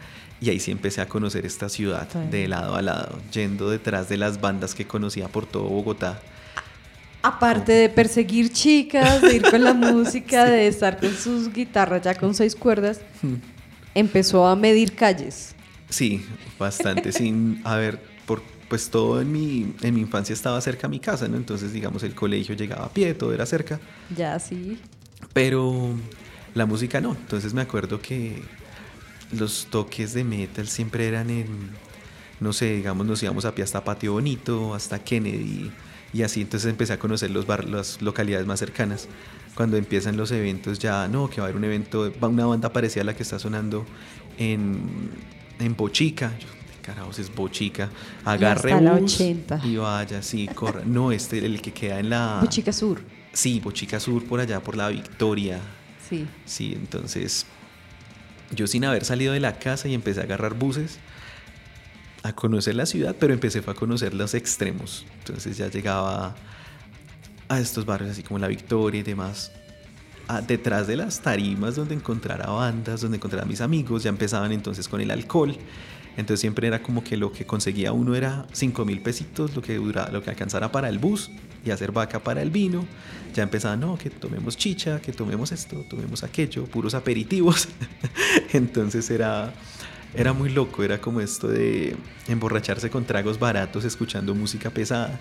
Y 0.41 0.49
ahí 0.49 0.59
sí 0.59 0.71
empecé 0.71 1.01
a 1.03 1.07
conocer 1.07 1.45
esta 1.45 1.69
ciudad 1.69 2.09
de 2.09 2.49
lado 2.49 2.75
a 2.75 2.83
lado, 2.83 3.19
yendo 3.33 3.69
detrás 3.69 4.09
de 4.09 4.17
las 4.17 4.41
bandas 4.41 4.75
que 4.75 4.87
conocía 4.87 5.29
por 5.29 5.47
todo 5.47 5.65
Bogotá. 5.65 6.21
Aparte 7.23 7.73
de 7.73 7.89
perseguir 7.91 8.51
chicas, 8.51 9.21
de 9.21 9.37
ir 9.37 9.43
con 9.43 9.63
la 9.63 9.75
música, 9.75 10.45
de 10.51 10.67
estar 10.67 10.99
con 10.99 11.13
sus 11.15 11.53
guitarras 11.53 12.03
ya 12.03 12.15
con 12.15 12.35
seis 12.35 12.57
cuerdas, 12.57 13.03
empezó 13.95 14.47
a 14.47 14.57
medir 14.57 14.95
calles. 14.95 15.55
Sí, 15.91 16.25
bastante. 16.59 17.13
sin, 17.13 17.61
a 17.65 17.77
ver, 17.77 18.01
por, 18.25 18.43
pues 18.69 18.89
todo 18.89 19.21
en 19.21 19.31
mi, 19.31 19.75
en 19.83 19.95
mi 19.95 20.01
infancia 20.01 20.33
estaba 20.33 20.59
cerca 20.63 20.87
a 20.87 20.91
mi 20.91 21.01
casa, 21.01 21.29
¿no? 21.29 21.37
Entonces, 21.37 21.75
digamos, 21.75 22.03
el 22.03 22.15
colegio 22.15 22.55
llegaba 22.55 22.87
a 22.87 22.89
pie, 22.89 23.13
todo 23.13 23.35
era 23.35 23.45
cerca. 23.45 23.79
Ya, 24.17 24.39
sí. 24.39 24.81
Pero 25.35 25.91
la 26.55 26.65
música 26.65 27.01
no. 27.03 27.13
Entonces 27.13 27.53
me 27.53 27.61
acuerdo 27.61 28.01
que 28.01 28.43
los 29.33 29.67
toques 29.71 30.15
de 30.15 30.25
metal 30.25 30.69
siempre 30.69 31.07
eran 31.07 31.31
en, 31.31 31.71
no 32.41 32.53
sé, 32.53 32.77
digamos, 32.77 33.07
nos 33.07 33.23
íbamos 33.23 33.45
a 33.45 33.55
pie 33.55 33.65
hasta 33.65 33.85
Patio 33.85 34.13
Bonito, 34.13 34.75
hasta 34.75 34.99
Kennedy, 34.99 35.71
y 36.13 36.23
así 36.23 36.41
entonces 36.41 36.69
empecé 36.69 36.93
a 36.95 36.99
conocer 36.99 37.31
los 37.31 37.47
bar, 37.47 37.69
las 37.69 38.03
localidades 38.03 38.47
más 38.47 38.59
cercanas. 38.59 39.09
Cuando 39.55 39.77
empiezan 39.77 40.17
los 40.17 40.31
eventos, 40.33 40.79
ya 40.79 41.07
no, 41.09 41.29
que 41.29 41.41
va 41.41 41.47
a 41.47 41.51
haber 41.51 41.57
un 41.57 41.65
evento, 41.65 42.13
va 42.23 42.29
una 42.29 42.47
banda 42.47 42.73
parecida 42.73 43.03
a 43.03 43.05
la 43.05 43.15
que 43.15 43.23
está 43.23 43.39
sonando 43.39 43.85
en, 44.39 45.11
en 45.59 45.77
Bochica. 45.77 46.33
Yo, 46.39 46.47
¿qué 46.49 46.83
carajos 46.83 47.19
es 47.19 47.35
Bochica? 47.35 47.91
Agarre 48.25 48.73
hasta 48.73 48.81
la 48.83 48.95
bus 48.95 49.15
80. 49.15 49.61
y 49.65 49.77
vaya, 49.77 50.23
sí, 50.23 50.49
corra. 50.49 50.83
No, 50.85 51.13
este, 51.13 51.45
el 51.45 51.61
que 51.61 51.73
queda 51.73 52.01
en 52.01 52.11
la... 52.11 52.39
Buchica 52.41 52.73
Sur. 52.73 53.03
Sí, 53.33 53.61
Bochica 53.61 54.01
Sur, 54.01 54.25
por 54.25 54.41
allá, 54.41 54.61
por 54.61 54.77
la 54.77 54.89
Victoria. 54.89 55.61
Sí. 56.09 56.27
Sí, 56.45 56.73
entonces 56.75 57.47
yo 58.55 58.67
sin 58.67 58.85
haber 58.85 59.05
salido 59.05 59.33
de 59.33 59.41
la 59.41 59.59
casa 59.59 59.89
y 59.89 59.95
empecé 59.95 60.21
a 60.21 60.25
agarrar 60.25 60.55
buses 60.55 60.99
a 62.23 62.33
conocer 62.35 62.75
la 62.75 62.85
ciudad, 62.87 63.17
pero 63.19 63.33
empecé 63.33 63.61
a 63.67 63.75
conocer 63.75 64.13
los 64.15 64.35
extremos. 64.35 65.07
Entonces 65.21 65.57
ya 65.57 65.69
llegaba 65.69 66.35
a 67.49 67.59
estos 67.61 67.87
barrios 67.87 68.11
así 68.13 68.23
como 68.23 68.39
la 68.39 68.49
Victoria 68.49 69.01
y 69.01 69.05
demás. 69.05 69.53
a- 70.29 70.41
detrás 70.43 70.87
de 70.87 70.95
las 70.97 71.21
tarimas 71.23 71.75
donde 71.75 71.93
encontrara 71.93 72.47
bandas, 72.47 73.01
donde 73.01 73.17
encontrara 73.17 73.45
a 73.45 73.49
mis 73.49 73.61
amigos, 73.61 74.05
ya 74.05 74.11
empezaban 74.11 74.53
entonces 74.53 74.87
con 74.87 75.01
el 75.01 75.11
alcohol. 75.11 75.57
Entonces 76.17 76.39
siempre 76.41 76.69
era 76.69 76.81
como 76.85 77.03
que 77.03 77.17
lo 77.17 77.33
que 77.33 77.45
conseguía 77.47 77.91
uno 77.93 78.15
era 78.15 78.47
5 78.53 78.85
mil 78.85 79.01
pesitos, 79.03 79.57
lo 79.57 79.63
que, 79.63 79.75
dura, 79.75 80.09
lo 80.13 80.23
que 80.23 80.31
alcanzara 80.31 80.71
para 80.71 80.89
el 80.89 81.01
bus 81.01 81.33
y 81.65 81.71
hacer 81.71 81.93
vaca 81.93 82.21
para 82.21 82.43
el 82.43 82.51
vino. 82.51 82.87
Ya 83.35 83.43
empezaban, 83.43 83.81
no, 83.81 83.97
que 83.97 84.11
tomemos 84.11 84.57
chicha, 84.57 85.01
que 85.01 85.13
tomemos 85.13 85.53
esto, 85.53 85.85
tomemos 85.89 86.23
aquello, 86.25 86.65
puros 86.65 86.95
aperitivos. 86.95 87.69
Entonces 88.53 89.11
era, 89.11 89.53
era 90.15 90.33
muy 90.33 90.51
loco, 90.51 90.83
era 90.83 91.01
como 91.01 91.21
esto 91.21 91.49
de 91.49 91.97
emborracharse 92.29 92.91
con 92.91 93.05
tragos 93.05 93.39
baratos, 93.39 93.85
escuchando 93.85 94.35
música 94.35 94.71
pesada. 94.71 95.19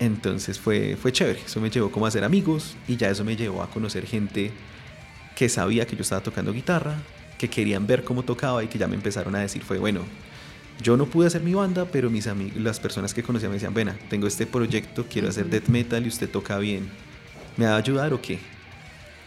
Entonces 0.00 0.60
fue, 0.60 0.96
fue 0.96 1.12
chévere, 1.12 1.40
eso 1.44 1.60
me 1.60 1.70
llevó 1.70 1.90
como 1.90 2.06
a 2.06 2.10
ser 2.10 2.22
amigos 2.22 2.76
y 2.86 2.96
ya 2.96 3.10
eso 3.10 3.24
me 3.24 3.36
llevó 3.36 3.62
a 3.62 3.70
conocer 3.70 4.06
gente 4.06 4.52
que 5.34 5.48
sabía 5.48 5.86
que 5.86 5.96
yo 5.96 6.02
estaba 6.02 6.22
tocando 6.22 6.52
guitarra, 6.52 6.96
que 7.36 7.48
querían 7.48 7.86
ver 7.86 8.04
cómo 8.04 8.22
tocaba 8.22 8.62
y 8.62 8.68
que 8.68 8.78
ya 8.78 8.86
me 8.86 8.94
empezaron 8.94 9.34
a 9.34 9.40
decir 9.40 9.62
fue 9.62 9.78
bueno, 9.78 10.02
yo 10.82 10.96
no 10.96 11.06
pude 11.06 11.26
hacer 11.26 11.42
mi 11.42 11.54
banda, 11.54 11.86
pero 11.86 12.10
mis 12.10 12.26
amigos, 12.26 12.56
las 12.60 12.78
personas 12.80 13.12
que 13.14 13.22
conocía 13.22 13.48
me 13.48 13.54
decían, 13.54 13.74
Vena, 13.74 13.96
tengo 14.08 14.26
este 14.26 14.46
proyecto, 14.46 15.06
quiero 15.10 15.28
hacer 15.28 15.46
death 15.50 15.68
metal 15.68 16.04
y 16.04 16.08
usted 16.08 16.28
toca 16.30 16.58
bien, 16.58 16.88
¿me 17.56 17.66
va 17.66 17.74
a 17.74 17.78
ayudar 17.78 18.12
o 18.12 18.20
qué? 18.22 18.38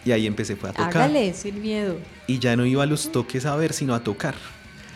Y 0.06 0.12
ahí 0.12 0.26
empecé 0.26 0.56
fue 0.56 0.70
a 0.70 0.74
tocar 0.74 0.90
Hágale, 0.98 1.34
sin 1.34 1.62
miedo. 1.62 1.98
y 2.26 2.40
ya 2.40 2.56
no 2.56 2.66
iba 2.66 2.84
a 2.84 2.86
los 2.88 3.12
toques 3.12 3.46
a 3.46 3.56
ver, 3.56 3.74
sino 3.74 3.94
a 3.94 4.04
tocar. 4.04 4.36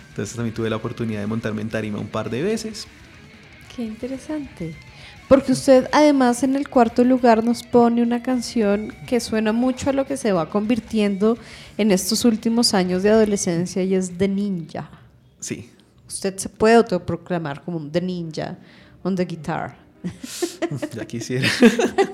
Entonces 0.09 0.35
también 0.35 0.53
tuve 0.55 0.69
la 0.69 0.77
oportunidad 0.77 1.19
de 1.19 1.27
montarme 1.27 1.61
en 1.61 1.69
tarima 1.69 1.99
un 1.99 2.07
par 2.07 2.29
de 2.29 2.41
veces. 2.41 2.87
Qué 3.75 3.83
interesante. 3.83 4.73
Porque 5.27 5.51
usted 5.51 5.89
además 5.91 6.43
en 6.43 6.55
el 6.55 6.69
cuarto 6.69 7.03
lugar 7.03 7.43
nos 7.43 7.63
pone 7.63 8.01
una 8.01 8.23
canción 8.23 8.95
que 9.07 9.19
suena 9.19 9.51
mucho 9.51 9.89
a 9.89 9.93
lo 9.93 10.05
que 10.05 10.17
se 10.17 10.31
va 10.31 10.49
convirtiendo 10.49 11.37
en 11.77 11.91
estos 11.91 12.23
últimos 12.25 12.73
años 12.73 13.03
de 13.03 13.09
adolescencia 13.09 13.83
y 13.83 13.95
es 13.95 14.17
The 14.17 14.27
Ninja. 14.27 14.89
Sí, 15.39 15.69
Usted 16.07 16.37
se 16.37 16.49
puede 16.49 16.75
autoproclamar 16.75 17.63
como 17.63 17.77
un 17.77 17.91
The 17.91 18.01
Ninja 18.01 18.57
on 19.03 19.15
the 19.15 19.25
guitar. 19.25 19.77
ya 20.93 21.05
quisiera. 21.05 21.47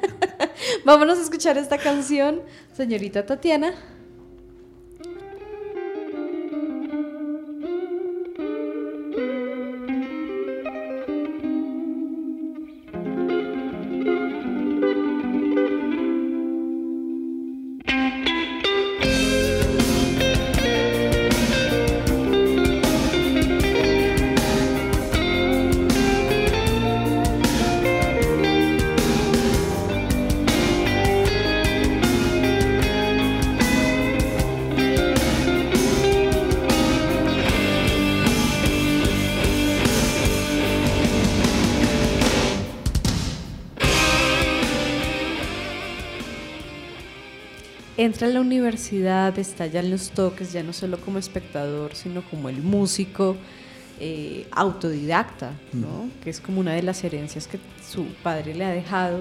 Vámonos 0.86 1.20
a 1.20 1.22
escuchar 1.22 1.58
esta 1.58 1.78
canción, 1.78 2.42
señorita 2.76 3.26
Tatiana. 3.26 3.74
Entra 48.02 48.26
a 48.26 48.32
la 48.32 48.42
universidad, 48.42 49.38
está 49.38 49.68
ya 49.68 49.80
en 49.80 49.92
los 49.92 50.10
toques, 50.10 50.52
ya 50.52 50.64
no 50.64 50.74
solo 50.74 50.98
como 50.98 51.20
espectador, 51.20 51.94
sino 51.94 52.24
como 52.24 52.50
el 52.50 52.64
músico 52.64 53.38
eh, 54.00 54.48
autodidacta, 54.50 55.52
¿no? 55.72 56.10
que 56.24 56.32
es 56.32 56.40
como 56.40 56.62
una 56.62 56.74
de 56.74 56.82
las 56.82 57.04
herencias 57.04 57.46
que 57.46 57.60
su 57.88 58.06
padre 58.24 58.56
le 58.56 58.66
ha 58.66 58.72
dejado. 58.72 59.20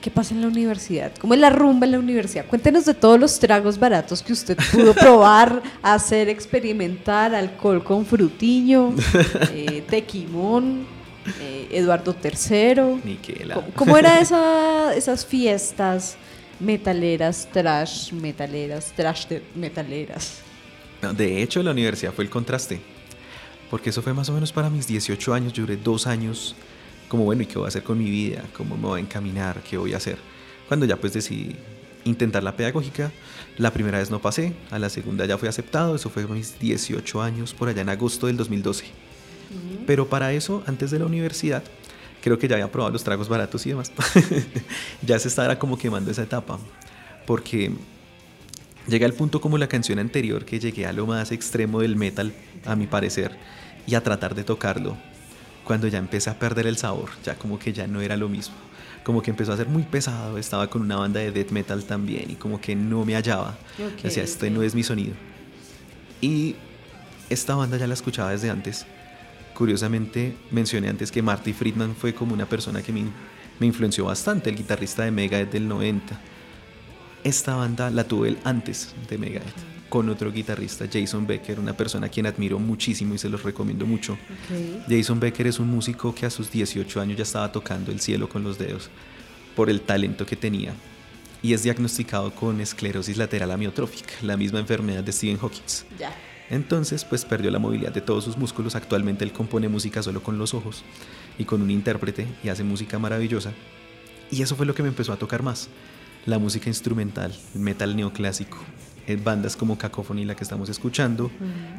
¿Qué 0.00 0.12
pasa 0.12 0.32
en 0.32 0.42
la 0.42 0.46
universidad? 0.46 1.10
¿Cómo 1.20 1.34
es 1.34 1.40
la 1.40 1.50
rumba 1.50 1.86
en 1.86 1.92
la 1.92 1.98
universidad? 1.98 2.46
Cuéntenos 2.46 2.84
de 2.84 2.94
todos 2.94 3.18
los 3.18 3.36
tragos 3.40 3.80
baratos 3.80 4.22
que 4.22 4.32
usted 4.32 4.56
pudo 4.70 4.94
probar, 4.94 5.60
hacer, 5.82 6.28
experimentar, 6.28 7.34
alcohol 7.34 7.82
con 7.82 8.06
frutiño, 8.06 8.94
eh, 9.52 9.82
tequimón, 9.90 10.86
eh, 11.40 11.66
Eduardo 11.72 12.14
III. 12.22 12.74
¿Cómo, 13.54 13.66
cómo 13.74 13.98
era 13.98 14.20
esa, 14.20 14.94
esas 14.94 15.26
fiestas 15.26 16.16
metaleras, 16.62 17.48
trash 17.52 18.12
metaleras, 18.12 18.92
trash 18.94 19.26
de- 19.26 19.42
metaleras? 19.54 20.38
No, 21.02 21.12
de 21.12 21.42
hecho, 21.42 21.62
la 21.62 21.72
universidad 21.72 22.12
fue 22.12 22.24
el 22.24 22.30
contraste. 22.30 22.80
Porque 23.70 23.90
eso 23.90 24.02
fue 24.02 24.12
más 24.12 24.28
o 24.28 24.32
menos 24.32 24.52
para 24.52 24.68
mis 24.70 24.86
18 24.86 25.32
años. 25.34 25.52
Yo 25.52 25.62
duré 25.62 25.76
dos 25.76 26.06
años 26.06 26.54
como, 27.08 27.24
bueno, 27.24 27.42
¿y 27.42 27.46
qué 27.46 27.56
voy 27.58 27.64
a 27.64 27.68
hacer 27.68 27.82
con 27.82 27.98
mi 27.98 28.10
vida? 28.10 28.44
¿Cómo 28.56 28.76
me 28.76 28.82
voy 28.82 29.00
a 29.00 29.02
encaminar? 29.02 29.62
¿Qué 29.68 29.76
voy 29.78 29.94
a 29.94 29.96
hacer? 29.96 30.18
Cuando 30.68 30.86
ya 30.86 30.96
pues 30.96 31.12
decidí 31.14 31.56
intentar 32.04 32.42
la 32.42 32.54
pedagógica, 32.56 33.10
la 33.58 33.70
primera 33.72 33.98
vez 33.98 34.10
no 34.10 34.20
pasé, 34.20 34.52
a 34.70 34.78
la 34.78 34.88
segunda 34.90 35.24
ya 35.26 35.38
fui 35.38 35.48
aceptado. 35.48 35.96
Eso 35.96 36.10
fue 36.10 36.26
mis 36.26 36.58
18 36.58 37.22
años, 37.22 37.54
por 37.54 37.68
allá 37.68 37.80
en 37.82 37.88
agosto 37.88 38.26
del 38.26 38.36
2012. 38.36 38.84
Pero 39.86 40.08
para 40.08 40.32
eso, 40.32 40.62
antes 40.66 40.90
de 40.90 40.98
la 40.98 41.06
universidad, 41.06 41.62
creo 42.22 42.38
que 42.38 42.48
ya 42.48 42.54
había 42.54 42.70
probado 42.70 42.92
los 42.92 43.04
tragos 43.04 43.28
baratos 43.28 43.66
y 43.66 43.70
demás. 43.70 43.92
ya 45.02 45.18
se 45.18 45.28
estaba 45.28 45.58
como 45.58 45.76
quemando 45.76 46.10
esa 46.10 46.22
etapa. 46.22 46.58
Porque 47.26 47.72
llega 48.88 49.06
el 49.06 49.12
punto 49.12 49.40
como 49.40 49.58
la 49.58 49.68
canción 49.68 49.98
anterior, 49.98 50.44
que 50.44 50.58
llegué 50.58 50.86
a 50.86 50.92
lo 50.92 51.06
más 51.06 51.32
extremo 51.32 51.80
del 51.80 51.96
metal, 51.96 52.32
a 52.64 52.74
mi 52.76 52.86
parecer, 52.86 53.36
y 53.86 53.94
a 53.94 54.02
tratar 54.02 54.34
de 54.34 54.44
tocarlo. 54.44 54.96
Cuando 55.64 55.86
ya 55.88 55.98
empecé 55.98 56.30
a 56.30 56.38
perder 56.38 56.66
el 56.66 56.76
sabor, 56.76 57.10
ya 57.24 57.34
como 57.34 57.58
que 57.58 57.72
ya 57.72 57.86
no 57.86 58.00
era 58.00 58.16
lo 58.16 58.28
mismo. 58.28 58.54
Como 59.04 59.20
que 59.20 59.30
empezó 59.30 59.52
a 59.52 59.56
ser 59.56 59.68
muy 59.68 59.82
pesado, 59.82 60.38
estaba 60.38 60.68
con 60.70 60.82
una 60.82 60.96
banda 60.96 61.20
de 61.20 61.32
death 61.32 61.50
metal 61.50 61.84
también 61.84 62.30
y 62.30 62.34
como 62.34 62.60
que 62.60 62.74
no 62.74 63.04
me 63.04 63.14
hallaba. 63.14 63.56
Ok, 63.78 64.02
Decía, 64.02 64.22
este 64.22 64.46
ok. 64.46 64.52
no 64.52 64.62
es 64.62 64.74
mi 64.74 64.82
sonido. 64.84 65.14
Y 66.20 66.54
esta 67.30 67.54
banda 67.56 67.76
ya 67.76 67.86
la 67.86 67.94
escuchaba 67.94 68.30
desde 68.30 68.50
antes. 68.50 68.86
Curiosamente, 69.54 70.36
mencioné 70.50 70.88
antes 70.88 71.12
que 71.12 71.22
Marty 71.22 71.52
Friedman 71.52 71.94
fue 71.94 72.14
como 72.14 72.34
una 72.34 72.46
persona 72.46 72.82
que 72.82 72.92
me, 72.92 73.04
me 73.60 73.66
influenció 73.66 74.06
bastante, 74.06 74.50
el 74.50 74.56
guitarrista 74.56 75.04
de 75.04 75.10
Megadeth 75.10 75.52
del 75.52 75.68
90. 75.68 76.18
Esta 77.24 77.54
banda 77.54 77.90
la 77.90 78.04
tuve 78.04 78.30
él 78.30 78.38
antes 78.44 78.94
de 79.08 79.18
Megadeth, 79.18 79.54
con 79.88 80.08
otro 80.08 80.32
guitarrista, 80.32 80.86
Jason 80.92 81.26
Becker, 81.26 81.60
una 81.60 81.76
persona 81.76 82.06
a 82.06 82.10
quien 82.10 82.26
admiro 82.26 82.58
muchísimo 82.58 83.14
y 83.14 83.18
se 83.18 83.28
los 83.28 83.42
recomiendo 83.42 83.86
mucho. 83.86 84.18
Jason 84.88 85.20
Becker 85.20 85.46
es 85.46 85.60
un 85.60 85.68
músico 85.68 86.14
que 86.14 86.26
a 86.26 86.30
sus 86.30 86.50
18 86.50 87.00
años 87.00 87.16
ya 87.16 87.22
estaba 87.22 87.52
tocando 87.52 87.92
el 87.92 88.00
cielo 88.00 88.28
con 88.28 88.42
los 88.42 88.58
dedos 88.58 88.90
por 89.54 89.70
el 89.70 89.82
talento 89.82 90.26
que 90.26 90.34
tenía 90.34 90.74
y 91.42 91.52
es 91.52 91.62
diagnosticado 91.62 92.34
con 92.34 92.60
esclerosis 92.60 93.16
lateral 93.16 93.50
amiotrófica, 93.50 94.14
la 94.22 94.36
misma 94.36 94.60
enfermedad 94.60 95.02
de 95.02 95.12
Stephen 95.12 95.38
Hawking. 95.38 95.62
Ya. 95.98 96.14
Entonces, 96.52 97.04
pues 97.04 97.24
perdió 97.24 97.50
la 97.50 97.58
movilidad 97.58 97.92
de 97.92 98.02
todos 98.02 98.24
sus 98.24 98.36
músculos. 98.36 98.76
Actualmente 98.76 99.24
él 99.24 99.32
compone 99.32 99.68
música 99.68 100.02
solo 100.02 100.22
con 100.22 100.36
los 100.36 100.52
ojos 100.52 100.84
y 101.38 101.44
con 101.46 101.62
un 101.62 101.70
intérprete 101.70 102.26
y 102.44 102.50
hace 102.50 102.62
música 102.62 102.98
maravillosa. 102.98 103.52
Y 104.30 104.42
eso 104.42 104.54
fue 104.54 104.66
lo 104.66 104.74
que 104.74 104.82
me 104.82 104.90
empezó 104.90 105.14
a 105.14 105.16
tocar 105.16 105.42
más. 105.42 105.70
La 106.26 106.38
música 106.38 106.68
instrumental, 106.68 107.34
el 107.54 107.60
metal 107.60 107.96
neoclásico. 107.96 108.58
eh, 109.06 109.16
bandas 109.16 109.56
como 109.56 109.76
Cacophony, 109.76 110.24
la 110.24 110.34
que 110.36 110.44
estamos 110.44 110.68
escuchando, 110.68 111.30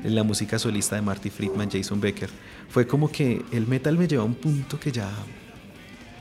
la 0.03 0.23
música 0.23 0.59
solista 0.59 0.95
de 0.95 1.01
Marty 1.01 1.29
Friedman, 1.29 1.69
Jason 1.71 2.01
Becker. 2.01 2.29
Fue 2.69 2.85
como 2.85 3.09
que 3.11 3.43
el 3.51 3.67
metal 3.67 3.97
me 3.97 4.07
llevó 4.07 4.23
a 4.23 4.25
un 4.25 4.35
punto 4.35 4.79
que 4.79 4.91
ya, 4.91 5.09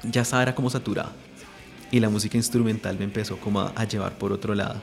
ya 0.05 0.23
estaba 0.23 0.43
era 0.43 0.55
como 0.55 0.71
saturado. 0.71 1.13
Y 1.91 2.01
la 2.01 2.09
música 2.09 2.37
instrumental 2.37 2.99
me 2.99 3.05
empezó 3.05 3.37
como 3.39 3.61
a, 3.61 3.73
a 3.75 3.85
llevar 3.85 4.17
por 4.17 4.33
otro 4.33 4.55
lado, 4.55 4.81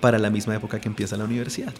para 0.00 0.18
la 0.18 0.30
misma 0.30 0.54
época 0.54 0.80
que 0.80 0.88
empieza 0.88 1.16
la 1.16 1.24
universidad. 1.24 1.72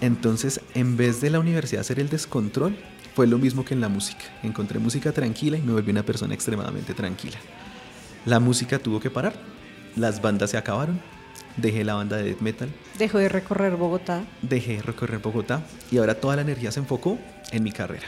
Entonces, 0.00 0.60
en 0.74 0.96
vez 0.96 1.20
de 1.20 1.30
la 1.30 1.40
universidad 1.40 1.80
hacer 1.82 2.00
el 2.00 2.08
descontrol, 2.08 2.76
fue 3.14 3.26
lo 3.26 3.38
mismo 3.38 3.64
que 3.64 3.74
en 3.74 3.80
la 3.80 3.88
música. 3.88 4.24
Encontré 4.42 4.78
música 4.78 5.12
tranquila 5.12 5.58
y 5.58 5.62
me 5.62 5.72
volví 5.72 5.90
una 5.90 6.04
persona 6.04 6.34
extremadamente 6.34 6.94
tranquila. 6.94 7.36
La 8.24 8.40
música 8.40 8.78
tuvo 8.78 9.00
que 9.00 9.10
parar, 9.10 9.34
las 9.96 10.22
bandas 10.22 10.50
se 10.50 10.56
acabaron, 10.56 11.00
dejé 11.56 11.84
la 11.84 11.94
banda 11.94 12.16
de 12.16 12.24
death 12.24 12.40
metal, 12.40 12.68
Dejo 12.98 13.18
de 13.18 13.28
recorrer 13.28 13.76
Bogotá. 13.76 14.24
dejé 14.42 14.76
de 14.76 14.82
recorrer 14.82 15.18
Bogotá 15.18 15.62
y 15.90 15.98
ahora 15.98 16.14
toda 16.14 16.36
la 16.36 16.42
energía 16.42 16.70
se 16.70 16.80
enfocó 16.80 17.18
en 17.50 17.62
mi 17.62 17.72
carrera. 17.72 18.06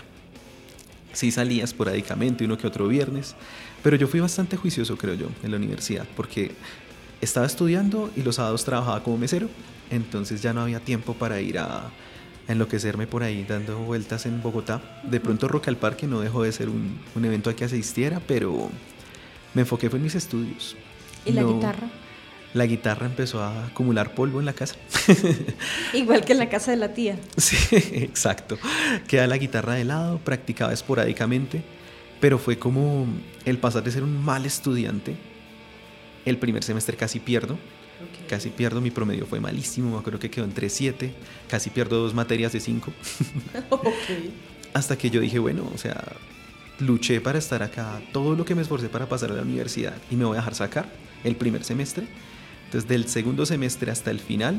Sí 1.13 1.31
salía 1.31 1.65
esporádicamente, 1.65 2.45
uno 2.45 2.57
que 2.57 2.67
otro 2.67 2.89
viernes, 2.89 3.35
pero 3.83 3.97
yo 3.97 4.07
fui 4.07 4.21
bastante 4.21 4.57
juicioso, 4.57 4.97
creo 4.97 5.15
yo, 5.15 5.27
en 5.43 5.51
la 5.51 5.57
universidad, 5.59 6.07
porque 6.17 6.53
estaba 7.21 7.45
estudiando 7.47 8.11
y 8.17 8.23
los 8.23 8.37
sábados 8.37 8.65
trabajaba 8.65 9.03
como 9.03 9.19
mesero, 9.19 9.49
entonces 9.93 10.43
ya 10.43 10.53
no 10.53 10.63
había 10.63 10.81
tiempo 10.81 11.15
para 11.15 11.41
ir 11.41 11.59
a, 11.59 11.87
a 12.49 12.53
enloquecerme 12.53 13.07
por 13.07 13.23
ahí 13.23 13.45
dando 13.49 13.79
vueltas 13.79 14.27
en 14.27 14.43
Bogotá. 14.43 15.01
De 15.05 15.21
pronto 15.21 15.47
Rock 15.47 15.69
al 15.69 15.77
Parque 15.77 16.07
no 16.07 16.21
dejó 16.21 16.43
de 16.43 16.53
ser 16.53 16.69
un, 16.69 16.99
un 17.15 17.25
evento 17.25 17.51
al 17.51 17.57
que 17.57 17.65
asistiera, 17.65 18.21
pero 18.27 18.71
me 19.55 19.63
enfoqué 19.63 19.91
fue 19.91 19.99
en 19.99 20.05
mis 20.05 20.15
estudios. 20.15 20.77
¿Y 21.25 21.33
la 21.33 21.45
guitarra? 21.45 21.89
La 22.55 22.67
guitarra 22.67 23.07
empezó 23.07 23.43
a 23.43 23.67
acumular 23.67 24.15
polvo 24.15 24.39
en 24.41 24.47
la 24.47 24.53
casa. 24.53 24.77
Igual 25.95 26.25
que 26.25 26.33
en 26.33 26.39
la 26.39 26.51
casa 26.51 26.71
de 26.71 26.77
la 26.77 26.93
tía. 26.93 27.19
Sí, 27.37 27.57
exacto. 27.93 28.59
Queda 29.07 29.27
la 29.27 29.39
guitarra 29.39 29.75
de 29.75 29.85
lado, 29.85 30.19
practicaba 30.19 30.73
esporádicamente, 30.73 31.63
pero 32.21 32.39
fue 32.39 32.59
como 32.59 33.07
el 33.47 33.59
pasar 33.59 33.83
de 33.83 33.91
ser 33.91 34.03
un 34.03 34.23
mal 34.23 34.45
estudiante. 34.45 35.17
El 36.27 36.39
primer 36.39 36.63
semestre 36.63 36.97
casi 36.97 37.21
pierdo, 37.21 37.59
casi 38.29 38.51
pierdo, 38.51 38.81
mi 38.81 38.91
promedio 38.91 39.27
fue 39.27 39.41
malísimo, 39.41 39.93
me 39.93 39.99
acuerdo 39.99 40.19
que 40.19 40.31
quedó 40.31 40.45
en 40.45 40.55
3.7, 40.55 41.11
casi 41.49 41.71
pierdo 41.71 42.01
dos 42.03 42.15
materias 42.15 42.53
de 42.53 42.61
5, 42.61 42.93
hasta 44.75 44.97
que 44.97 45.11
yo 45.11 45.21
dije, 45.21 45.39
bueno, 45.39 45.71
o 45.75 45.79
sea, 45.79 46.03
luché 46.79 47.21
para 47.21 47.39
estar 47.39 47.63
acá, 47.63 48.01
todo 48.13 48.35
lo 48.35 48.45
que 48.45 48.55
me 48.55 48.63
esforcé 48.63 48.89
para 48.89 49.09
pasar 49.09 49.31
a 49.31 49.35
la 49.35 49.43
universidad 49.43 49.95
y 50.11 50.17
me 50.17 50.25
voy 50.25 50.35
a 50.37 50.41
dejar 50.41 50.55
sacar 50.55 50.87
el 51.25 51.37
primer 51.37 51.65
semestre. 51.65 52.07
Entonces, 52.67 52.89
del 52.89 53.07
segundo 53.09 53.45
semestre 53.45 53.91
hasta 53.91 54.11
el 54.11 54.19
final, 54.19 54.59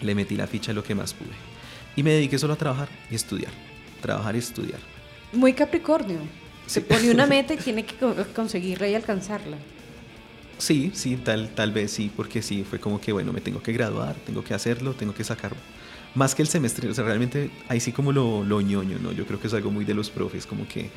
le 0.00 0.14
metí 0.14 0.36
la 0.36 0.46
ficha 0.48 0.72
lo 0.72 0.82
que 0.82 0.94
más 0.96 1.14
pude. 1.14 1.28
Y 1.96 2.02
me 2.02 2.10
dediqué 2.10 2.38
solo 2.38 2.54
a 2.54 2.56
trabajar 2.56 2.88
y 3.10 3.14
estudiar. 3.14 3.52
Trabajar 4.02 4.34
y 4.34 4.38
estudiar. 4.38 4.80
Muy 5.32 5.52
Capricornio. 5.52 6.18
Se 6.66 6.80
Sí. 6.80 6.86
pone 6.88 7.10
una 7.10 7.26
meta 7.26 7.54
y 7.54 7.56
tiene 7.56 7.84
que 7.84 7.94
co- 7.94 8.14
conseguirla 8.34 8.88
y 8.88 8.94
alcanzarla. 8.94 9.56
Sí, 10.58 10.90
sí, 10.92 11.16
tal, 11.16 11.50
tal 11.54 11.72
vez 11.72 11.92
sí, 11.92 12.10
porque 12.14 12.42
sí, 12.42 12.64
fue 12.68 12.80
como 12.80 13.00
que, 13.00 13.12
bueno, 13.12 13.32
me 13.32 13.40
tengo 13.40 13.62
que 13.62 13.72
graduar, 13.72 14.16
tengo 14.26 14.42
que 14.42 14.54
hacerlo, 14.54 14.92
tengo 14.92 15.14
que 15.14 15.24
sacar. 15.24 15.52
Más 16.14 16.34
que 16.34 16.42
el 16.42 16.48
semestre, 16.48 16.88
o 16.88 16.94
sea, 16.94 17.04
realmente 17.04 17.50
ahí 17.68 17.80
sí 17.80 17.92
como 17.92 18.12
lo, 18.12 18.42
lo 18.42 18.60
ñoño, 18.60 18.98
¿no? 18.98 19.12
Yo 19.12 19.24
creo 19.24 19.40
que 19.40 19.46
es 19.46 19.54
algo 19.54 19.70
muy 19.70 19.84
de 19.84 19.94
los 19.94 20.10
profes, 20.10 20.46
como 20.46 20.66
que 20.66 20.90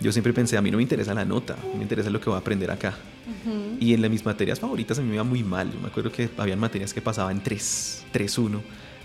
yo 0.00 0.10
siempre 0.12 0.32
pensé, 0.32 0.56
a 0.56 0.62
mí 0.62 0.70
no 0.70 0.78
me 0.78 0.82
interesa 0.82 1.14
la 1.14 1.24
nota, 1.24 1.56
me 1.76 1.82
interesa 1.82 2.10
lo 2.10 2.20
que 2.20 2.26
voy 2.26 2.36
a 2.36 2.40
aprender 2.40 2.70
acá. 2.70 2.94
Y 3.78 3.94
en 3.94 4.02
las, 4.02 4.10
mis 4.10 4.24
materias 4.24 4.58
favoritas 4.58 4.98
a 4.98 5.02
mí 5.02 5.08
me 5.08 5.14
iba 5.14 5.24
muy 5.24 5.42
mal. 5.42 5.70
Yo 5.72 5.78
me 5.80 5.88
acuerdo 5.88 6.10
que 6.10 6.28
habían 6.38 6.58
materias 6.58 6.92
que 6.92 7.00
pasaban 7.00 7.42
3, 7.42 8.04
3-1 8.12 8.60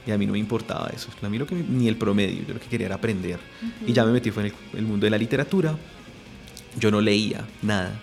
y 0.07 0.11
a 0.11 0.17
mí 0.17 0.25
no 0.25 0.31
me 0.33 0.39
importaba 0.39 0.89
eso. 0.95 1.09
A 1.21 1.29
mí 1.29 1.37
lo 1.37 1.45
que 1.45 1.55
ni 1.55 1.87
el 1.87 1.97
promedio, 1.97 2.43
yo 2.47 2.53
lo 2.53 2.59
que 2.59 2.67
quería 2.67 2.87
era 2.87 2.95
aprender. 2.95 3.39
Y 3.85 3.93
ya 3.93 4.05
me 4.05 4.11
metí 4.11 4.31
fue 4.31 4.47
en 4.47 4.53
el, 4.73 4.79
el 4.79 4.85
mundo 4.85 5.05
de 5.05 5.11
la 5.11 5.17
literatura. 5.17 5.75
Yo 6.79 6.89
no 6.91 7.01
leía 7.01 7.45
nada. 7.61 7.99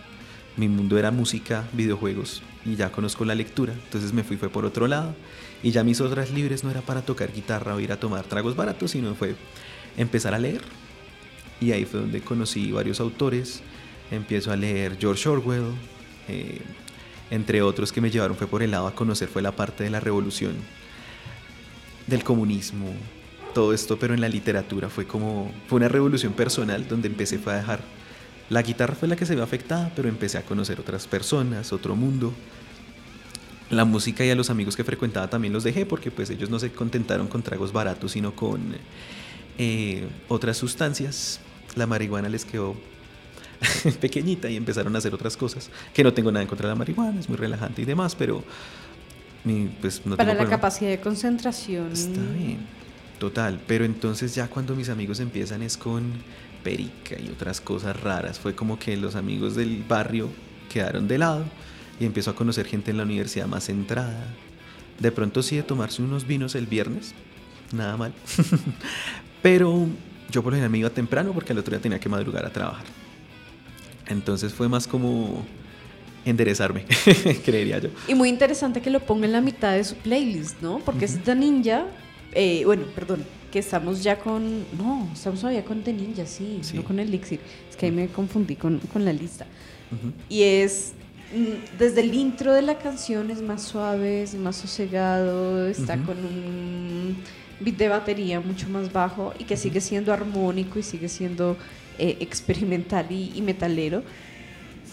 Mi 0.57 0.69
mundo 0.69 0.99
era 0.99 1.11
música, 1.11 1.69
videojuegos 1.73 2.43
y 2.65 2.77
ya 2.77 2.93
conozco 2.93 3.25
la 3.25 3.35
lectura. 3.35 3.73
Entonces 3.73 4.13
me 4.13 4.23
fui 4.23 4.37
fue 4.37 4.49
por 4.49 4.65
otro 4.65 4.87
lado. 4.87 5.15
Y 5.63 5.71
ya 5.71 5.83
mis 5.83 6.01
otras 6.01 6.31
libres 6.31 6.63
no 6.65 6.71
era 6.71 6.81
para 6.81 7.03
tocar 7.03 7.33
guitarra 7.33 7.75
o 7.75 7.81
ir 7.81 7.93
a 7.93 7.99
tomar 7.99 8.25
tragos 8.25 8.55
baratos, 8.55 8.93
sino 8.93 9.15
fue 9.15 9.35
empezar 9.97 10.35
a 10.35 10.39
leer. 10.39 10.63
Y 11.61 11.73
ahí 11.73 11.85
fue 11.85 12.01
donde 12.01 12.21
conocí 12.21 12.71
varios 12.71 13.01
autores. 13.01 13.63
Empiezo 14.11 14.53
a 14.53 14.57
leer 14.57 14.97
George 15.01 15.29
Orwell, 15.29 15.73
eh, 16.29 16.61
entre 17.31 17.63
otros 17.63 17.93
que 17.93 18.01
me 18.01 18.11
llevaron 18.11 18.37
fue 18.37 18.47
por 18.47 18.63
el 18.63 18.71
lado 18.71 18.87
a 18.87 18.95
conocer 18.95 19.29
fue 19.29 19.43
la 19.43 19.53
parte 19.53 19.85
de 19.85 19.91
la 19.91 20.01
revolución, 20.01 20.55
del 22.07 22.23
comunismo, 22.23 22.93
todo 23.55 23.73
esto, 23.73 23.99
pero 23.99 24.15
en 24.15 24.21
la 24.21 24.29
literatura 24.29 24.89
fue 24.89 25.07
como, 25.07 25.51
fue 25.67 25.77
una 25.77 25.89
revolución 25.89 26.33
personal 26.33 26.87
donde 26.87 27.09
empecé 27.09 27.39
fue 27.39 27.55
a 27.55 27.57
dejar, 27.57 27.81
la 28.51 28.63
guitarra 28.63 28.95
fue 28.95 29.09
la 29.09 29.17
que 29.17 29.27
se 29.27 29.35
vio 29.35 29.45
afectada, 29.45 29.91
pero 29.97 30.09
empecé 30.09 30.39
a 30.39 30.43
conocer 30.43 30.81
otras 30.81 31.07
personas, 31.07 31.73
otro 31.73 31.97
mundo. 31.97 32.33
La 33.71 33.85
música 33.85 34.25
y 34.25 34.31
a 34.31 34.35
los 34.35 34.51
amigos 34.51 34.77
que 34.77 34.85
frecuentaba 34.85 35.29
también 35.29 35.53
los 35.53 35.65
dejé 35.65 35.87
porque 35.87 36.11
pues 36.11 36.31
ellos 36.31 36.51
no 36.51 36.59
se 36.59 36.71
contentaron 36.71 37.27
con 37.27 37.43
tragos 37.43 37.73
baratos, 37.73 38.13
sino 38.13 38.37
con 38.37 38.61
eh, 39.59 40.07
otras 40.29 40.57
sustancias. 40.59 41.41
La 41.75 41.87
marihuana 41.87 42.29
les 42.29 42.45
quedó 42.45 42.77
pequeñita 44.01 44.51
y 44.51 44.57
empezaron 44.57 44.95
a 44.95 44.99
hacer 44.99 45.15
otras 45.15 45.37
cosas. 45.37 45.71
Que 45.95 46.05
no 46.05 46.13
tengo 46.13 46.31
nada 46.31 46.43
en 46.43 46.49
contra 46.49 46.69
de 46.69 46.75
la 46.75 46.79
marihuana, 46.79 47.19
es 47.19 47.29
muy 47.29 47.39
relajante 47.39 47.83
y 47.83 47.85
demás, 47.87 48.15
pero 48.15 48.45
pues 49.81 50.07
no 50.07 50.17
Para 50.17 50.29
tengo 50.31 50.35
la 50.35 50.39
problema. 50.39 50.51
capacidad 50.51 50.91
de 50.91 51.01
concentración. 51.01 51.93
Está 51.93 52.21
bien, 52.21 52.59
total. 53.19 53.61
Pero 53.67 53.85
entonces 53.85 54.35
ya 54.35 54.49
cuando 54.49 54.75
mis 54.77 54.89
amigos 54.89 55.21
empiezan 55.21 55.63
es 55.63 55.77
con 55.77 56.13
perica 56.65 57.17
y 57.21 57.29
otras 57.29 57.61
cosas 57.61 58.01
raras, 58.01 58.41
fue 58.41 58.57
como 58.57 58.79
que 58.79 58.97
los 58.97 59.15
amigos 59.15 59.55
del 59.55 59.85
barrio 59.87 60.31
quedaron 60.73 61.07
de 61.07 61.19
lado 61.19 61.45
y 62.01 62.07
empiezo 62.07 62.31
a 62.31 62.35
conocer 62.35 62.67
gente 62.67 62.91
en 62.91 62.97
la 62.97 63.05
universidad 63.05 63.47
más 63.47 63.65
centrada. 63.65 64.27
De 64.99 65.13
pronto 65.13 65.43
sí 65.43 65.57
de 65.57 65.63
tomarse 65.63 66.03
unos 66.03 66.27
vinos 66.27 66.55
el 66.55 66.67
viernes, 66.67 67.15
nada 67.73 67.97
mal. 67.97 68.13
Pero 69.43 69.87
yo 70.31 70.43
por 70.43 70.53
lo 70.53 70.57
general 70.57 70.71
me 70.71 70.79
iba 70.79 70.91
temprano 70.91 71.33
porque 71.33 71.53
al 71.53 71.59
otro 71.59 71.73
día 71.73 71.81
tenía 71.81 72.01
que 72.01 72.09
madrugar 72.09 72.45
a 72.47 72.51
trabajar. 72.51 72.87
Entonces 74.07 74.53
fue 74.53 74.69
más 74.69 74.87
como 74.87 75.45
enderezarme, 76.25 76.85
creería 77.45 77.79
yo. 77.79 77.91
Y 78.09 78.15
muy 78.15 78.29
interesante 78.29 78.81
que 78.81 78.91
lo 78.91 79.01
ponga 79.01 79.27
en 79.27 79.33
la 79.33 79.41
mitad 79.41 79.73
de 79.73 79.85
su 79.85 79.95
playlist, 79.97 80.61
¿no? 80.63 80.79
Porque 80.79 81.05
es 81.05 81.23
The 81.23 81.35
Ninja. 81.35 81.87
eh, 82.33 82.63
bueno, 82.65 82.85
perdón, 82.95 83.25
que 83.55 83.61
estamos 83.61 84.03
ya 84.03 84.19
con. 84.19 84.65
No, 84.77 85.09
estamos 85.13 85.39
todavía 85.41 85.65
con 85.65 85.83
The 85.85 85.93
Ninja, 85.93 86.27
sí, 86.27 86.59
Sí. 86.63 86.77
no 86.77 86.83
con 86.83 86.99
Elixir. 86.99 87.39
Es 87.71 87.77
que 87.77 87.87
ahí 87.87 87.93
me 87.93 88.09
confundí 88.09 88.57
con, 88.57 88.81
con 88.93 89.05
la 89.05 89.13
lista. 89.13 89.47
Ujú. 89.93 90.13
Y 90.29 90.43
es. 90.43 90.93
mm, 91.33 91.79
Desde 91.79 92.01
el 92.01 92.13
intro 92.15 92.53
de 92.53 92.63
la 92.63 92.79
canción 92.79 93.31
es 93.31 93.41
más 93.41 93.63
suave, 93.63 94.25
es 94.25 94.35
más 94.35 94.57
sosegado, 94.57 95.69
está 95.69 95.95
Ujú. 95.95 96.05
con 96.07 96.19
un 96.19 97.17
beat 97.61 97.77
de 97.77 97.89
batería 97.89 98.41
mucho 98.41 98.69
más 98.69 98.93
bajo 98.93 99.33
y 99.39 99.45
que 99.45 99.57
sigue 99.57 99.81
siendo 99.81 100.13
armónico 100.13 100.81
y 100.81 100.83
sigue 100.83 101.09
siendo 101.09 101.57
eh, 102.01 102.17
experimental 102.19 103.07
y, 103.11 103.31
y 103.37 103.41
metalero, 103.41 104.03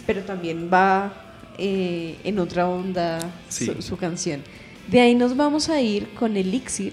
pero 0.06 0.22
también 0.22 0.70
va 0.72 1.12
eh, 1.58 2.16
en 2.22 2.38
otra 2.38 2.68
onda 2.68 3.18
Sí. 3.48 3.66
su, 3.66 3.82
su 3.82 3.96
canción. 3.96 4.40
De 4.88 5.00
ahí 5.00 5.16
nos 5.16 5.36
vamos 5.36 5.68
a 5.68 5.80
ir 5.80 6.08
con 6.14 6.36
Elixir 6.36 6.92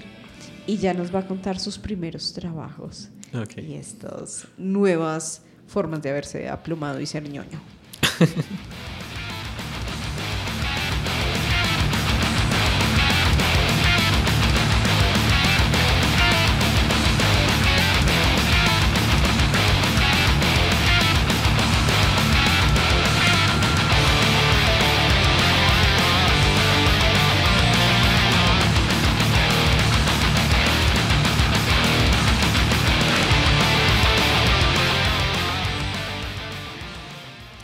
y 0.69 0.77
ya 0.77 0.93
nos 0.93 1.13
va 1.13 1.21
a 1.21 1.25
contar 1.27 1.59
sus 1.59 1.79
primeros 1.79 2.31
trabajos 2.31 3.09
y 3.57 3.73
estas 3.73 4.47
nuevas 4.55 5.41
formas 5.65 5.99
de 6.03 6.11
haberse 6.11 6.47
aplumado 6.47 6.99
y 7.01 7.07
ser 7.07 7.27
ñoño. 7.27 7.59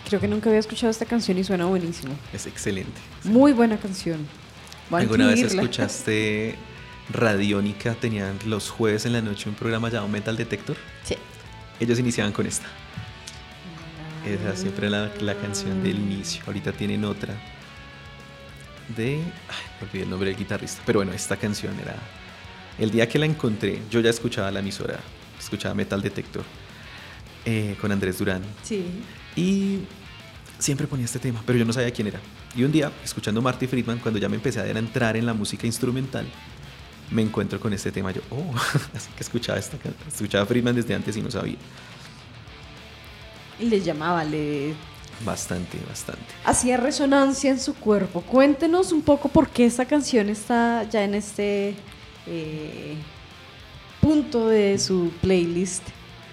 Creo 0.07 0.19
que 0.19 0.27
nunca 0.27 0.49
había 0.49 0.59
escuchado 0.59 0.91
esta 0.91 1.05
canción 1.05 1.37
y 1.37 1.43
suena 1.43 1.65
buenísimo. 1.65 2.13
Es 2.31 2.45
excelente. 2.45 2.99
Muy 3.23 3.53
buena 3.53 3.77
canción. 3.77 4.27
Voy 4.89 5.01
¿Alguna 5.01 5.27
vez 5.27 5.41
escuchaste 5.41 6.55
Radiónica? 7.11 7.95
Tenían 7.95 8.37
los 8.45 8.69
jueves 8.69 9.05
en 9.05 9.13
la 9.13 9.21
noche 9.21 9.49
un 9.49 9.55
programa 9.55 9.89
llamado 9.89 10.07
Metal 10.09 10.37
Detector. 10.37 10.77
Sí. 11.03 11.15
Ellos 11.79 11.97
iniciaban 11.99 12.31
con 12.31 12.45
esta. 12.45 12.67
Esa 14.25 14.55
siempre 14.55 14.87
era 14.87 15.07
la, 15.07 15.11
la 15.21 15.35
canción 15.35 15.83
del 15.83 15.97
inicio. 15.97 16.43
Ahorita 16.47 16.71
tienen 16.71 17.03
otra. 17.03 17.33
de... 18.95 19.15
Ay, 19.15 19.65
me 19.79 19.87
olvidé 19.87 20.03
el 20.03 20.09
nombre 20.09 20.29
del 20.29 20.37
guitarrista. 20.37 20.81
Pero 20.85 20.99
bueno, 20.99 21.13
esta 21.13 21.35
canción 21.37 21.73
era... 21.79 21.95
El 22.77 22.91
día 22.91 23.07
que 23.07 23.17
la 23.17 23.25
encontré, 23.25 23.81
yo 23.89 24.01
ya 24.01 24.09
escuchaba 24.09 24.51
la 24.51 24.59
emisora, 24.59 24.99
escuchaba 25.39 25.73
Metal 25.73 26.01
Detector 26.01 26.43
eh, 27.45 27.75
con 27.79 27.91
Andrés 27.91 28.17
Durán. 28.17 28.41
Sí. 28.63 28.85
Y 29.35 29.79
siempre 30.59 30.87
ponía 30.87 31.05
este 31.05 31.19
tema, 31.19 31.43
pero 31.45 31.59
yo 31.59 31.65
no 31.65 31.73
sabía 31.73 31.91
quién 31.91 32.07
era. 32.07 32.19
Y 32.55 32.63
un 32.63 32.71
día, 32.71 32.91
escuchando 33.03 33.41
Marty 33.41 33.67
Friedman, 33.67 33.99
cuando 33.99 34.19
ya 34.19 34.29
me 34.29 34.35
empecé 34.35 34.59
a 34.59 34.67
entrar 34.67 35.17
en 35.17 35.25
la 35.25 35.33
música 35.33 35.67
instrumental, 35.67 36.25
me 37.11 37.21
encuentro 37.21 37.59
con 37.59 37.73
este 37.73 37.91
tema. 37.91 38.11
Yo, 38.11 38.21
oh, 38.31 38.55
así 38.95 39.09
que 39.15 39.23
escuchaba, 39.23 39.59
esta, 39.59 39.77
escuchaba 40.07 40.45
Friedman 40.45 40.75
desde 40.75 40.95
antes 40.95 41.15
y 41.17 41.21
no 41.21 41.31
sabía. 41.31 41.57
Y 43.59 43.65
le 43.65 43.81
llamaba, 43.81 44.23
le... 44.23 44.73
Bastante, 45.23 45.77
bastante. 45.87 46.25
Hacía 46.43 46.75
resonancia 46.75 47.49
en 47.49 47.59
su 47.59 47.73
cuerpo. 47.73 48.21
Cuéntenos 48.21 48.91
un 48.91 49.01
poco 49.01 49.29
por 49.29 49.47
qué 49.47 49.65
esta 49.65 49.85
canción 49.85 50.27
está 50.27 50.83
ya 50.83 51.05
en 51.05 51.15
este 51.15 51.73
eh, 52.27 52.95
punto 54.01 54.49
de 54.49 54.77
su 54.77 55.11
playlist 55.21 55.83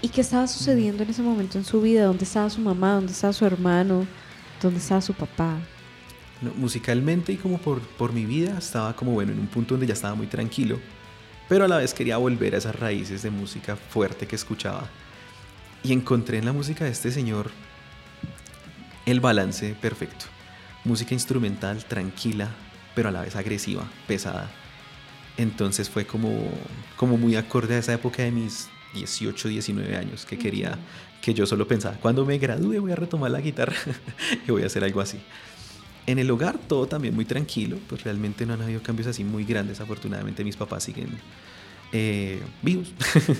y 0.03 0.09
qué 0.09 0.21
estaba 0.21 0.47
sucediendo 0.49 1.05
en 1.05 1.11
ese 1.11 1.23
momento 1.23 1.57
en 1.57 1.65
su 1.65 1.81
vida. 1.81 2.05
¿Dónde 2.05 2.25
estaba 2.25 2.51
su 2.51 2.61
mamá? 2.61 2.95
¿Dónde 2.95 3.13
estaba 3.13 3.33
su 3.33 3.47
hermano? 3.47 4.07
¿Dónde 4.61 4.79
estaba 4.79 5.01
su 5.01 5.15
papá? 5.15 5.59
musicalmente 6.57 7.33
y 7.33 7.37
como 7.37 7.59
por, 7.59 7.81
por 7.81 8.13
mi 8.13 8.27
vida 8.27 8.59
estaba 8.59 8.97
como 8.97 9.13
bueno 9.13 9.33
en 9.33 9.39
un 9.39 9.47
punto 9.47 9.75
donde 9.75 9.87
ya 9.87 9.93
estaba 9.93 10.15
muy 10.15 10.27
tranquilo, 10.27 10.79
pero 11.49 11.65
a 11.65 11.69
la 11.69 11.77
vez 11.77 11.95
quería 11.95 12.17
volver 12.17 12.55
a 12.55 12.59
esas 12.59 12.75
raíces 12.75 13.23
de 13.23 13.31
música 13.31 13.77
fuerte 13.77 14.27
que 14.27 14.37
escuchaba. 14.37 14.89
Y 15.85 15.93
encontré 15.93 16.39
en 16.39 16.45
la 16.45 16.53
música 16.53 16.85
de 16.85 16.91
este 16.91 17.11
señor 17.11 17.51
el 19.07 19.21
balance 19.21 19.77
perfecto. 19.81 20.27
Música 20.85 21.15
instrumental, 21.15 21.85
tranquila, 21.85 22.49
pero 22.95 23.09
a 23.09 23.13
la 23.13 23.23
vez 23.23 23.37
agresiva, 23.37 23.89
pesada. 24.07 24.51
Entonces 25.37 25.89
fue 25.91 26.07
como, 26.07 26.51
como 26.97 27.17
muy 27.17 27.37
acorde 27.37 27.77
a 27.77 27.79
esa 27.79 27.95
época 27.95 28.23
de 28.23 28.31
mis 28.31 28.69
18, 28.95 29.49
19 29.49 29.97
años, 29.97 30.27
que 30.27 30.39
quería, 30.39 30.79
que 31.21 31.35
yo 31.35 31.47
solo 31.47 31.67
pensaba, 31.67 31.97
cuando 31.97 32.25
me 32.25 32.39
gradúe 32.39 32.81
voy 32.81 32.93
a 32.93 32.97
retomar 32.97 33.31
la 33.31 33.41
guitarra 33.41 33.77
y 34.47 34.51
voy 34.51 34.63
a 34.63 34.67
hacer 34.67 34.85
algo 34.85 35.01
así. 35.01 35.19
En 36.07 36.19
el 36.19 36.31
hogar 36.31 36.59
todo 36.59 36.87
también 36.87 37.15
muy 37.15 37.25
tranquilo, 37.25 37.79
pues 37.89 38.03
realmente 38.03 38.45
no 38.45 38.55
han 38.55 38.63
habido 38.63 38.83
cambios 38.83 39.07
así 39.07 39.23
muy 39.23 39.45
grandes. 39.45 39.81
Afortunadamente 39.81 40.43
mis 40.43 40.57
papás 40.57 40.83
siguen 40.83 41.11
eh, 41.93 42.41
vivos. 42.61 42.93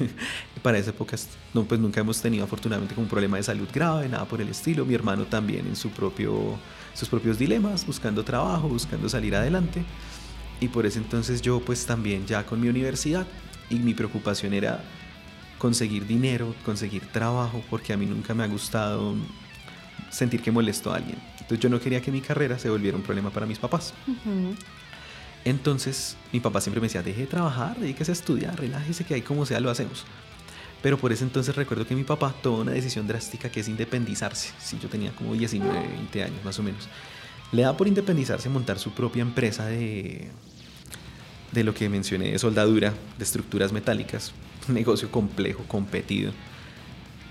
Para 0.63 0.79
esa 0.79 0.91
época 0.91 1.17
no, 1.55 1.65
pues 1.65 1.81
nunca 1.81 2.01
hemos 2.01 2.21
tenido 2.23 2.45
afortunadamente 2.45 2.95
como 2.95 3.07
un 3.07 3.11
problema 3.11 3.37
de 3.37 3.43
salud 3.43 3.67
grave, 3.73 4.09
nada 4.09 4.27
por 4.27 4.41
el 4.41 4.49
estilo. 4.49 4.85
Mi 4.85 4.95
hermano 4.95 5.25
también 5.25 5.67
en 5.67 5.75
su 5.75 5.91
propio, 5.91 6.57
sus 6.95 7.09
propios 7.09 7.37
dilemas, 7.37 7.85
buscando 7.85 8.23
trabajo, 8.23 8.69
buscando 8.69 9.09
salir 9.09 9.35
adelante. 9.35 9.83
Y 10.61 10.69
por 10.69 10.87
ese 10.87 10.99
entonces 10.99 11.43
yo 11.43 11.61
pues 11.61 11.85
también 11.85 12.27
ya 12.27 12.47
con 12.47 12.61
mi 12.61 12.69
universidad 12.69 13.27
y 13.71 13.77
mi 13.77 13.95
preocupación 13.95 14.53
era 14.53 14.85
conseguir 15.63 16.09
dinero, 16.09 16.57
conseguir 16.65 17.07
trabajo, 17.13 17.63
porque 17.71 17.93
a 17.93 17.97
mí 17.97 18.05
nunca 18.05 18.35
me 18.35 18.43
ha 18.43 18.49
gustado 18.49 19.15
sentir 20.11 20.43
que 20.43 20.51
molesto 20.51 20.93
a 20.93 20.97
alguien. 20.97 21.17
Entonces 21.35 21.61
yo 21.61 21.69
no 21.69 21.79
quería 21.79 22.03
que 22.03 22.11
mi 22.11 22.21
carrera 22.21 22.59
se 22.59 22.69
volviera 22.69 22.97
un 22.97 23.05
problema 23.05 23.31
para 23.31 23.47
mis 23.47 23.61
papás. 23.61 23.95
Entonces 25.45 26.17
mi 26.33 26.41
papá 26.41 26.61
siempre 26.61 26.81
me 26.81 26.89
decía, 26.89 27.05
deje 27.05 27.21
de 27.21 27.27
trabajar, 27.29 27.79
dedíquese 27.79 28.11
a 28.11 28.15
estudiar, 28.15 28.59
relájese 28.59 29.05
que 29.05 29.15
ahí 29.15 29.23
como 29.23 29.47
sea 29.47 29.61
lo 29.61 29.71
hacemos. 29.71 30.05
Pero 30.83 30.99
por 30.99 31.13
ese 31.13 31.23
entonces 31.23 31.55
recuerdo 31.55 31.87
que 31.87 31.95
mi 31.95 32.03
papá 32.03 32.35
tomó 32.43 32.59
una 32.59 32.73
decisión 32.73 33.07
drástica 33.07 33.49
que 33.49 33.61
es 33.61 33.69
independizarse. 33.69 34.51
Si 34.59 34.81
yo 34.81 34.89
tenía 34.89 35.13
como 35.13 35.33
19, 35.33 35.79
20 35.79 36.25
años 36.25 36.45
más 36.45 36.59
o 36.59 36.65
menos. 36.65 36.89
Le 37.53 37.63
da 37.63 37.77
por 37.77 37.87
independizarse, 37.87 38.49
montar 38.49 38.81
su 38.81 38.91
propia 38.91 39.23
empresa 39.23 39.67
de, 39.67 40.29
de 41.53 41.63
lo 41.63 41.73
que 41.73 41.89
mencioné, 41.89 42.33
de 42.33 42.39
soldadura, 42.41 42.93
de 43.17 43.23
estructuras 43.23 43.73
metálicas. 43.73 44.33
Un 44.69 44.75
negocio 44.75 45.11
complejo, 45.11 45.65
competido 45.69 46.33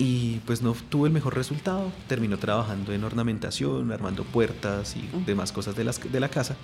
y 0.03 0.39
pues 0.47 0.63
no 0.63 0.75
tuvo 0.89 1.05
el 1.05 1.13
mejor 1.13 1.36
resultado. 1.36 1.91
Terminó 2.07 2.39
trabajando 2.39 2.91
en 2.91 3.03
ornamentación, 3.03 3.91
armando 3.91 4.23
puertas 4.23 4.95
y 4.95 5.07
demás 5.27 5.51
cosas 5.51 5.75
de, 5.75 5.84
las, 5.84 6.11
de 6.11 6.19
la 6.19 6.27
casa. 6.27 6.55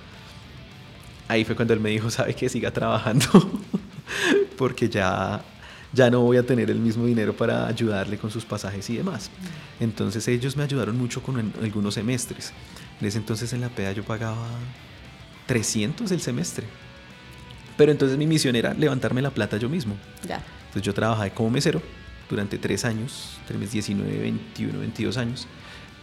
Ahí 1.28 1.45
fue 1.45 1.55
cuando 1.55 1.76
él 1.76 1.80
me 1.80 1.91
dijo, 1.91 2.09
sabe 2.09 2.34
que 2.34 2.49
siga 2.49 2.72
trabajando, 2.72 3.28
porque 4.57 4.89
ya, 4.89 5.43
ya 5.93 6.09
no 6.09 6.22
voy 6.22 6.38
a 6.38 6.43
tener 6.43 6.72
el 6.72 6.80
mismo 6.80 7.05
dinero 7.05 7.38
para 7.38 7.68
ayudarle 7.68 8.18
con 8.18 8.32
sus 8.32 8.43
pasajes 8.43 8.89
y 8.89 8.97
demás. 8.97 9.30
Entonces 9.80 10.28
ellos 10.28 10.57
me 10.57 10.63
ayudaron 10.63 10.97
mucho 10.97 11.22
con 11.22 11.53
algunos 11.61 11.93
semestres. 11.93 12.53
En 12.99 13.05
ese 13.05 13.20
entonces 13.20 13.53
en 13.53 13.61
la 13.61 13.70
PEA 13.70 13.91
yo 13.91 14.03
pagaba 14.03 14.47
300 15.45 16.09
el 16.11 16.22
semestre. 16.22 16.65
Pero 17.78 17.91
entonces 17.91 18.18
mi 18.18 18.26
misión 18.26 18.55
era 18.55 18.74
levantarme 18.74 19.22
la 19.22 19.30
plata 19.30 19.57
yo 19.57 19.70
mismo. 19.70 19.95
Ya. 20.28 20.43
Entonces 20.78 20.86
yo 20.86 20.94
trabajaba 20.94 21.28
como 21.32 21.50
mesero 21.50 21.82
durante 22.30 22.60
tres 22.60 22.86
años, 22.86 23.40
tres 23.48 23.72
19, 23.72 24.20
21, 24.20 24.80
22 24.80 25.18
años. 25.18 25.48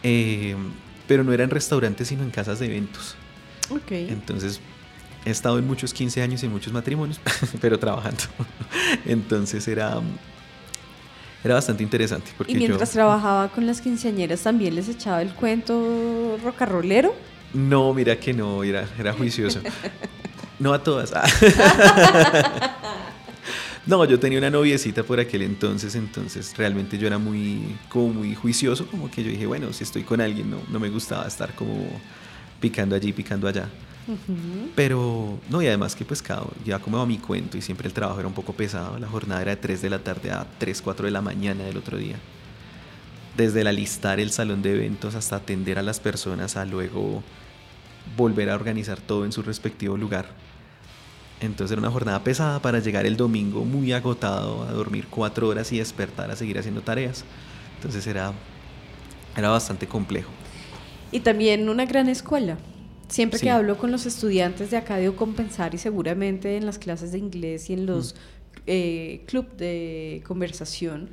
Eh, 0.03 0.57
pero 1.07 1.22
no 1.22 1.33
era 1.33 1.45
en 1.45 1.51
restaurantes, 1.51 2.09
sino 2.09 2.25
en 2.25 2.31
casas 2.31 2.59
de 2.59 2.66
eventos. 2.66 3.14
Ok. 3.70 3.93
Entonces, 3.93 4.61
he 5.25 5.31
estado 5.31 5.61
en 5.61 5.66
muchos 5.66 5.95
15 5.95 6.22
años 6.22 6.43
y 6.43 6.47
en 6.47 6.53
muchos 6.53 6.72
matrimonios, 6.72 7.20
pero 7.61 7.79
trabajando. 7.79 8.25
Entonces 9.07 9.68
era, 9.68 10.01
era 11.45 11.55
bastante 11.55 11.85
interesante. 11.85 12.33
Porque 12.37 12.55
¿Y 12.55 12.57
mientras 12.57 12.91
trabajaba 12.91 13.49
con 13.49 13.64
las 13.66 13.81
quinceañeras 13.81 14.41
también 14.41 14.75
les 14.75 14.89
echaba 14.89 15.22
el 15.22 15.35
cuento 15.35 16.37
rocarrolero? 16.43 17.14
No, 17.53 17.95
mira 17.95 18.18
que 18.18 18.35
no, 18.35 18.64
era, 18.64 18.89
era 18.99 19.12
juicioso. 19.12 19.61
no 20.59 20.72
a 20.72 20.83
todas. 20.83 21.12
No, 23.87 24.03
yo 24.07 24.18
tenía 24.18 24.39
una 24.39 24.49
noviecita 24.49 25.03
por 25.03 25.20
aquel 25.20 25.43
entonces, 25.43 25.95
entonces 25.95 26.57
realmente 26.57 26.97
yo 26.97 27.07
era 27.07 27.18
muy, 27.18 27.76
como 27.91 28.14
muy 28.14 28.35
juicioso, 28.35 28.87
como 28.87 29.11
que 29.11 29.22
yo 29.22 29.30
dije, 29.30 29.47
bueno, 29.47 29.72
si 29.74 29.85
estoy 29.85 30.05
con 30.05 30.22
alguien, 30.22 30.51
no, 30.51 30.59
no 30.70 30.80
me 30.80 30.89
gustaba 30.89 31.26
estar 31.26 31.55
como 31.55 31.87
picando 32.61 32.97
allí, 32.97 33.12
picando 33.12 33.47
allá. 33.47 33.68
Pero, 34.74 35.39
no, 35.51 35.62
y 35.62 35.66
además 35.66 35.95
que 35.95 36.05
pues 36.05 36.22
cada, 36.22 36.47
ya 36.64 36.78
como 36.78 36.99
a 36.99 37.07
mi 37.07 37.18
cuento 37.18 37.57
y 37.59 37.62
siempre 37.62 37.87
el 37.87 37.95
trabajo 37.95 38.20
era 38.20 38.28
un 38.28 38.35
poco 38.35 38.55
pesado, 38.55 38.99
la 38.99 39.09
jornada 39.09 39.43
era 39.43 39.51
de 39.55 39.61
3 39.61 39.82
de 39.82 39.91
la 39.91 39.99
tarde 39.99 40.30
a 40.30 40.47
3, 40.59 40.80
4 40.82 41.07
de 41.07 41.11
la 41.11 41.20
mañana 41.20 41.64
del 41.64 41.76
otro 41.76 41.99
día. 41.99 42.16
Desde 43.37 43.62
el 43.62 43.66
alistar 43.66 44.20
el 44.20 44.30
salón 44.30 44.62
de 44.62 44.74
eventos 44.74 45.14
hasta 45.14 45.37
atender 45.37 45.78
a 45.78 45.82
las 45.82 46.01
personas 46.01 46.57
a 46.57 46.64
luego 46.64 47.22
volver 48.16 48.49
a 48.51 48.55
organizar 48.55 49.01
todo 49.01 49.24
en 49.24 49.32
su 49.32 49.43
respectivo 49.43 49.97
lugar 49.97 50.43
entonces 51.45 51.72
era 51.72 51.80
una 51.80 51.90
jornada 51.90 52.22
pesada 52.22 52.61
para 52.61 52.80
llegar 52.80 53.07
el 53.07 53.16
domingo 53.16 53.64
muy 53.64 53.92
agotado 53.92 54.62
a 54.62 54.72
dormir 54.72 55.07
cuatro 55.09 55.49
horas 55.49 55.72
y 55.72 55.78
despertar 55.78 56.30
a 56.30 56.36
seguir 56.36 56.59
haciendo 56.59 56.82
tareas. 56.82 57.24
Entonces 57.76 58.07
era, 58.07 58.32
era 59.36 59.49
bastante 59.51 59.86
complejo. 59.86 60.30
Y 61.12 61.20
también 61.20 61.68
una 61.68 61.84
gran 61.86 62.09
escuela. 62.09 62.59
Siempre 63.09 63.38
que 63.38 63.51
hablo 63.51 63.76
con 63.76 63.92
los 63.92 64.07
estudiantes 64.07 64.70
de 64.70 64.78
acá 64.78 64.97
de 64.97 65.14
Compensar 65.14 65.74
y 65.74 65.78
seguramente 65.78 66.57
en 66.57 66.66
las 66.66 66.78
clases 66.78 67.12
de 67.12 67.18
inglés 67.18 67.68
y 67.68 67.74
en 67.74 67.86
los 67.86 68.16
eh, 68.66 69.22
club 69.26 69.55
de 69.57 70.22
conversación, 70.26 71.11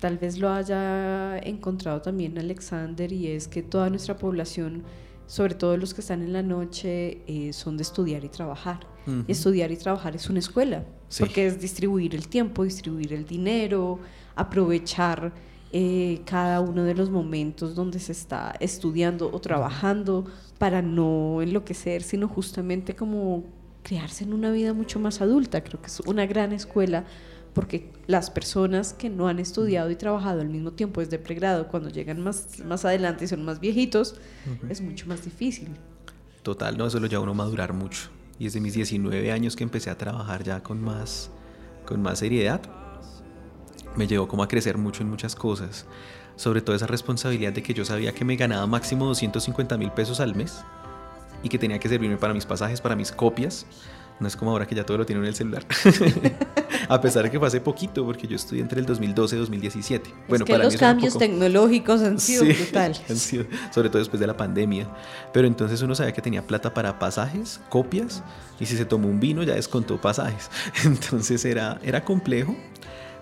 tal 0.00 0.18
vez 0.18 0.38
lo 0.38 0.50
haya 0.50 1.38
encontrado 1.38 2.02
también 2.02 2.36
Alexander 2.36 3.10
y 3.12 3.28
es 3.28 3.46
que 3.46 3.62
toda 3.62 3.88
nuestra 3.88 4.16
población 4.16 4.82
sobre 5.28 5.54
todo 5.54 5.76
los 5.76 5.94
que 5.94 6.00
están 6.00 6.22
en 6.22 6.32
la 6.32 6.42
noche, 6.42 7.20
eh, 7.26 7.52
son 7.52 7.76
de 7.76 7.82
estudiar 7.82 8.24
y 8.24 8.28
trabajar. 8.28 8.80
Estudiar 9.26 9.70
y 9.72 9.76
trabajar 9.76 10.14
es 10.16 10.28
una 10.28 10.38
escuela, 10.38 10.84
porque 11.18 11.46
es 11.46 11.60
distribuir 11.60 12.14
el 12.14 12.28
tiempo, 12.28 12.64
distribuir 12.64 13.12
el 13.12 13.24
dinero, 13.24 13.98
aprovechar 14.34 15.32
eh, 15.72 16.22
cada 16.24 16.60
uno 16.60 16.84
de 16.84 16.94
los 16.94 17.10
momentos 17.10 17.74
donde 17.74 17.98
se 17.98 18.12
está 18.12 18.54
estudiando 18.60 19.30
o 19.32 19.38
trabajando 19.40 20.24
para 20.58 20.80
no 20.80 21.42
enloquecer, 21.42 22.02
sino 22.02 22.28
justamente 22.28 22.96
como 22.96 23.44
crearse 23.82 24.24
en 24.24 24.32
una 24.32 24.50
vida 24.50 24.72
mucho 24.72 24.98
más 24.98 25.20
adulta. 25.20 25.62
Creo 25.62 25.80
que 25.80 25.88
es 25.88 26.00
una 26.00 26.26
gran 26.26 26.52
escuela 26.52 27.04
porque 27.54 27.90
las 28.06 28.30
personas 28.30 28.92
que 28.92 29.10
no 29.10 29.28
han 29.28 29.38
estudiado 29.38 29.90
y 29.90 29.96
trabajado 29.96 30.40
al 30.40 30.48
mismo 30.48 30.72
tiempo 30.72 31.00
desde 31.00 31.18
pregrado, 31.18 31.68
cuando 31.68 31.88
llegan 31.88 32.20
más, 32.20 32.60
más 32.64 32.84
adelante 32.84 33.24
y 33.24 33.28
son 33.28 33.44
más 33.44 33.60
viejitos, 33.60 34.14
es 34.68 34.80
mucho 34.80 35.06
más 35.06 35.24
difícil. 35.24 35.68
Total, 36.42 36.78
no, 36.78 36.86
eso 36.86 37.00
lo 37.00 37.08
lleva 37.08 37.22
uno 37.22 37.32
a 37.32 37.34
madurar 37.34 37.72
mucho. 37.72 38.10
Y 38.38 38.44
desde 38.44 38.60
mis 38.60 38.74
19 38.74 39.32
años 39.32 39.56
que 39.56 39.64
empecé 39.64 39.90
a 39.90 39.98
trabajar 39.98 40.44
ya 40.44 40.62
con 40.62 40.80
más, 40.80 41.30
con 41.84 42.00
más 42.02 42.20
seriedad, 42.20 42.60
me 43.96 44.06
llevó 44.06 44.28
como 44.28 44.42
a 44.42 44.48
crecer 44.48 44.78
mucho 44.78 45.02
en 45.02 45.10
muchas 45.10 45.34
cosas. 45.34 45.86
Sobre 46.36 46.60
todo 46.60 46.76
esa 46.76 46.86
responsabilidad 46.86 47.52
de 47.52 47.62
que 47.62 47.74
yo 47.74 47.84
sabía 47.84 48.12
que 48.12 48.24
me 48.24 48.36
ganaba 48.36 48.66
máximo 48.66 49.06
250 49.06 49.76
mil 49.76 49.90
pesos 49.90 50.20
al 50.20 50.36
mes 50.36 50.62
y 51.42 51.48
que 51.48 51.58
tenía 51.58 51.78
que 51.78 51.88
servirme 51.88 52.16
para 52.16 52.32
mis 52.32 52.46
pasajes, 52.46 52.80
para 52.80 52.94
mis 52.94 53.10
copias. 53.10 53.66
No 54.20 54.28
es 54.28 54.36
como 54.36 54.52
ahora 54.52 54.66
que 54.66 54.74
ya 54.74 54.84
todo 54.84 54.98
lo 54.98 55.06
tiene 55.06 55.20
en 55.22 55.28
el 55.28 55.34
celular. 55.34 55.66
A 56.88 57.00
pesar 57.00 57.22
de 57.24 57.30
que 57.30 57.38
fue 57.38 57.46
hace 57.48 57.60
poquito, 57.60 58.04
porque 58.04 58.26
yo 58.26 58.36
estudié 58.36 58.62
entre 58.62 58.80
el 58.80 58.86
2012 58.86 59.36
y 59.36 59.38
2017. 59.38 60.10
Bueno, 60.28 60.44
es 60.44 60.46
que 60.46 60.52
para 60.54 60.64
los 60.64 60.72
mí 60.74 60.78
cambios 60.78 61.12
poco. 61.14 61.24
tecnológicos 61.24 62.00
han 62.02 62.18
sido 62.18 62.44
Sí, 62.44 62.52
brutales. 62.52 63.02
han 63.10 63.16
sido- 63.16 63.44
sobre 63.72 63.88
todo 63.90 63.98
después 63.98 64.18
de 64.20 64.26
la 64.26 64.36
pandemia. 64.36 64.88
Pero 65.32 65.46
entonces 65.46 65.82
uno 65.82 65.94
sabía 65.94 66.12
que 66.12 66.22
tenía 66.22 66.42
plata 66.46 66.72
para 66.72 66.98
pasajes, 66.98 67.60
copias, 67.68 68.22
y 68.58 68.66
si 68.66 68.76
se 68.76 68.84
tomó 68.84 69.08
un 69.08 69.20
vino 69.20 69.42
ya 69.42 69.54
descontó 69.54 70.00
pasajes. 70.00 70.50
Entonces 70.84 71.44
era, 71.44 71.78
era 71.82 72.04
complejo, 72.04 72.56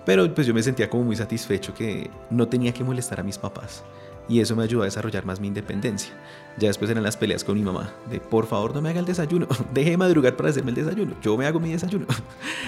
pero 0.05 0.33
pues 0.35 0.47
yo 0.47 0.55
me 0.55 0.63
sentía 0.63 0.89
como 0.89 1.03
muy 1.05 1.17
satisfecho 1.17 1.75
que 1.75 2.11
no 2.31 2.47
tenía 2.49 2.73
que 2.73 2.85
molestar 2.85 3.21
a 3.21 3.23
mis 3.23 3.37
papás. 3.39 3.83
Y 4.29 4.41
eso 4.41 4.57
me 4.57 4.63
ayudó 4.65 4.83
a 4.83 4.85
desarrollar 4.87 5.25
más 5.25 5.39
mi 5.41 5.49
independencia. 5.49 6.13
Ya 6.59 6.69
después 6.69 6.91
eran 6.91 7.03
las 7.03 7.17
peleas 7.19 7.45
con 7.45 7.55
mi 7.57 7.63
mamá, 7.63 7.93
de 8.11 8.19
por 8.19 8.47
favor 8.47 8.75
no 8.75 8.81
me 8.81 8.89
haga 8.89 9.01
el 9.01 9.05
desayuno, 9.07 9.47
deje 9.75 9.91
de 9.91 9.97
madrugar 9.99 10.37
para 10.37 10.49
hacerme 10.49 10.71
el 10.71 10.77
desayuno, 10.77 11.15
yo 11.23 11.37
me 11.37 11.45
hago 11.47 11.61
mi 11.61 11.71
desayuno. 11.73 12.07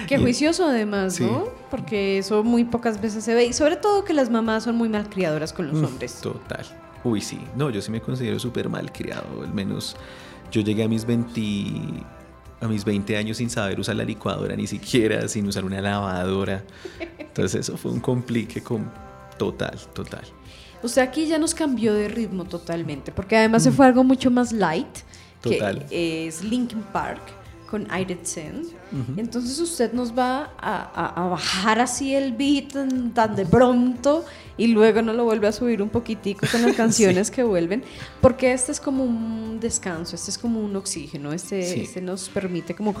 Qué 0.07 0.15
Y- 0.17 0.21
juicioso 0.21 0.65
además, 0.67 1.15
Sí. 1.15 1.23
¿no? 1.23 1.45
Porque 1.71 2.19
eso 2.19 2.43
muy 2.43 2.65
pocas 2.65 3.01
veces 3.01 3.23
se 3.23 3.33
ve. 3.33 3.45
Y 3.45 3.53
sobre 3.53 3.77
todo 3.77 4.03
que 4.05 4.13
las 4.13 4.29
mamás 4.29 4.63
son 4.65 4.75
muy 4.75 4.89
malcriadoras 4.89 5.53
con 5.53 5.67
los 5.67 5.81
Mm, 5.81 5.85
hombres. 5.85 6.21
Total. 6.21 6.65
Uy, 7.03 7.19
sí. 7.21 7.39
No, 7.55 7.69
yo 7.71 7.81
sí 7.81 7.89
me 7.91 7.99
considero 8.01 8.37
súper 8.39 8.69
mal 8.69 8.91
criado. 8.91 9.41
Al 9.41 9.53
menos 9.53 9.95
yo 10.51 10.61
llegué 10.61 10.83
a 10.83 10.87
mis 10.87 11.05
20 11.05 12.03
a 12.61 12.67
mis 12.67 12.83
20 12.83 13.15
años 13.15 13.37
sin 13.37 13.49
saber 13.49 13.79
usar 13.79 13.95
la 13.95 14.03
licuadora 14.03 14.53
ni 14.55 14.67
siquiera, 14.67 15.27
sin 15.29 15.47
usar 15.47 15.63
una 15.63 15.79
lavadora. 15.81 16.63
Entonces 17.17 17.61
eso 17.61 17.77
fue 17.77 17.91
un 17.91 18.01
complique 18.01 18.61
con 18.61 18.91
total, 19.37 19.79
total. 19.93 20.25
O 20.81 20.87
sea, 20.87 21.03
aquí 21.03 21.27
ya 21.27 21.37
nos 21.37 21.53
cambió 21.53 21.93
de 21.93 22.07
ritmo 22.07 22.45
totalmente, 22.45 23.11
porque 23.11 23.35
además 23.37 23.63
se 23.63 23.71
fue 23.71 23.85
algo 23.85 24.03
mucho 24.03 24.31
más 24.31 24.51
light, 24.51 24.87
Mm. 24.87 25.41
Total. 25.41 25.85
que 25.87 26.27
es 26.27 26.43
Linkin 26.43 26.81
Park 26.91 27.21
con 27.69 27.85
Ayrton 27.91 28.25
Sen. 28.25 28.61
Entonces 29.15 29.59
usted 29.59 29.93
nos 29.93 30.11
va 30.17 30.51
a, 30.57 30.75
a- 30.93 31.23
a 31.25 31.27
bajar 31.29 31.79
así 31.79 32.15
el 32.15 32.33
beat 32.33 32.73
tan, 32.73 33.13
tan 33.13 33.35
de 33.35 33.45
pronto 33.45 34.25
y 34.57 34.67
luego 34.67 35.01
nos 35.03 35.15
lo 35.15 35.23
vuelve 35.25 35.47
a 35.47 35.51
subir 35.51 35.81
un 35.83 35.89
poquitico 35.89 36.47
con 36.51 36.63
las 36.63 36.75
canciones 36.75 37.29
que 37.29 37.43
vuelven, 37.43 37.83
porque 38.21 38.51
este 38.51 38.71
es 38.71 38.79
como 38.81 39.03
un 39.03 39.59
descanso, 39.59 40.15
este 40.15 40.31
es 40.31 40.37
como 40.39 40.59
un 40.59 40.75
oxígeno, 40.75 41.31
este, 41.31 41.61
Sí. 41.63 41.81
este 41.81 42.01
nos 42.01 42.27
permite 42.29 42.73
como 42.75 42.95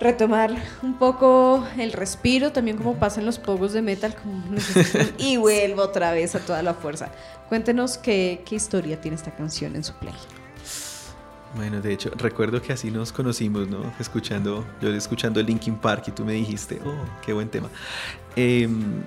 retomar 0.00 0.50
un 0.82 0.94
poco 0.94 1.66
el 1.78 1.92
respiro, 1.92 2.52
también 2.52 2.78
como 2.78 2.94
pasa 2.94 3.20
en 3.20 3.26
los 3.26 3.38
pogos 3.38 3.72
de 3.72 3.82
metal, 3.82 4.16
como 4.16 4.42
y 5.18 5.36
vuelvo 5.36 5.82
otra 5.82 6.12
vez 6.12 6.34
a 6.34 6.40
toda 6.40 6.62
la 6.62 6.74
fuerza. 6.74 7.12
Cuéntenos 7.48 7.98
qué, 7.98 8.42
qué 8.46 8.56
historia 8.56 9.00
tiene 9.00 9.16
esta 9.16 9.30
canción 9.30 9.76
en 9.76 9.84
su 9.84 9.92
play. 9.94 10.14
Bueno, 11.54 11.80
de 11.80 11.92
hecho, 11.92 12.10
recuerdo 12.16 12.62
que 12.62 12.72
así 12.72 12.90
nos 12.90 13.12
conocimos, 13.12 13.68
¿no? 13.68 13.92
Escuchando, 13.98 14.64
yo 14.80 14.94
escuchando 14.94 15.42
Linkin 15.42 15.76
Park 15.76 16.04
y 16.06 16.10
tú 16.12 16.24
me 16.24 16.32
dijiste, 16.32 16.80
oh, 16.84 17.04
qué 17.24 17.32
buen 17.32 17.48
tema. 17.48 17.68
Em, 18.36 19.02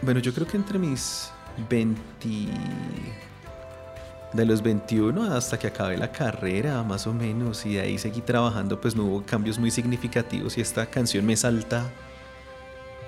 bueno, 0.00 0.20
yo 0.20 0.32
creo 0.32 0.46
que 0.46 0.56
entre 0.56 0.78
mis 0.78 1.30
20... 1.68 1.98
De 4.32 4.44
los 4.46 4.62
21 4.62 5.34
hasta 5.34 5.58
que 5.58 5.66
acabé 5.66 5.96
la 5.96 6.12
carrera, 6.12 6.82
más 6.84 7.06
o 7.08 7.12
menos, 7.12 7.66
y 7.66 7.74
de 7.74 7.80
ahí 7.80 7.98
seguí 7.98 8.20
trabajando, 8.20 8.80
pues 8.80 8.94
no 8.94 9.04
hubo 9.04 9.22
cambios 9.24 9.58
muy 9.58 9.72
significativos 9.72 10.56
y 10.56 10.60
esta 10.60 10.86
canción 10.86 11.26
me 11.26 11.36
salta 11.36 11.90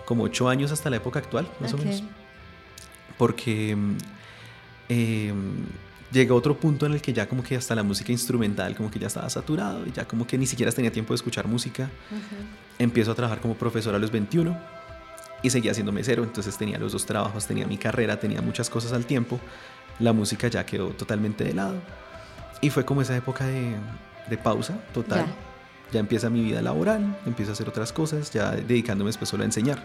como 0.04 0.24
8 0.24 0.48
años 0.48 0.72
hasta 0.72 0.90
la 0.90 0.96
época 0.96 1.20
actual, 1.20 1.46
más 1.60 1.72
o 1.74 1.78
menos. 1.78 2.02
Porque 3.16 3.76
mm, 3.76 3.96
em, 4.88 5.66
llega 6.12 6.34
otro 6.34 6.58
punto 6.58 6.86
en 6.86 6.92
el 6.92 7.00
que 7.00 7.12
ya 7.12 7.28
como 7.28 7.42
que 7.42 7.56
hasta 7.56 7.74
la 7.74 7.82
música 7.82 8.12
instrumental 8.12 8.74
como 8.74 8.90
que 8.90 8.98
ya 8.98 9.06
estaba 9.06 9.30
saturado 9.30 9.86
y 9.86 9.92
ya 9.92 10.04
como 10.06 10.26
que 10.26 10.36
ni 10.36 10.46
siquiera 10.46 10.72
tenía 10.72 10.92
tiempo 10.92 11.12
de 11.12 11.16
escuchar 11.16 11.46
música. 11.46 11.88
Empiezo 12.78 13.12
a 13.12 13.14
trabajar 13.14 13.40
como 13.40 13.54
profesor 13.54 13.94
a 13.94 13.98
los 13.98 14.10
21 14.10 14.58
y 15.42 15.50
seguía 15.50 15.74
siendo 15.74 15.92
mesero, 15.92 16.22
entonces 16.22 16.56
tenía 16.56 16.78
los 16.78 16.92
dos 16.92 17.04
trabajos, 17.04 17.46
tenía 17.46 17.66
mi 17.66 17.76
carrera, 17.76 18.18
tenía 18.18 18.40
muchas 18.40 18.70
cosas 18.70 18.92
al 18.92 19.06
tiempo. 19.06 19.40
La 19.98 20.12
música 20.12 20.48
ya 20.48 20.64
quedó 20.66 20.88
totalmente 20.88 21.44
de 21.44 21.54
lado. 21.54 21.74
Y 22.60 22.70
fue 22.70 22.84
como 22.84 23.02
esa 23.02 23.16
época 23.16 23.44
de, 23.46 23.74
de 24.28 24.38
pausa 24.38 24.78
total. 24.92 25.26
Ya. 25.26 25.34
Ya 25.92 26.00
empieza 26.00 26.30
mi 26.30 26.42
vida 26.42 26.62
laboral, 26.62 27.18
empiezo 27.26 27.52
a 27.52 27.54
hacer 27.54 27.68
otras 27.68 27.92
cosas, 27.92 28.32
ya 28.32 28.52
dedicándome 28.52 29.08
después 29.08 29.28
solo 29.28 29.42
a 29.42 29.46
enseñar. 29.46 29.78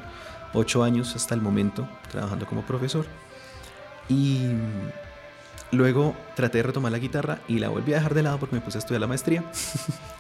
Ocho 0.54 0.84
años 0.84 1.14
hasta 1.16 1.36
el 1.36 1.42
momento 1.42 1.88
trabajando 2.10 2.46
como 2.46 2.62
profesor. 2.62 3.06
Y 4.08 4.52
luego 5.72 6.16
traté 6.36 6.60
de 6.60 6.64
retomar 6.64 6.94
la 6.94 7.00
guitarra 7.00 7.40
y 7.50 7.60
la 7.60 7.68
volví 7.68 7.92
a 7.94 7.98
dejar 7.98 8.14
de 8.14 8.24
lado 8.24 8.38
porque 8.40 8.56
me 8.56 8.62
puse 8.62 8.78
a 8.78 8.80
estudiar 8.80 9.02
la 9.02 9.08
maestría. 9.08 9.44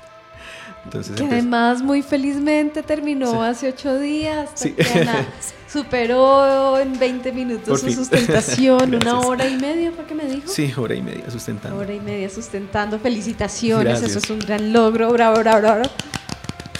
Entonces 0.85 1.15
Que 1.17 1.25
además 1.25 1.81
muy 1.81 2.01
felizmente 2.01 2.81
terminó 2.83 3.31
Sí. 3.31 3.37
hace 3.39 3.69
ocho 3.69 3.99
días. 3.99 4.49
Sí. 4.53 4.71
Tatiana 4.71 5.27
superó 5.67 6.79
en 6.79 6.97
20 6.97 7.31
minutos 7.33 7.67
Por 7.67 7.79
su 7.79 7.91
sustentación, 7.91 8.95
una 9.01 9.19
hora 9.19 9.47
y 9.47 9.57
media, 9.57 9.91
¿fue 9.91 10.05
que 10.05 10.15
me 10.15 10.25
dijo? 10.25 10.47
Sí, 10.47 10.73
hora 10.77 10.95
y 10.95 11.01
media 11.01 11.29
sustentando. 11.29 11.77
Hora 11.77 11.93
y 11.93 11.99
media 11.99 12.29
sustentando. 12.29 12.99
Felicitaciones, 12.99 13.99
Gracias. 13.99 14.11
eso 14.11 14.19
es 14.19 14.29
un 14.29 14.39
gran 14.39 14.71
logro. 14.71 15.11
Bravo, 15.11 15.39
bravo, 15.39 15.59
bravo. 15.59 15.83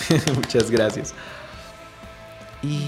Muchas 0.36 0.72
gracias. 0.72 1.14
Y 2.64 2.80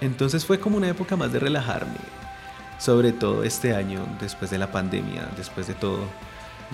entonces 0.00 0.44
fue 0.44 0.58
como 0.60 0.76
una 0.76 0.88
época 0.88 1.16
más 1.16 1.32
de 1.32 1.38
relajarme, 1.38 1.96
sobre 2.78 3.12
todo 3.12 3.44
este 3.44 3.74
año, 3.74 4.04
después 4.20 4.50
de 4.50 4.58
la 4.58 4.70
pandemia, 4.72 5.28
después 5.36 5.66
de 5.66 5.74
todo, 5.74 6.00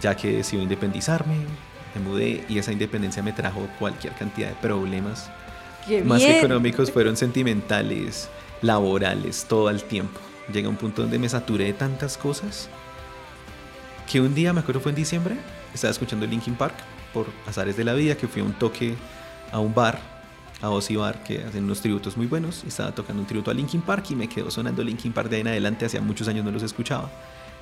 ya 0.00 0.16
que 0.16 0.32
decidí 0.38 0.62
independizarme, 0.62 1.36
me 1.94 2.00
mudé 2.00 2.44
y 2.48 2.58
esa 2.58 2.72
independencia 2.72 3.22
me 3.22 3.32
trajo 3.32 3.66
cualquier 3.78 4.14
cantidad 4.14 4.48
de 4.48 4.54
problemas, 4.56 5.30
Qué 5.86 6.02
más 6.02 6.18
bien. 6.18 6.36
económicos, 6.36 6.90
fueron 6.90 7.16
sentimentales, 7.16 8.28
laborales, 8.60 9.46
todo 9.48 9.68
el 9.70 9.82
tiempo. 9.82 10.20
Llega 10.52 10.68
un 10.68 10.76
punto 10.76 11.02
donde 11.02 11.18
me 11.18 11.28
saturé 11.28 11.64
de 11.66 11.72
tantas 11.72 12.16
cosas 12.16 12.68
que 14.10 14.20
un 14.20 14.34
día, 14.34 14.52
me 14.52 14.60
acuerdo 14.60 14.80
fue 14.80 14.90
en 14.90 14.96
diciembre, 14.96 15.36
estaba 15.72 15.90
escuchando 15.90 16.26
Linkin 16.26 16.54
Park 16.54 16.74
por 17.14 17.26
azares 17.46 17.76
de 17.76 17.84
la 17.84 17.94
vida, 17.94 18.16
que 18.16 18.28
fui 18.28 18.42
a 18.42 18.44
un 18.44 18.52
toque 18.52 18.94
a 19.50 19.58
un 19.58 19.74
bar, 19.74 19.98
a 20.60 20.70
Ozzy 20.70 20.96
Bar, 20.96 21.22
que 21.24 21.42
hacen 21.44 21.64
unos 21.64 21.80
tributos 21.80 22.16
muy 22.16 22.26
buenos, 22.26 22.62
y 22.64 22.68
estaba 22.68 22.92
tocando 22.92 23.22
un 23.22 23.26
tributo 23.26 23.50
a 23.50 23.54
Linkin 23.54 23.82
Park 23.82 24.06
y 24.10 24.14
me 24.14 24.28
quedó 24.28 24.50
sonando 24.50 24.82
Linkin 24.82 25.12
Park 25.12 25.28
de 25.28 25.36
ahí 25.36 25.40
en 25.42 25.48
adelante, 25.48 25.86
hacía 25.86 26.00
muchos 26.00 26.28
años 26.28 26.44
no 26.44 26.50
los 26.50 26.62
escuchaba, 26.62 27.10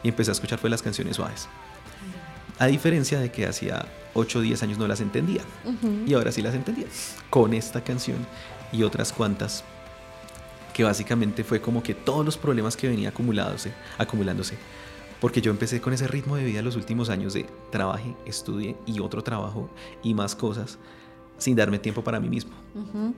y 0.02 0.08
empecé 0.08 0.30
a 0.30 0.32
escuchar 0.32 0.58
fue 0.58 0.70
las 0.70 0.82
canciones 0.82 1.16
suaves. 1.16 1.48
A 2.60 2.66
diferencia 2.66 3.18
de 3.18 3.32
que 3.32 3.46
hacía 3.46 3.86
8 4.12 4.38
o 4.38 4.42
10 4.42 4.62
años 4.62 4.78
no 4.78 4.86
las 4.86 5.00
entendía, 5.00 5.40
y 6.06 6.12
ahora 6.12 6.30
sí 6.30 6.42
las 6.42 6.54
entendía, 6.54 6.84
con 7.30 7.54
esta 7.54 7.82
canción 7.82 8.18
y 8.70 8.82
otras 8.82 9.14
cuantas 9.14 9.64
que 10.74 10.84
básicamente 10.84 11.42
fue 11.42 11.62
como 11.62 11.82
que 11.82 11.94
todos 11.94 12.22
los 12.22 12.36
problemas 12.36 12.76
que 12.76 12.86
venía 12.86 13.08
acumulándose, 13.08 13.72
acumulándose, 13.96 14.56
porque 15.22 15.40
yo 15.40 15.50
empecé 15.50 15.80
con 15.80 15.94
ese 15.94 16.06
ritmo 16.06 16.36
de 16.36 16.44
vida 16.44 16.60
los 16.60 16.76
últimos 16.76 17.08
años 17.08 17.32
de 17.32 17.46
trabaje, 17.70 18.14
estudie 18.26 18.76
y 18.84 19.00
otro 19.00 19.22
trabajo 19.22 19.70
y 20.02 20.12
más 20.12 20.34
cosas 20.34 20.78
sin 21.38 21.56
darme 21.56 21.78
tiempo 21.78 22.04
para 22.04 22.20
mí 22.20 22.28
mismo. 22.28 22.52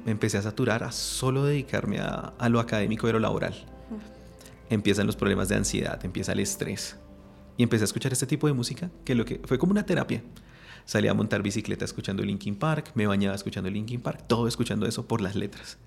Me 0.05 0.13
empecé 0.13 0.39
a 0.39 0.43
saturar 0.43 0.85
a 0.85 0.93
solo 0.93 1.45
dedicarme 1.45 1.99
a, 1.99 2.33
a 2.39 2.49
lo 2.49 2.61
académico 2.61 3.09
y 3.09 3.11
a 3.11 3.15
lo 3.15 3.19
laboral. 3.19 3.55
Empiezan 4.71 5.09
los 5.09 5.17
problemas 5.17 5.49
de 5.49 5.57
ansiedad, 5.57 5.99
empieza 6.05 6.31
el 6.31 6.39
estrés. 6.39 6.97
Y 7.57 7.63
empecé 7.63 7.85
a 7.85 7.87
escuchar 7.87 8.13
este 8.13 8.27
tipo 8.27 8.47
de 8.47 8.53
música 8.53 8.91
que 9.05 9.15
lo 9.15 9.25
que 9.25 9.41
fue 9.45 9.59
como 9.59 9.73
una 9.73 9.85
terapia. 9.85 10.23
Salí 10.85 11.09
a 11.09 11.15
montar 11.15 11.43
bicicleta 11.43 11.85
escuchando 11.85 12.23
Linkin 12.23 12.57
Park, 12.57 12.93
me 12.95 13.07
bañaba 13.07 13.35
escuchando 13.35 13.71
Linkin 13.71 14.01
Park, 14.01 14.25
todo 14.27 14.49
escuchando 14.49 14.87
eso 14.87 15.07
por 15.07 15.21
las 15.21 15.37
letras. 15.37 15.79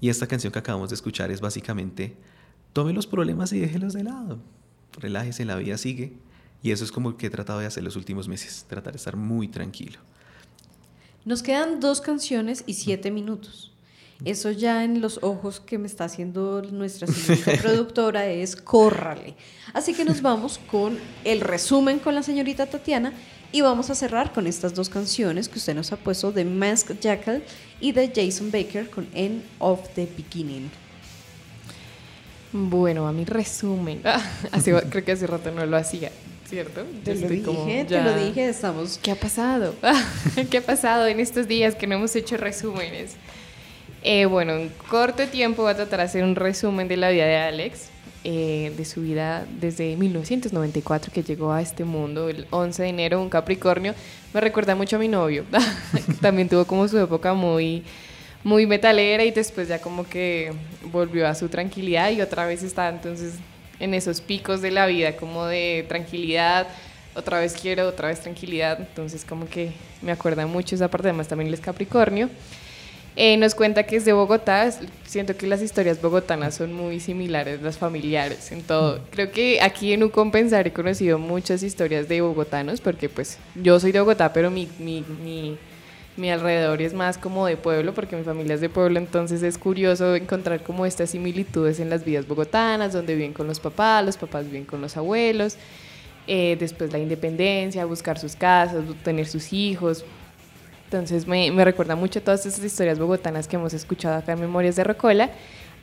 Y 0.00 0.10
esta 0.10 0.26
canción 0.26 0.52
que 0.52 0.60
acabamos 0.60 0.90
de 0.90 0.94
escuchar 0.94 1.30
es 1.30 1.40
básicamente, 1.40 2.16
tome 2.72 2.92
los 2.92 3.06
problemas 3.06 3.52
y 3.52 3.58
déjelos 3.58 3.94
de 3.94 4.04
lado. 4.04 4.38
Relájese, 5.00 5.44
la 5.44 5.56
vida 5.56 5.76
sigue. 5.76 6.12
Y 6.62 6.70
eso 6.70 6.84
es 6.84 6.92
como 6.92 7.16
que 7.16 7.26
he 7.26 7.30
tratado 7.30 7.60
de 7.60 7.66
hacer 7.66 7.82
los 7.82 7.96
últimos 7.96 8.28
meses, 8.28 8.64
tratar 8.68 8.92
de 8.92 8.98
estar 8.98 9.16
muy 9.16 9.48
tranquilo. 9.48 10.00
Nos 11.24 11.42
quedan 11.42 11.80
dos 11.80 12.00
canciones 12.00 12.64
y 12.66 12.74
siete 12.74 13.10
minutos. 13.10 13.72
Eso 14.24 14.50
ya 14.50 14.82
en 14.82 15.00
los 15.00 15.20
ojos 15.22 15.60
que 15.60 15.78
me 15.78 15.86
está 15.86 16.04
haciendo 16.04 16.60
nuestra 16.72 17.06
señorita 17.06 17.52
productora 17.62 18.26
es 18.26 18.56
córrale. 18.56 19.34
Así 19.72 19.94
que 19.94 20.04
nos 20.04 20.22
vamos 20.22 20.58
con 20.70 20.98
el 21.24 21.40
resumen 21.40 22.00
con 22.00 22.14
la 22.16 22.22
señorita 22.24 22.66
Tatiana 22.66 23.12
y 23.52 23.60
vamos 23.60 23.90
a 23.90 23.94
cerrar 23.94 24.32
con 24.32 24.46
estas 24.46 24.74
dos 24.74 24.88
canciones 24.88 25.48
que 25.48 25.58
usted 25.58 25.74
nos 25.74 25.92
ha 25.92 25.96
puesto 25.96 26.32
de 26.32 26.44
Mask 26.44 26.98
Jackal 27.00 27.44
y 27.80 27.92
de 27.92 28.10
Jason 28.14 28.50
Baker 28.50 28.90
con 28.90 29.06
End 29.14 29.42
of 29.60 29.80
the 29.94 30.06
Beginning. 30.16 30.68
Bueno, 32.52 33.06
a 33.06 33.12
mi 33.12 33.24
resumen. 33.24 34.02
Hace- 34.52 34.72
creo 34.90 35.04
que 35.04 35.12
hace 35.12 35.26
rato 35.26 35.50
no 35.52 35.64
lo 35.66 35.76
hacía, 35.76 36.10
¿cierto? 36.48 36.82
Te 37.04 37.14
Yo 37.14 37.20
lo 37.20 37.26
estoy 37.26 37.40
como 37.42 37.64
dije, 37.66 37.84
te 37.84 38.02
lo 38.02 38.18
dije, 38.18 38.48
estamos... 38.48 38.98
¿Qué 39.02 39.12
ha 39.12 39.16
pasado? 39.20 39.74
¿Qué 40.50 40.58
ha 40.58 40.62
pasado 40.62 41.06
en 41.06 41.20
estos 41.20 41.46
días 41.46 41.74
que 41.74 41.86
no 41.86 41.94
hemos 41.96 42.16
hecho 42.16 42.36
resúmenes? 42.36 43.12
Eh, 44.02 44.26
bueno, 44.26 44.52
en 44.52 44.68
corto 44.88 45.26
tiempo 45.26 45.62
voy 45.62 45.72
a 45.72 45.76
tratar 45.76 45.98
de 46.00 46.04
hacer 46.04 46.24
un 46.24 46.36
resumen 46.36 46.86
de 46.86 46.96
la 46.96 47.10
vida 47.10 47.26
de 47.26 47.36
Alex, 47.36 47.90
eh, 48.24 48.72
de 48.76 48.84
su 48.84 49.02
vida 49.02 49.44
desde 49.60 49.96
1994 49.96 51.12
que 51.12 51.22
llegó 51.22 51.52
a 51.52 51.60
este 51.60 51.84
mundo, 51.84 52.28
el 52.28 52.46
11 52.50 52.82
de 52.82 52.88
enero, 52.88 53.20
un 53.20 53.28
Capricornio. 53.28 53.94
Me 54.32 54.40
recuerda 54.40 54.74
mucho 54.74 54.96
a 54.96 54.98
mi 54.98 55.08
novio. 55.08 55.44
También 56.20 56.48
tuvo 56.48 56.64
como 56.64 56.86
su 56.86 56.98
época 56.98 57.34
muy, 57.34 57.82
muy 58.44 58.66
metalera 58.66 59.24
y 59.24 59.30
después 59.30 59.68
ya 59.68 59.80
como 59.80 60.06
que 60.08 60.52
volvió 60.92 61.26
a 61.26 61.34
su 61.34 61.48
tranquilidad 61.48 62.10
y 62.10 62.20
otra 62.20 62.46
vez 62.46 62.62
está 62.62 62.88
entonces 62.88 63.34
en 63.80 63.94
esos 63.94 64.20
picos 64.20 64.62
de 64.62 64.70
la 64.70 64.86
vida 64.86 65.16
como 65.16 65.46
de 65.46 65.84
tranquilidad, 65.88 66.66
otra 67.14 67.40
vez 67.40 67.54
quiero, 67.54 67.88
otra 67.88 68.08
vez 68.08 68.20
tranquilidad, 68.20 68.78
entonces 68.80 69.24
como 69.24 69.48
que 69.48 69.72
me 70.02 70.12
acuerda 70.12 70.46
mucho 70.46 70.74
esa 70.74 70.88
parte, 70.88 71.08
además 71.08 71.28
también 71.28 71.48
él 71.48 71.54
es 71.54 71.60
Capricornio. 71.60 72.28
Eh, 73.20 73.36
nos 73.36 73.56
cuenta 73.56 73.82
que 73.82 73.96
es 73.96 74.04
de 74.04 74.12
Bogotá. 74.12 74.72
Siento 75.04 75.36
que 75.36 75.48
las 75.48 75.60
historias 75.60 76.00
bogotanas 76.00 76.54
son 76.54 76.72
muy 76.72 77.00
similares, 77.00 77.60
las 77.60 77.76
familiares, 77.76 78.52
en 78.52 78.62
todo. 78.62 79.00
Creo 79.10 79.32
que 79.32 79.60
aquí 79.60 79.92
en 79.92 80.04
Ucompensar 80.04 80.68
he 80.68 80.72
conocido 80.72 81.18
muchas 81.18 81.64
historias 81.64 82.08
de 82.08 82.20
bogotanos, 82.20 82.80
porque 82.80 83.08
pues 83.08 83.38
yo 83.56 83.80
soy 83.80 83.90
de 83.90 83.98
Bogotá, 83.98 84.32
pero 84.32 84.52
mi, 84.52 84.68
mi, 84.78 85.04
mi, 86.16 86.30
alrededor 86.30 86.80
es 86.80 86.94
más 86.94 87.18
como 87.18 87.46
de 87.46 87.56
pueblo, 87.56 87.92
porque 87.92 88.14
mi 88.14 88.22
familia 88.22 88.54
es 88.54 88.60
de 88.60 88.68
pueblo, 88.68 89.00
entonces 89.00 89.42
es 89.42 89.58
curioso 89.58 90.14
encontrar 90.14 90.62
como 90.62 90.86
estas 90.86 91.10
similitudes 91.10 91.80
en 91.80 91.90
las 91.90 92.04
vidas 92.04 92.28
bogotanas, 92.28 92.92
donde 92.92 93.16
viven 93.16 93.32
con 93.32 93.48
los 93.48 93.58
papás, 93.58 94.06
los 94.06 94.16
papás 94.16 94.44
viven 94.46 94.64
con 94.64 94.80
los 94.80 94.96
abuelos. 94.96 95.56
Eh, 96.28 96.56
después 96.60 96.92
la 96.92 97.00
independencia, 97.00 97.84
buscar 97.84 98.16
sus 98.16 98.36
casas, 98.36 98.84
tener 99.02 99.26
sus 99.26 99.52
hijos, 99.52 100.04
entonces 100.90 101.26
me, 101.26 101.50
me 101.50 101.66
recuerda 101.66 101.96
mucho 101.96 102.22
todas 102.22 102.46
esas 102.46 102.64
historias 102.64 102.98
bogotanas 102.98 103.46
que 103.46 103.56
hemos 103.56 103.74
escuchado 103.74 104.16
acá 104.16 104.32
en 104.32 104.40
Memorias 104.40 104.74
de 104.76 104.84
Rocola. 104.84 105.30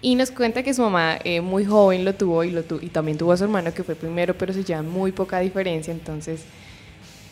Y 0.02 0.16
nos 0.16 0.32
cuenta 0.32 0.64
que 0.64 0.74
su 0.74 0.82
mamá 0.82 1.20
eh, 1.24 1.42
muy 1.42 1.64
joven 1.64 2.04
lo 2.04 2.16
tuvo 2.16 2.44
y, 2.44 2.50
lo 2.50 2.64
y 2.82 2.88
también 2.88 3.16
tuvo 3.16 3.32
a 3.32 3.38
su 3.38 3.44
hermano 3.44 3.72
que 3.72 3.84
fue 3.84 3.94
primero, 3.94 4.34
pero 4.36 4.52
se 4.52 4.64
llevan 4.64 4.90
muy 4.90 5.12
poca 5.12 5.40
diferencia. 5.40 5.94
Entonces, 5.94 6.42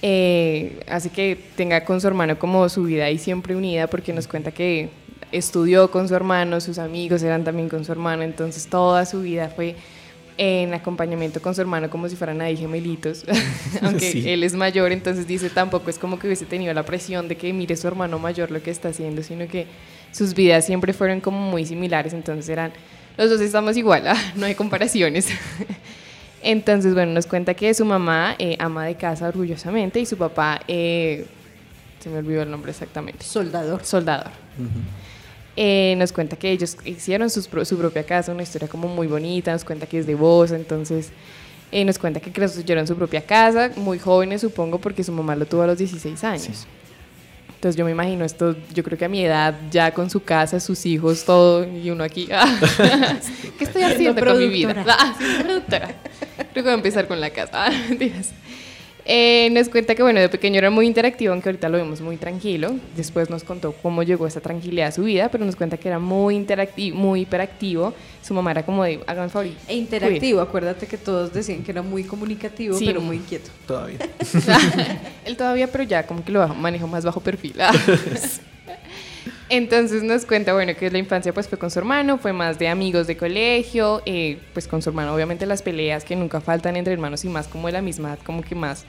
eh, 0.03 0.83
hace 0.87 1.09
que 1.09 1.35
tenga 1.55 1.83
con 1.83 1.99
su 1.99 2.05
hermano 2.05 2.37
como 2.37 2.69
su 2.69 2.83
vida 2.83 3.05
ahí 3.05 3.17
siempre 3.17 3.55
unida 3.55 3.87
porque 3.87 4.13
nos 4.13 4.27
cuenta 4.27 4.51
que 4.51 4.89
estudió 5.31 5.89
con 5.89 6.07
su 6.07 6.15
hermano, 6.15 6.61
sus 6.61 6.77
amigos 6.77 7.23
eran 7.23 7.43
también 7.43 7.69
con 7.69 7.83
su 7.85 7.91
hermano. 7.91 8.21
Entonces, 8.21 8.67
toda 8.67 9.03
su 9.07 9.21
vida 9.21 9.49
fue 9.49 9.75
en 10.37 10.73
acompañamiento 10.73 11.41
con 11.41 11.53
su 11.53 11.61
hermano 11.61 11.89
como 11.89 12.09
si 12.09 12.15
fueran 12.15 12.41
ahí 12.41 12.57
gemelitos, 12.57 13.25
aunque 13.81 14.33
él 14.33 14.43
es 14.43 14.53
mayor, 14.53 14.91
entonces 14.91 15.27
dice 15.27 15.49
tampoco 15.49 15.89
es 15.89 15.99
como 15.99 16.19
que 16.19 16.27
hubiese 16.27 16.45
tenido 16.45 16.73
la 16.73 16.83
presión 16.83 17.27
de 17.27 17.37
que 17.37 17.51
mire 17.53 17.75
su 17.75 17.87
hermano 17.87 18.19
mayor 18.19 18.51
lo 18.51 18.61
que 18.61 18.71
está 18.71 18.89
haciendo, 18.89 19.23
sino 19.23 19.47
que 19.47 19.67
sus 20.11 20.33
vidas 20.33 20.65
siempre 20.65 20.93
fueron 20.93 21.21
como 21.21 21.39
muy 21.39 21.65
similares, 21.65 22.13
entonces 22.13 22.49
eran, 22.49 22.71
los 23.17 23.29
dos 23.29 23.41
estamos 23.41 23.77
igual, 23.77 24.07
ah, 24.07 24.33
no 24.35 24.45
hay 24.45 24.55
comparaciones. 24.55 25.27
entonces, 26.41 26.93
bueno, 26.93 27.13
nos 27.13 27.25
cuenta 27.25 27.53
que 27.53 27.73
su 27.73 27.85
mamá 27.85 28.35
eh, 28.39 28.55
ama 28.59 28.85
de 28.85 28.95
casa 28.95 29.27
orgullosamente 29.27 29.99
y 29.99 30.05
su 30.05 30.17
papá, 30.17 30.61
eh, 30.67 31.25
se 31.99 32.09
me 32.09 32.17
olvidó 32.17 32.41
el 32.43 32.51
nombre 32.51 32.71
exactamente. 32.71 33.23
Soldador. 33.23 33.83
Soldador. 33.85 34.31
Eh, 35.55 35.95
nos 35.97 36.11
cuenta 36.11 36.35
que 36.35 36.51
ellos 36.51 36.77
hicieron 36.83 37.29
su 37.29 37.77
propia 37.77 38.03
casa, 38.03 38.31
una 38.31 38.43
historia 38.43 38.67
como 38.67 38.87
muy 38.87 39.05
bonita, 39.07 39.51
nos 39.51 39.63
cuenta 39.63 39.85
que 39.85 39.99
es 39.99 40.07
de 40.07 40.15
voz, 40.15 40.51
entonces 40.51 41.11
eh, 41.71 41.85
nos 41.85 41.99
cuenta 41.99 42.19
que 42.19 42.31
construyeron 42.31 42.87
su 42.87 42.95
propia 42.95 43.23
casa, 43.23 43.71
muy 43.75 43.99
jóvenes 43.99 44.41
supongo, 44.41 44.79
porque 44.79 45.03
su 45.03 45.11
mamá 45.11 45.35
lo 45.35 45.45
tuvo 45.45 45.61
a 45.63 45.67
los 45.67 45.77
16 45.77 46.23
años. 46.23 46.67
Entonces 47.55 47.77
yo 47.77 47.85
me 47.85 47.91
imagino 47.91 48.25
esto, 48.25 48.55
yo 48.73 48.83
creo 48.83 48.97
que 48.97 49.05
a 49.05 49.09
mi 49.09 49.23
edad, 49.23 49.55
ya 49.71 49.93
con 49.93 50.09
su 50.09 50.21
casa, 50.21 50.59
sus 50.59 50.85
hijos, 50.85 51.23
todo, 51.23 51.65
y 51.65 51.89
uno 51.91 52.03
aquí, 52.03 52.27
¿qué 53.57 53.63
estoy 53.63 53.83
haciendo 53.83 54.23
con 54.23 54.37
mi 54.37 54.49
vida? 54.49 54.83
Ah, 54.87 55.15
Creo 56.51 56.53
que 56.53 56.61
voy 56.61 56.71
a 56.71 56.73
empezar 56.73 57.07
con 57.07 57.19
la 57.19 57.29
casa. 57.29 57.49
Ah, 57.65 57.71
eh, 59.05 59.49
nos 59.51 59.69
cuenta 59.69 59.95
que, 59.95 60.03
bueno, 60.03 60.19
de 60.19 60.29
pequeño 60.29 60.57
era 60.57 60.69
muy 60.69 60.87
interactivo, 60.87 61.33
aunque 61.33 61.49
ahorita 61.49 61.67
lo 61.69 61.77
vemos 61.77 62.01
muy 62.01 62.17
tranquilo. 62.17 62.75
Después 62.95 63.29
nos 63.29 63.43
contó 63.43 63.73
cómo 63.73 64.03
llegó 64.03 64.27
esa 64.27 64.39
tranquilidad 64.39 64.87
a 64.87 64.91
su 64.91 65.03
vida, 65.03 65.29
pero 65.29 65.45
nos 65.45 65.55
cuenta 65.55 65.77
que 65.77 65.89
era 65.89 65.99
muy 65.99 66.35
interactivo, 66.35 66.97
muy 66.97 67.21
hiperactivo. 67.21 67.93
Su 68.21 68.33
mamá 68.33 68.51
era 68.51 68.63
como 68.63 68.83
de, 68.83 69.01
hagan 69.05 69.29
favor. 69.29 69.49
E 69.67 69.75
interactivo, 69.75 70.39
acuérdate 70.39 70.87
que 70.87 70.97
todos 70.97 71.33
decían 71.33 71.63
que 71.63 71.71
era 71.71 71.81
muy 71.81 72.03
comunicativo, 72.03 72.77
pero 72.79 73.01
muy 73.01 73.17
inquieto. 73.17 73.49
Todavía. 73.67 73.97
Él 75.25 75.35
todavía, 75.35 75.67
pero 75.67 75.83
ya 75.83 76.05
como 76.05 76.23
que 76.23 76.31
lo 76.31 76.47
maneja 76.49 76.87
más 76.87 77.03
bajo 77.03 77.19
perfil. 77.19 77.55
Entonces 79.55 80.01
nos 80.01 80.25
cuenta, 80.25 80.51
bueno, 80.53 80.73
que 80.75 80.89
la 80.89 80.97
infancia 80.97 81.31
pues 81.31 81.47
fue 81.47 81.59
con 81.59 81.69
su 81.69 81.77
hermano, 81.77 82.17
fue 82.17 82.33
más 82.33 82.57
de 82.57 82.69
amigos 82.69 83.05
de 83.05 83.15
colegio, 83.15 84.01
eh, 84.07 84.39
pues 84.51 84.67
con 84.67 84.81
su 84.81 84.89
hermano 84.89 85.13
obviamente 85.13 85.45
las 85.45 85.61
peleas 85.61 86.03
que 86.03 86.15
nunca 86.15 86.41
faltan 86.41 86.75
entre 86.75 86.91
hermanos 86.91 87.23
y 87.23 87.29
más 87.29 87.47
como 87.47 87.67
de 87.67 87.73
la 87.73 87.83
misma 87.83 88.17
como 88.25 88.41
que 88.41 88.55
más, 88.55 88.83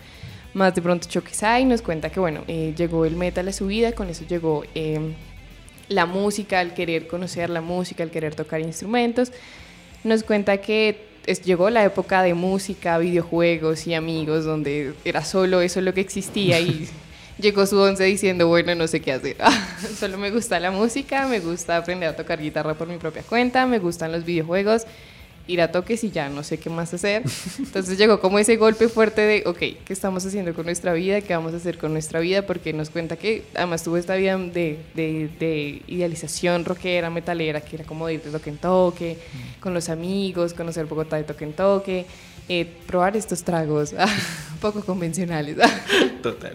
más 0.55 0.75
de 0.75 0.81
pronto 0.81 1.07
choques 1.07 1.43
hay. 1.43 1.67
Nos 1.67 1.83
cuenta 1.83 2.09
que, 2.09 2.19
bueno, 2.19 2.45
eh, 2.49 2.73
llegó 2.75 3.05
el 3.05 3.15
metal 3.15 3.47
a 3.47 3.53
su 3.53 3.67
vida, 3.67 3.93
con 3.93 4.09
eso 4.09 4.25
llegó 4.27 4.65
eh, 4.75 5.13
la 5.91 6.07
música, 6.07 6.63
el 6.63 6.73
querer 6.73 7.09
conocer 7.09 7.51
la 7.51 7.61
música, 7.61 8.03
el 8.03 8.11
querer 8.11 8.35
tocar 8.35 8.63
instrumentos. 8.63 9.33
Nos 10.03 10.25
cuenta 10.25 10.57
que 10.63 11.09
llegó 11.45 11.69
la 11.69 11.85
época 11.85 12.23
de 12.23 12.33
música, 12.33 12.97
videojuegos 12.97 13.87
y 13.87 13.93
amigos, 13.93 14.47
donde 14.47 14.95
era 15.05 15.27
solo 15.27 15.61
eso 15.61 15.83
lo 15.83 15.93
que 15.93 16.01
existía 16.01 16.59
y 16.59 16.89
llegó 17.39 17.67
su 17.67 17.79
once 17.79 18.05
diciendo, 18.05 18.49
bueno, 18.49 18.75
no 18.75 18.87
sé 18.87 19.01
qué 19.01 19.13
hacer. 19.13 19.37
Solo 19.99 20.19
me 20.19 20.31
gusta 20.31 20.61
la 20.61 20.71
música, 20.71 21.27
me 21.27 21.41
gusta 21.41 21.77
aprender 21.77 22.09
a 22.09 22.17
tocar 22.17 22.41
guitarra 22.41 22.75
por 22.75 22.89
mi 22.89 22.99
propia 22.99 23.23
cuenta, 23.23 23.67
me 23.67 23.79
gustan 23.79 24.13
los 24.13 24.25
videojuegos, 24.25 24.87
ir 25.47 25.61
a 25.61 25.71
toques 25.71 26.03
y 26.05 26.11
ya 26.11 26.29
no 26.29 26.43
sé 26.43 26.59
qué 26.59 26.71
más 26.71 26.95
hacer. 26.95 27.23
Entonces 27.59 27.99
llegó 27.99 28.21
como 28.21 28.39
ese 28.39 28.57
golpe 28.57 28.89
fuerte 28.89 29.21
de, 29.21 29.43
ok, 29.47 29.59
¿qué 29.59 29.93
estamos 29.93 30.25
haciendo 30.25 30.55
con 30.55 30.65
nuestra 30.65 30.93
vida? 30.93 31.21
¿Qué 31.21 31.35
vamos 31.35 31.53
a 31.55 31.57
hacer 31.57 31.77
con 31.77 31.93
nuestra 31.93 32.21
vida? 32.21 32.43
Porque 32.43 32.73
nos 32.73 32.91
cuenta 32.91 33.17
que 33.17 33.43
además 33.55 33.83
tuvo 33.83 33.97
esta 33.97 34.15
vida 34.15 34.39
de, 34.39 34.79
de, 34.95 35.29
de 35.39 35.83
idealización 35.87 36.65
rockera, 36.65 37.11
metalera, 37.11 37.61
que 37.61 37.77
era 37.77 37.85
como 37.85 38.07
de 38.07 38.15
ir 38.15 38.23
de 38.23 38.31
toque 38.31 38.51
en 38.51 38.59
toque, 38.59 39.19
mm. 39.19 39.61
con 39.61 39.75
los 39.75 39.89
amigos, 39.89 40.55
conocer 40.55 40.87
Bogotá 40.87 41.17
de 41.17 41.25
toque 41.25 41.45
en 41.45 41.53
toque. 41.53 42.07
Eh, 42.47 42.67
probar 42.87 43.17
estos 43.17 43.43
tragos 43.43 43.95
poco 44.61 44.85
convencionales. 44.85 45.57
Total 46.23 46.55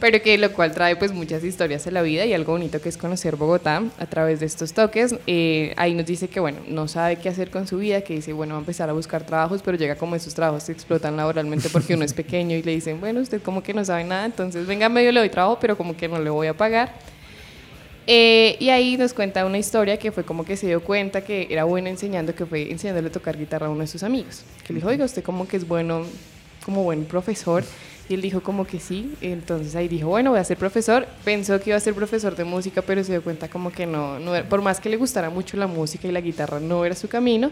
pero 0.00 0.20
que 0.20 0.36
lo 0.38 0.52
cual 0.52 0.72
trae 0.72 0.96
pues 0.96 1.12
muchas 1.12 1.44
historias 1.44 1.86
a 1.86 1.90
la 1.90 2.02
vida 2.02 2.26
y 2.26 2.32
algo 2.32 2.52
bonito 2.52 2.80
que 2.80 2.88
es 2.88 2.96
conocer 2.96 3.36
Bogotá 3.36 3.82
a 3.98 4.06
través 4.06 4.40
de 4.40 4.46
estos 4.46 4.72
toques. 4.72 5.14
Eh, 5.26 5.72
ahí 5.76 5.94
nos 5.94 6.06
dice 6.06 6.28
que 6.28 6.40
bueno, 6.40 6.58
no 6.68 6.88
sabe 6.88 7.16
qué 7.16 7.28
hacer 7.28 7.50
con 7.50 7.66
su 7.66 7.78
vida, 7.78 8.02
que 8.02 8.14
dice 8.14 8.32
bueno, 8.32 8.54
va 8.54 8.58
a 8.58 8.62
empezar 8.62 8.90
a 8.90 8.92
buscar 8.92 9.24
trabajos, 9.24 9.62
pero 9.64 9.78
llega 9.78 9.96
como 9.96 10.16
esos 10.16 10.34
trabajos 10.34 10.64
se 10.64 10.72
explotan 10.72 11.16
laboralmente 11.16 11.68
porque 11.70 11.94
uno 11.94 12.04
es 12.04 12.12
pequeño 12.14 12.56
y 12.56 12.62
le 12.62 12.72
dicen, 12.72 13.00
bueno, 13.00 13.20
usted 13.20 13.40
como 13.42 13.62
que 13.62 13.72
no 13.72 13.84
sabe 13.84 14.04
nada, 14.04 14.26
entonces 14.26 14.66
venga, 14.66 14.88
medio 14.88 15.12
le 15.12 15.20
doy 15.20 15.30
trabajo, 15.30 15.58
pero 15.60 15.76
como 15.76 15.96
que 15.96 16.08
no 16.08 16.18
le 16.18 16.30
voy 16.30 16.48
a 16.48 16.54
pagar. 16.54 16.92
Eh, 18.06 18.56
y 18.60 18.68
ahí 18.68 18.98
nos 18.98 19.14
cuenta 19.14 19.46
una 19.46 19.56
historia 19.56 19.96
que 19.98 20.12
fue 20.12 20.24
como 20.24 20.44
que 20.44 20.56
se 20.56 20.66
dio 20.66 20.82
cuenta 20.82 21.22
que 21.22 21.46
era 21.48 21.64
bueno 21.64 21.88
enseñando, 21.88 22.34
que 22.34 22.44
fue 22.44 22.70
enseñándole 22.70 23.08
a 23.08 23.12
tocar 23.12 23.38
guitarra 23.38 23.66
a 23.66 23.70
uno 23.70 23.80
de 23.80 23.86
sus 23.86 24.02
amigos. 24.02 24.42
Que 24.66 24.72
le 24.72 24.80
dijo, 24.80 24.88
oiga, 24.88 25.04
usted 25.04 25.22
como 25.22 25.48
que 25.48 25.56
es 25.56 25.66
bueno, 25.66 26.02
como 26.64 26.82
buen 26.82 27.06
profesor. 27.06 27.64
Y 28.08 28.14
él 28.14 28.20
dijo 28.20 28.42
como 28.42 28.66
que 28.66 28.80
sí, 28.80 29.14
entonces 29.22 29.74
ahí 29.74 29.88
dijo, 29.88 30.08
bueno, 30.08 30.30
voy 30.30 30.38
a 30.38 30.44
ser 30.44 30.58
profesor. 30.58 31.06
Pensó 31.24 31.58
que 31.58 31.70
iba 31.70 31.76
a 31.76 31.80
ser 31.80 31.94
profesor 31.94 32.36
de 32.36 32.44
música, 32.44 32.82
pero 32.82 33.02
se 33.02 33.12
dio 33.12 33.22
cuenta 33.22 33.48
como 33.48 33.72
que 33.72 33.86
no, 33.86 34.18
no 34.18 34.32
por 34.44 34.60
más 34.60 34.78
que 34.78 34.90
le 34.90 34.96
gustara 34.96 35.30
mucho 35.30 35.56
la 35.56 35.66
música 35.66 36.06
y 36.06 36.12
la 36.12 36.20
guitarra, 36.20 36.60
no 36.60 36.84
era 36.84 36.94
su 36.94 37.08
camino. 37.08 37.50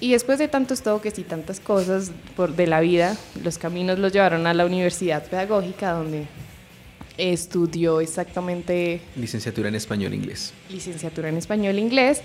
Y 0.00 0.12
después 0.12 0.38
de 0.38 0.48
tantos 0.48 0.82
toques 0.82 1.18
y 1.18 1.22
tantas 1.22 1.60
cosas 1.60 2.12
por, 2.36 2.54
de 2.54 2.66
la 2.66 2.80
vida, 2.80 3.16
los 3.42 3.56
caminos 3.56 3.98
los 3.98 4.12
llevaron 4.12 4.46
a 4.46 4.52
la 4.52 4.66
universidad 4.66 5.24
pedagógica, 5.24 5.92
donde 5.92 6.26
estudió 7.16 8.00
exactamente... 8.00 9.00
Licenciatura 9.16 9.68
en 9.68 9.76
español 9.76 10.12
e 10.12 10.16
inglés. 10.16 10.52
Licenciatura 10.68 11.28
en 11.28 11.38
español 11.38 11.78
e 11.78 11.80
inglés. 11.80 12.20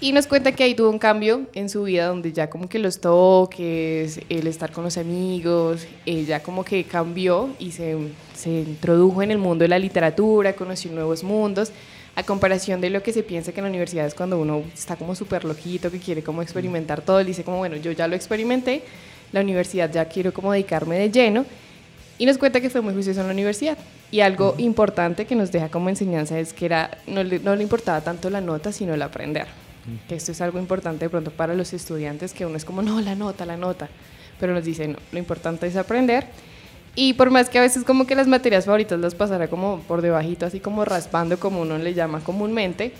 Y 0.00 0.12
nos 0.12 0.26
cuenta 0.26 0.52
que 0.52 0.64
ahí 0.64 0.74
tuvo 0.74 0.90
un 0.90 0.98
cambio 0.98 1.46
en 1.54 1.70
su 1.70 1.84
vida 1.84 2.08
donde 2.08 2.32
ya 2.32 2.50
como 2.50 2.68
que 2.68 2.78
los 2.78 3.00
toques, 3.00 4.20
el 4.28 4.46
estar 4.46 4.70
con 4.72 4.84
los 4.84 4.98
amigos, 4.98 5.86
ella 6.04 6.42
como 6.42 6.64
que 6.64 6.84
cambió 6.84 7.50
y 7.58 7.70
se, 7.70 7.96
se 8.34 8.50
introdujo 8.50 9.22
en 9.22 9.30
el 9.30 9.38
mundo 9.38 9.62
de 9.62 9.68
la 9.68 9.78
literatura, 9.78 10.52
conoció 10.54 10.92
nuevos 10.92 11.22
mundos, 11.22 11.72
a 12.16 12.22
comparación 12.22 12.80
de 12.80 12.90
lo 12.90 13.02
que 13.02 13.12
se 13.12 13.22
piensa 13.22 13.52
que 13.52 13.60
en 13.60 13.64
la 13.64 13.70
universidad 13.70 14.06
es 14.06 14.14
cuando 14.14 14.38
uno 14.38 14.62
está 14.74 14.96
como 14.96 15.14
súper 15.14 15.44
loquito, 15.44 15.90
que 15.90 15.98
quiere 15.98 16.22
como 16.22 16.42
experimentar 16.42 17.00
todo, 17.00 17.20
él 17.20 17.26
dice 17.26 17.44
como, 17.44 17.58
bueno, 17.58 17.76
yo 17.76 17.92
ya 17.92 18.06
lo 18.06 18.14
experimenté, 18.14 18.82
la 19.32 19.40
universidad 19.40 19.90
ya 19.90 20.04
quiero 20.06 20.34
como 20.34 20.52
dedicarme 20.52 20.98
de 20.98 21.10
lleno. 21.10 21.46
Y 22.16 22.26
nos 22.26 22.38
cuenta 22.38 22.60
que 22.60 22.70
fue 22.70 22.80
muy 22.80 22.94
juicioso 22.94 23.22
en 23.22 23.26
la 23.26 23.32
universidad. 23.32 23.76
Y 24.12 24.20
algo 24.20 24.54
importante 24.58 25.26
que 25.26 25.34
nos 25.34 25.50
deja 25.50 25.68
como 25.68 25.88
enseñanza 25.88 26.38
es 26.38 26.52
que 26.52 26.66
era, 26.66 26.98
no, 27.08 27.24
le, 27.24 27.40
no 27.40 27.56
le 27.56 27.64
importaba 27.64 28.00
tanto 28.02 28.30
la 28.30 28.40
nota, 28.40 28.70
sino 28.70 28.94
el 28.94 29.02
aprender 29.02 29.48
que 30.08 30.14
esto 30.14 30.32
es 30.32 30.40
algo 30.40 30.58
importante 30.58 31.04
de 31.04 31.10
pronto 31.10 31.30
para 31.30 31.54
los 31.54 31.72
estudiantes, 31.72 32.32
que 32.32 32.46
uno 32.46 32.56
es 32.56 32.64
como, 32.64 32.82
no, 32.82 33.00
la 33.00 33.14
nota, 33.14 33.46
la 33.46 33.56
nota, 33.56 33.88
pero 34.40 34.54
nos 34.54 34.64
dicen, 34.64 34.92
no, 34.92 34.98
lo 35.12 35.18
importante 35.18 35.66
es 35.66 35.76
aprender. 35.76 36.26
Y 36.96 37.14
por 37.14 37.30
más 37.30 37.50
que 37.50 37.58
a 37.58 37.62
veces 37.62 37.82
como 37.82 38.06
que 38.06 38.14
las 38.14 38.28
materias 38.28 38.66
favoritas 38.66 39.00
las 39.00 39.16
pasara 39.16 39.48
como 39.48 39.80
por 39.80 40.00
debajito, 40.00 40.46
así 40.46 40.60
como 40.60 40.84
raspando, 40.84 41.38
como 41.40 41.62
uno 41.62 41.76
le 41.76 41.92
llama 41.92 42.20
comúnmente, 42.20 42.92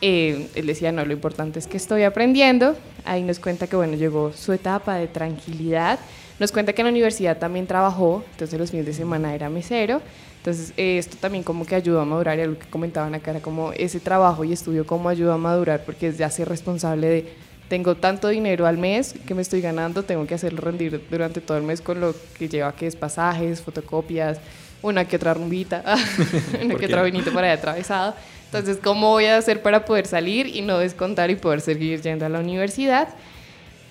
eh, 0.00 0.48
él 0.54 0.66
decía, 0.66 0.92
no, 0.92 1.04
lo 1.04 1.12
importante 1.12 1.58
es 1.58 1.66
que 1.66 1.76
estoy 1.76 2.02
aprendiendo. 2.02 2.76
Ahí 3.04 3.22
nos 3.22 3.38
cuenta 3.38 3.66
que, 3.66 3.76
bueno, 3.76 3.94
llegó 3.94 4.32
su 4.32 4.52
etapa 4.52 4.96
de 4.96 5.06
tranquilidad, 5.06 5.98
Nos 6.38 6.52
cuenta 6.52 6.74
que 6.74 6.82
en 6.82 6.86
la 6.86 6.90
universidad 6.90 7.38
también 7.38 7.66
trabajó, 7.66 8.22
entonces 8.32 8.58
los 8.58 8.70
fines 8.70 8.84
de 8.84 8.92
semana 8.92 9.34
era 9.34 9.48
mesero. 9.48 10.02
Entonces 10.46 10.72
eh, 10.76 10.98
esto 10.98 11.16
también 11.20 11.42
como 11.42 11.66
que 11.66 11.74
ayudó 11.74 12.00
a 12.00 12.04
madurar 12.04 12.38
y 12.38 12.42
algo 12.42 12.56
que 12.56 12.68
comentaban 12.68 13.12
acá 13.16 13.32
era 13.32 13.40
como 13.40 13.72
ese 13.72 13.98
trabajo 13.98 14.44
y 14.44 14.52
estudio 14.52 14.86
cómo 14.86 15.08
ayuda 15.08 15.34
a 15.34 15.38
madurar 15.38 15.84
porque 15.84 16.06
es 16.06 16.18
ya 16.18 16.30
ser 16.30 16.48
responsable 16.48 17.08
de 17.08 17.32
tengo 17.68 17.96
tanto 17.96 18.28
dinero 18.28 18.64
al 18.64 18.78
mes 18.78 19.16
que 19.26 19.34
me 19.34 19.42
estoy 19.42 19.60
ganando, 19.60 20.04
tengo 20.04 20.24
que 20.24 20.36
hacerlo 20.36 20.60
rendir 20.60 21.04
durante 21.10 21.40
todo 21.40 21.58
el 21.58 21.64
mes 21.64 21.80
con 21.80 22.00
lo 22.00 22.14
que 22.38 22.48
lleva 22.48 22.70
que 22.76 22.86
es 22.86 22.94
pasajes, 22.94 23.60
fotocopias, 23.60 24.38
una 24.82 25.04
que 25.04 25.16
otra 25.16 25.34
rumbita, 25.34 25.82
una 26.64 26.76
que 26.76 26.86
otra 26.86 27.02
vinito 27.02 27.32
para 27.32 27.48
allá 27.48 27.58
atravesado. 27.58 28.14
Entonces, 28.44 28.78
¿cómo 28.80 29.10
voy 29.10 29.24
a 29.24 29.38
hacer 29.38 29.62
para 29.62 29.84
poder 29.84 30.06
salir 30.06 30.46
y 30.46 30.62
no 30.62 30.78
descontar 30.78 31.28
y 31.28 31.34
poder 31.34 31.60
seguir 31.60 32.02
yendo 32.02 32.24
a 32.24 32.28
la 32.28 32.38
universidad? 32.38 33.08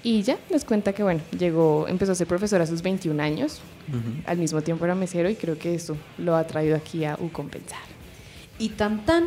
Y 0.08 0.22
ya 0.22 0.38
nos 0.51 0.64
cuenta 0.66 0.93
que, 0.93 1.01
bueno, 1.01 1.22
llegó, 1.38 1.88
empezó 1.88 2.12
a 2.12 2.16
ser 2.16 2.28
profesor 2.28 2.62
a 2.62 2.68
sus 2.68 2.84
21 2.84 3.22
años, 3.24 3.60
al 4.28 4.38
mismo 4.38 4.62
tiempo 4.62 4.86
era 4.86 4.93
mesero 4.93 5.28
y 5.32 5.36
creo 5.36 5.58
que 5.58 5.74
eso 5.74 5.97
lo 6.20 6.36
ha 6.36 6.45
traído 6.45 6.76
aquí 6.76 7.06
a 7.06 7.18
Ucompensar. 7.20 7.80
Y 8.60 8.70
tan 8.70 9.03
tan, 9.03 9.26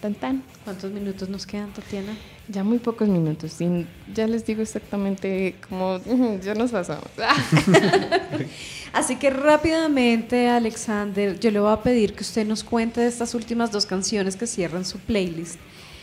Tan 0.00 0.14
tan. 0.14 0.42
¿cuántos 0.64 0.90
minutos 0.90 1.28
nos 1.28 1.46
quedan, 1.46 1.72
Tatiana? 1.72 2.12
Ya 2.48 2.62
muy 2.64 2.78
pocos 2.78 3.08
minutos, 3.08 3.52
sin- 3.52 3.86
ya 4.12 4.26
les 4.26 4.44
digo 4.44 4.62
exactamente 4.62 5.54
cómo 5.68 6.00
ya 6.44 6.54
nos 6.54 6.72
pasamos. 6.72 7.06
Así 8.92 9.16
que 9.16 9.30
rápidamente, 9.30 10.48
Alexander, 10.48 11.38
yo 11.38 11.50
le 11.50 11.60
voy 11.60 11.72
a 11.72 11.82
pedir 11.82 12.14
que 12.14 12.22
usted 12.22 12.46
nos 12.46 12.64
cuente 12.64 13.00
de 13.00 13.08
estas 13.08 13.34
últimas 13.34 13.70
dos 13.72 13.86
canciones 13.86 14.36
que 14.36 14.46
cierran 14.46 14.84
su 14.84 14.98
playlist, 14.98 15.58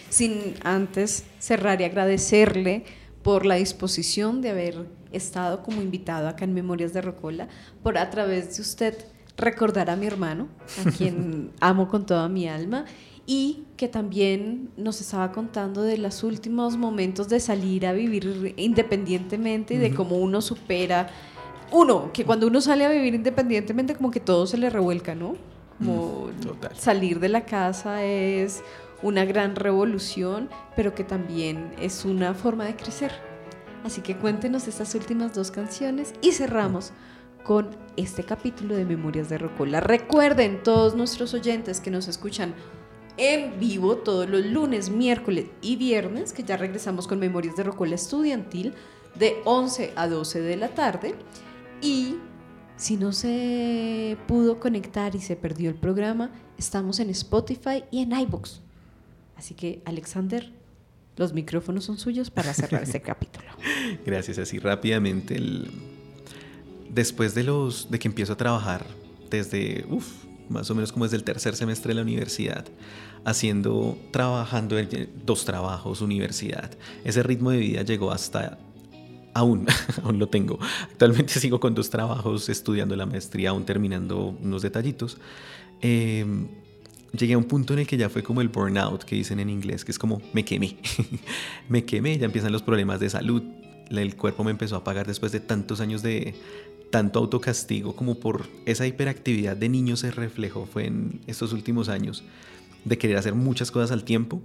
sin 0.10 0.56
antes 0.64 1.24
cerrar 1.40 1.82
y 1.82 1.86
agradecerle 1.86 2.84
por 3.24 3.46
la 3.46 3.56
disposición 3.56 4.42
de 4.42 4.50
haber 4.50 4.86
estado 5.12 5.64
como 5.64 5.82
invitado 5.82 6.28
acá 6.28 6.46
en 6.46 6.54
Memorias 6.54 6.94
de 6.94 7.02
Rocola, 7.02 7.48
por 7.82 7.98
a 7.98 8.10
través 8.10 8.56
de 8.56 8.62
usted 8.62 9.06
recordar 9.38 9.90
a 9.90 9.96
mi 9.96 10.06
hermano, 10.06 10.50
a 10.86 10.92
quien 10.98 11.52
amo 11.60 11.88
con 11.88 12.06
toda 12.06 12.28
mi 12.30 12.48
alma, 12.48 12.86
y 13.26 13.64
que 13.78 13.88
también 13.88 14.70
nos 14.76 15.00
estaba 15.00 15.32
contando 15.32 15.82
de 15.82 15.98
los 15.98 16.24
últimos 16.24 16.76
momentos 16.76 17.30
de 17.30 17.40
salir 17.40 17.88
a 17.88 17.94
vivir 17.94 18.54
independientemente 18.58 19.76
y 19.76 19.78
de 19.78 19.96
cómo 19.96 20.18
uno 20.18 20.42
supera 20.42 21.10
uno, 21.72 22.12
que 22.14 22.24
cuando 22.26 22.48
uno 22.48 22.62
sale 22.62 22.86
a 22.86 22.90
vivir 22.90 23.16
independientemente, 23.16 23.96
como 23.96 24.12
que 24.12 24.20
todo 24.20 24.46
se 24.46 24.58
le 24.58 24.70
revuelca, 24.70 25.16
¿no? 25.16 25.36
Como 25.80 26.30
total. 26.42 26.76
salir 26.76 27.20
de 27.20 27.30
la 27.30 27.46
casa 27.46 28.04
es 28.04 28.62
una 29.04 29.26
gran 29.26 29.56
revolución, 29.56 30.50
pero 30.76 30.96
que 30.96 31.04
también 31.04 31.74
es 31.80 32.06
una 32.06 32.34
forma 32.34 32.66
de 32.66 32.76
crecer. 32.76 33.12
Así 33.84 34.02
que 34.02 34.18
cuéntenos 34.18 34.68
estas 34.68 34.96
últimas 34.96 35.36
dos 35.36 35.52
canciones 35.52 36.14
y 36.22 36.32
cerramos 36.32 36.94
con 37.44 37.70
este 37.98 38.24
capítulo 38.24 38.76
de 38.76 38.86
Memorias 38.86 39.30
de 39.30 39.38
Rocola. 39.38 39.82
Recuerden 39.82 40.64
todos 40.64 40.96
nuestros 40.96 41.34
oyentes 41.34 41.82
que 41.82 41.92
nos 41.92 42.08
escuchan 42.08 42.56
en 43.18 43.60
vivo 43.60 43.98
todos 43.98 44.28
los 44.28 44.46
lunes, 44.46 44.90
miércoles 44.90 45.48
y 45.62 45.76
viernes, 45.76 46.34
que 46.34 46.44
ya 46.44 46.58
regresamos 46.58 47.08
con 47.08 47.20
Memorias 47.20 47.56
de 47.56 47.64
Rocola 47.64 47.96
Estudiantil 47.96 48.74
de 49.16 49.36
11 49.46 49.94
a 49.96 50.08
12 50.08 50.42
de 50.42 50.56
la 50.56 50.70
tarde. 50.70 51.16
Y 51.82 52.16
si 52.78 52.98
no 52.98 53.12
se 53.12 54.18
pudo 54.28 54.60
conectar 54.60 55.14
y 55.16 55.20
se 55.20 55.36
perdió 55.36 55.70
el 55.70 55.76
programa, 55.76 56.32
estamos 56.58 57.00
en 57.00 57.10
Spotify 57.12 57.84
y 57.92 58.02
en 58.02 58.14
iBooks. 58.14 58.62
Así 59.36 59.54
que, 59.54 59.82
Alexander, 59.86 60.52
los 61.18 61.34
micrófonos 61.34 61.86
son 61.86 61.98
suyos 61.98 62.30
para 62.30 62.54
cerrar 62.54 62.84
este 62.84 63.02
capítulo. 63.10 63.46
Gracias, 64.06 64.38
así 64.38 64.60
rápidamente. 64.60 65.36
el- 65.36 65.70
Después 66.90 67.34
de 67.34 67.44
los 67.44 67.90
de 67.90 67.98
que 67.98 68.08
empiezo 68.08 68.34
a 68.34 68.38
trabajar 68.38 68.86
desde, 69.32 69.84
uf, 69.90 70.08
más 70.50 70.70
o 70.70 70.76
menos 70.76 70.92
como 70.92 71.06
desde 71.06 71.18
el 71.18 71.24
tercer 71.24 71.56
semestre 71.56 71.90
de 71.90 71.96
la 71.96 72.02
universidad, 72.04 72.66
haciendo, 73.26 73.98
trabajando 74.12 74.78
en 74.78 75.10
dos 75.26 75.44
trabajos, 75.46 76.02
universidad. 76.02 76.70
Ese 77.04 77.24
ritmo 77.24 77.50
de 77.50 77.58
vida 77.58 77.82
llegó 77.82 78.12
hasta 78.12 78.60
aún, 79.34 79.66
aún 80.04 80.20
lo 80.20 80.28
tengo. 80.28 80.60
Actualmente 80.84 81.40
sigo 81.40 81.60
con 81.60 81.74
dos 81.74 81.90
trabajos, 81.90 82.48
estudiando 82.50 82.96
la 82.96 83.08
maestría, 83.08 83.50
aún 83.50 83.66
terminando 83.66 84.38
unos 84.44 84.62
detallitos. 84.62 85.18
Eh, 85.82 86.24
llegué 87.18 87.34
a 87.34 87.38
un 87.38 87.46
punto 87.46 87.74
en 87.74 87.80
el 87.80 87.88
que 87.88 87.98
ya 87.98 88.10
fue 88.10 88.24
como 88.24 88.42
el 88.42 88.50
burnout 88.50 89.04
que 89.04 89.16
dicen 89.16 89.40
en 89.40 89.50
inglés, 89.50 89.86
que 89.86 89.92
es 89.92 90.00
como 90.00 90.22
me 90.34 90.44
quemé. 90.44 90.78
me 91.70 91.86
quemé, 91.86 92.18
ya 92.18 92.26
empiezan 92.26 92.52
los 92.52 92.62
problemas 92.62 93.00
de 93.00 93.10
salud. 93.10 93.44
El 93.90 94.16
cuerpo 94.16 94.44
me 94.44 94.52
empezó 94.52 94.76
a 94.76 94.84
pagar 94.84 95.08
después 95.08 95.32
de 95.32 95.40
tantos 95.40 95.80
años 95.80 96.02
de 96.02 96.36
tanto 96.90 97.20
autocastigo 97.20 97.96
como 97.96 98.20
por 98.20 98.48
esa 98.66 98.86
hiperactividad 98.86 99.58
de 99.58 99.68
niño 99.68 99.96
se 99.96 100.12
reflejó 100.12 100.68
fue 100.68 100.86
en 100.86 101.22
estos 101.26 101.52
últimos 101.52 101.90
años 101.90 102.24
de 102.86 103.00
querer 103.00 103.18
hacer 103.18 103.34
muchas 103.34 103.72
cosas 103.72 103.92
al 103.92 104.04
tiempo. 104.04 104.42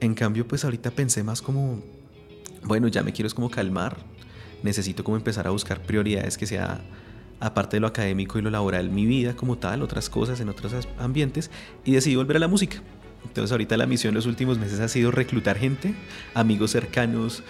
En 0.00 0.14
cambio, 0.14 0.46
pues 0.46 0.64
ahorita 0.64 0.90
pensé 0.90 1.22
más 1.22 1.40
como 1.40 1.82
bueno, 2.64 2.88
ya 2.88 3.02
me 3.02 3.12
quiero 3.12 3.26
es 3.26 3.34
como 3.34 3.50
calmar. 3.50 3.96
Necesito 4.62 5.02
como 5.02 5.16
empezar 5.16 5.46
a 5.46 5.50
buscar 5.50 5.82
prioridades 5.82 6.38
que 6.38 6.46
sea, 6.46 6.80
aparte 7.42 7.76
de 7.76 7.80
lo 7.80 7.88
académico 7.88 8.38
y 8.38 8.42
lo 8.42 8.50
laboral, 8.50 8.88
mi 8.90 9.04
vida 9.04 9.34
como 9.34 9.58
tal, 9.58 9.82
otras 9.82 10.08
cosas 10.08 10.40
en 10.40 10.48
otros 10.48 10.72
ambientes, 10.98 11.50
y 11.84 11.92
decidí 11.92 12.14
volver 12.14 12.36
a 12.36 12.40
la 12.40 12.48
música. 12.48 12.80
Entonces 13.24 13.50
ahorita 13.52 13.76
la 13.76 13.86
misión 13.86 14.14
los 14.14 14.26
últimos 14.26 14.58
meses 14.58 14.80
ha 14.80 14.88
sido 14.88 15.10
reclutar 15.10 15.58
gente, 15.58 15.94
amigos 16.34 16.70
cercanos. 16.70 17.42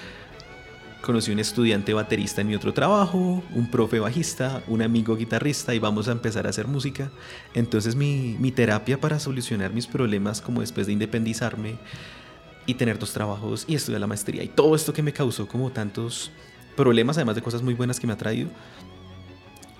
Conocí 1.02 1.32
un 1.32 1.40
estudiante 1.40 1.92
baterista 1.94 2.40
en 2.40 2.48
mi 2.48 2.54
otro 2.54 2.72
trabajo, 2.72 3.42
un 3.52 3.70
profe 3.70 3.98
bajista, 3.98 4.62
un 4.68 4.82
amigo 4.82 5.16
guitarrista 5.16 5.74
y 5.74 5.78
vamos 5.78 6.08
a 6.08 6.12
empezar 6.12 6.46
a 6.46 6.50
hacer 6.50 6.68
música. 6.68 7.10
Entonces 7.54 7.96
mi, 7.96 8.36
mi 8.38 8.52
terapia 8.52 9.00
para 9.00 9.18
solucionar 9.18 9.72
mis 9.72 9.86
problemas 9.86 10.40
como 10.40 10.60
después 10.60 10.86
de 10.86 10.92
independizarme 10.92 11.76
y 12.66 12.74
tener 12.74 12.98
dos 12.98 13.12
trabajos 13.12 13.64
y 13.66 13.74
estudiar 13.74 14.00
la 14.00 14.06
maestría 14.06 14.44
y 14.44 14.48
todo 14.48 14.76
esto 14.76 14.92
que 14.92 15.02
me 15.02 15.12
causó 15.12 15.48
como 15.48 15.70
tantos 15.72 16.30
problemas, 16.76 17.16
además 17.18 17.34
de 17.34 17.42
cosas 17.42 17.62
muy 17.62 17.74
buenas 17.74 17.98
que 17.98 18.06
me 18.06 18.12
ha 18.12 18.16
traído, 18.16 18.48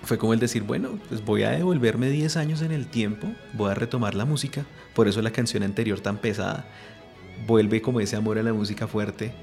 fue 0.03 0.17
como 0.17 0.33
el 0.33 0.39
decir, 0.39 0.63
bueno, 0.63 0.99
pues 1.07 1.23
voy 1.23 1.43
a 1.43 1.51
devolverme 1.51 2.09
10 2.09 2.37
años 2.37 2.61
en 2.61 2.71
el 2.71 2.87
tiempo, 2.87 3.27
voy 3.53 3.71
a 3.71 3.73
retomar 3.73 4.15
la 4.15 4.25
música, 4.25 4.65
por 4.93 5.07
eso 5.07 5.21
la 5.21 5.31
canción 5.31 5.63
anterior 5.63 5.99
tan 6.01 6.17
pesada 6.17 6.65
vuelve 7.47 7.81
como 7.81 7.99
ese 7.99 8.15
amor 8.15 8.37
a 8.37 8.43
la 8.43 8.53
música 8.53 8.87
fuerte. 8.87 9.33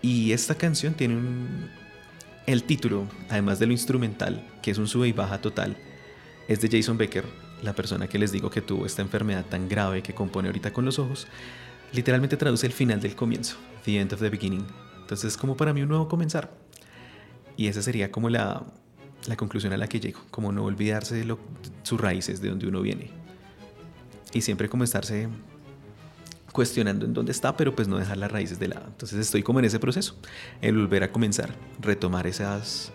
Y 0.00 0.32
esta 0.32 0.54
canción 0.54 0.94
tiene 0.94 1.16
un... 1.16 1.70
El 2.46 2.64
título, 2.64 3.06
además 3.30 3.58
de 3.58 3.66
lo 3.66 3.72
instrumental, 3.72 4.46
que 4.62 4.70
es 4.70 4.78
un 4.78 4.86
sube 4.86 5.08
y 5.08 5.12
baja 5.12 5.40
total, 5.40 5.76
es 6.46 6.60
de 6.60 6.68
Jason 6.68 6.98
Becker, 6.98 7.24
la 7.62 7.72
persona 7.72 8.06
que 8.06 8.18
les 8.18 8.32
digo 8.32 8.50
que 8.50 8.60
tuvo 8.60 8.84
esta 8.84 9.00
enfermedad 9.00 9.46
tan 9.46 9.68
grave 9.68 10.02
que 10.02 10.14
compone 10.14 10.48
ahorita 10.48 10.72
con 10.72 10.84
los 10.84 10.98
ojos. 10.98 11.26
Literalmente 11.92 12.36
traduce 12.36 12.66
el 12.66 12.72
final 12.72 13.00
del 13.00 13.16
comienzo, 13.16 13.56
the 13.84 13.98
end 13.98 14.12
of 14.12 14.20
the 14.20 14.28
beginning. 14.28 14.66
Entonces 15.00 15.32
es 15.32 15.36
como 15.38 15.56
para 15.56 15.72
mí 15.72 15.82
un 15.82 15.88
nuevo 15.88 16.08
comenzar. 16.08 16.52
Y 17.56 17.68
esa 17.68 17.80
sería 17.80 18.10
como 18.10 18.28
la, 18.28 18.62
la 19.26 19.36
conclusión 19.36 19.72
a 19.72 19.76
la 19.76 19.86
que 19.86 20.00
llego, 20.00 20.20
como 20.30 20.52
no 20.52 20.64
olvidarse 20.64 21.14
de 21.14 21.24
lo- 21.24 21.38
sus 21.82 22.00
raíces, 22.00 22.40
de 22.40 22.48
donde 22.50 22.66
uno 22.66 22.80
viene. 22.82 23.10
Y 24.32 24.40
siempre 24.42 24.68
como 24.68 24.84
estarse 24.84 25.28
cuestionando 26.52 27.04
en 27.04 27.14
dónde 27.14 27.32
está, 27.32 27.56
pero 27.56 27.74
pues 27.74 27.88
no 27.88 27.98
dejar 27.98 28.16
las 28.16 28.30
raíces 28.30 28.58
de 28.58 28.68
lado. 28.68 28.84
Entonces 28.86 29.18
estoy 29.18 29.42
como 29.42 29.58
en 29.58 29.64
ese 29.64 29.78
proceso, 29.80 30.16
el 30.60 30.76
volver 30.76 31.02
a 31.02 31.10
comenzar, 31.12 31.50
retomar 31.80 32.26
esas 32.26 32.92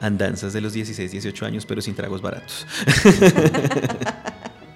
andanzas 0.00 0.52
de 0.52 0.60
los 0.60 0.72
16, 0.74 1.10
18 1.12 1.46
años, 1.46 1.64
pero 1.66 1.80
sin 1.80 1.94
tragos 1.94 2.20
baratos. 2.20 2.66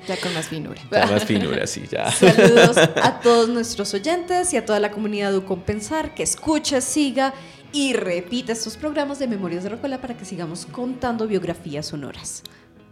Ya 0.07 0.17
con 0.19 0.33
más 0.33 0.49
finura. 0.49 0.81
Ya 0.91 1.07
más 1.07 1.25
finura, 1.27 1.67
sí, 1.67 1.83
ya. 1.91 2.11
Saludos 2.13 2.79
a 2.79 3.21
todos 3.21 3.51
nuestros 3.51 3.93
oyentes 3.93 4.55
y 4.55 4.57
a 4.57 4.65
toda 4.65 4.81
la 4.81 4.91
comunidad 4.91 5.31
de 5.33 5.45
Compensar 5.45 6.15
que 6.15 6.23
escucha, 6.23 6.81
siga 6.81 7.35
y 7.73 7.93
repita 7.93 8.53
estos 8.53 8.77
programas 8.77 9.19
de 9.19 9.27
Memorias 9.27 9.65
de 9.65 9.71
Rocola 9.71 10.01
para 10.01 10.17
que 10.17 10.25
sigamos 10.25 10.67
contando 10.67 11.27
biografías 11.27 11.87
sonoras. 11.87 12.43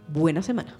Buena 0.07 0.41
semana. 0.41 0.77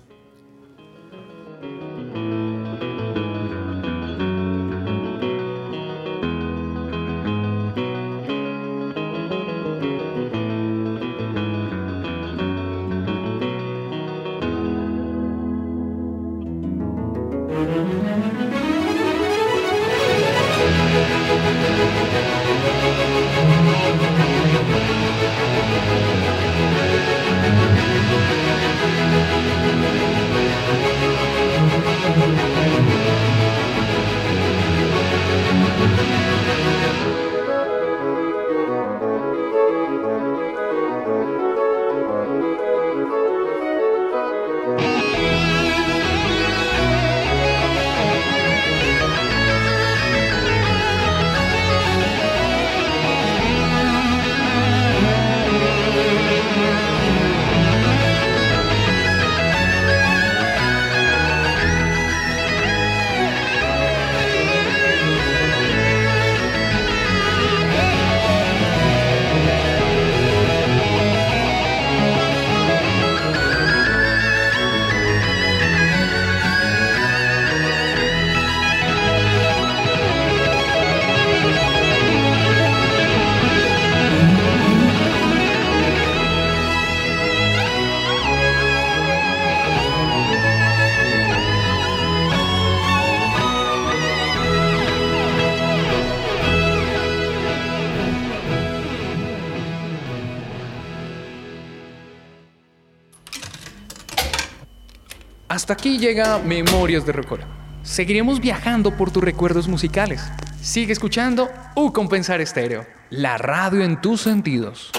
Hasta 105.68 105.74
aquí 105.74 105.98
llega 105.98 106.40
Memorias 106.40 107.06
de 107.06 107.12
Rocola. 107.12 107.46
Seguiremos 107.84 108.40
viajando 108.40 108.96
por 108.96 109.12
tus 109.12 109.22
recuerdos 109.22 109.68
musicales. 109.68 110.24
Sigue 110.62 110.94
escuchando 110.94 111.50
U 111.76 111.92
Compensar 111.92 112.40
Estéreo, 112.40 112.86
la 113.10 113.38
radio 113.38 113.84
en 113.84 114.00
tus 114.00 114.22
sentidos. 114.22 114.94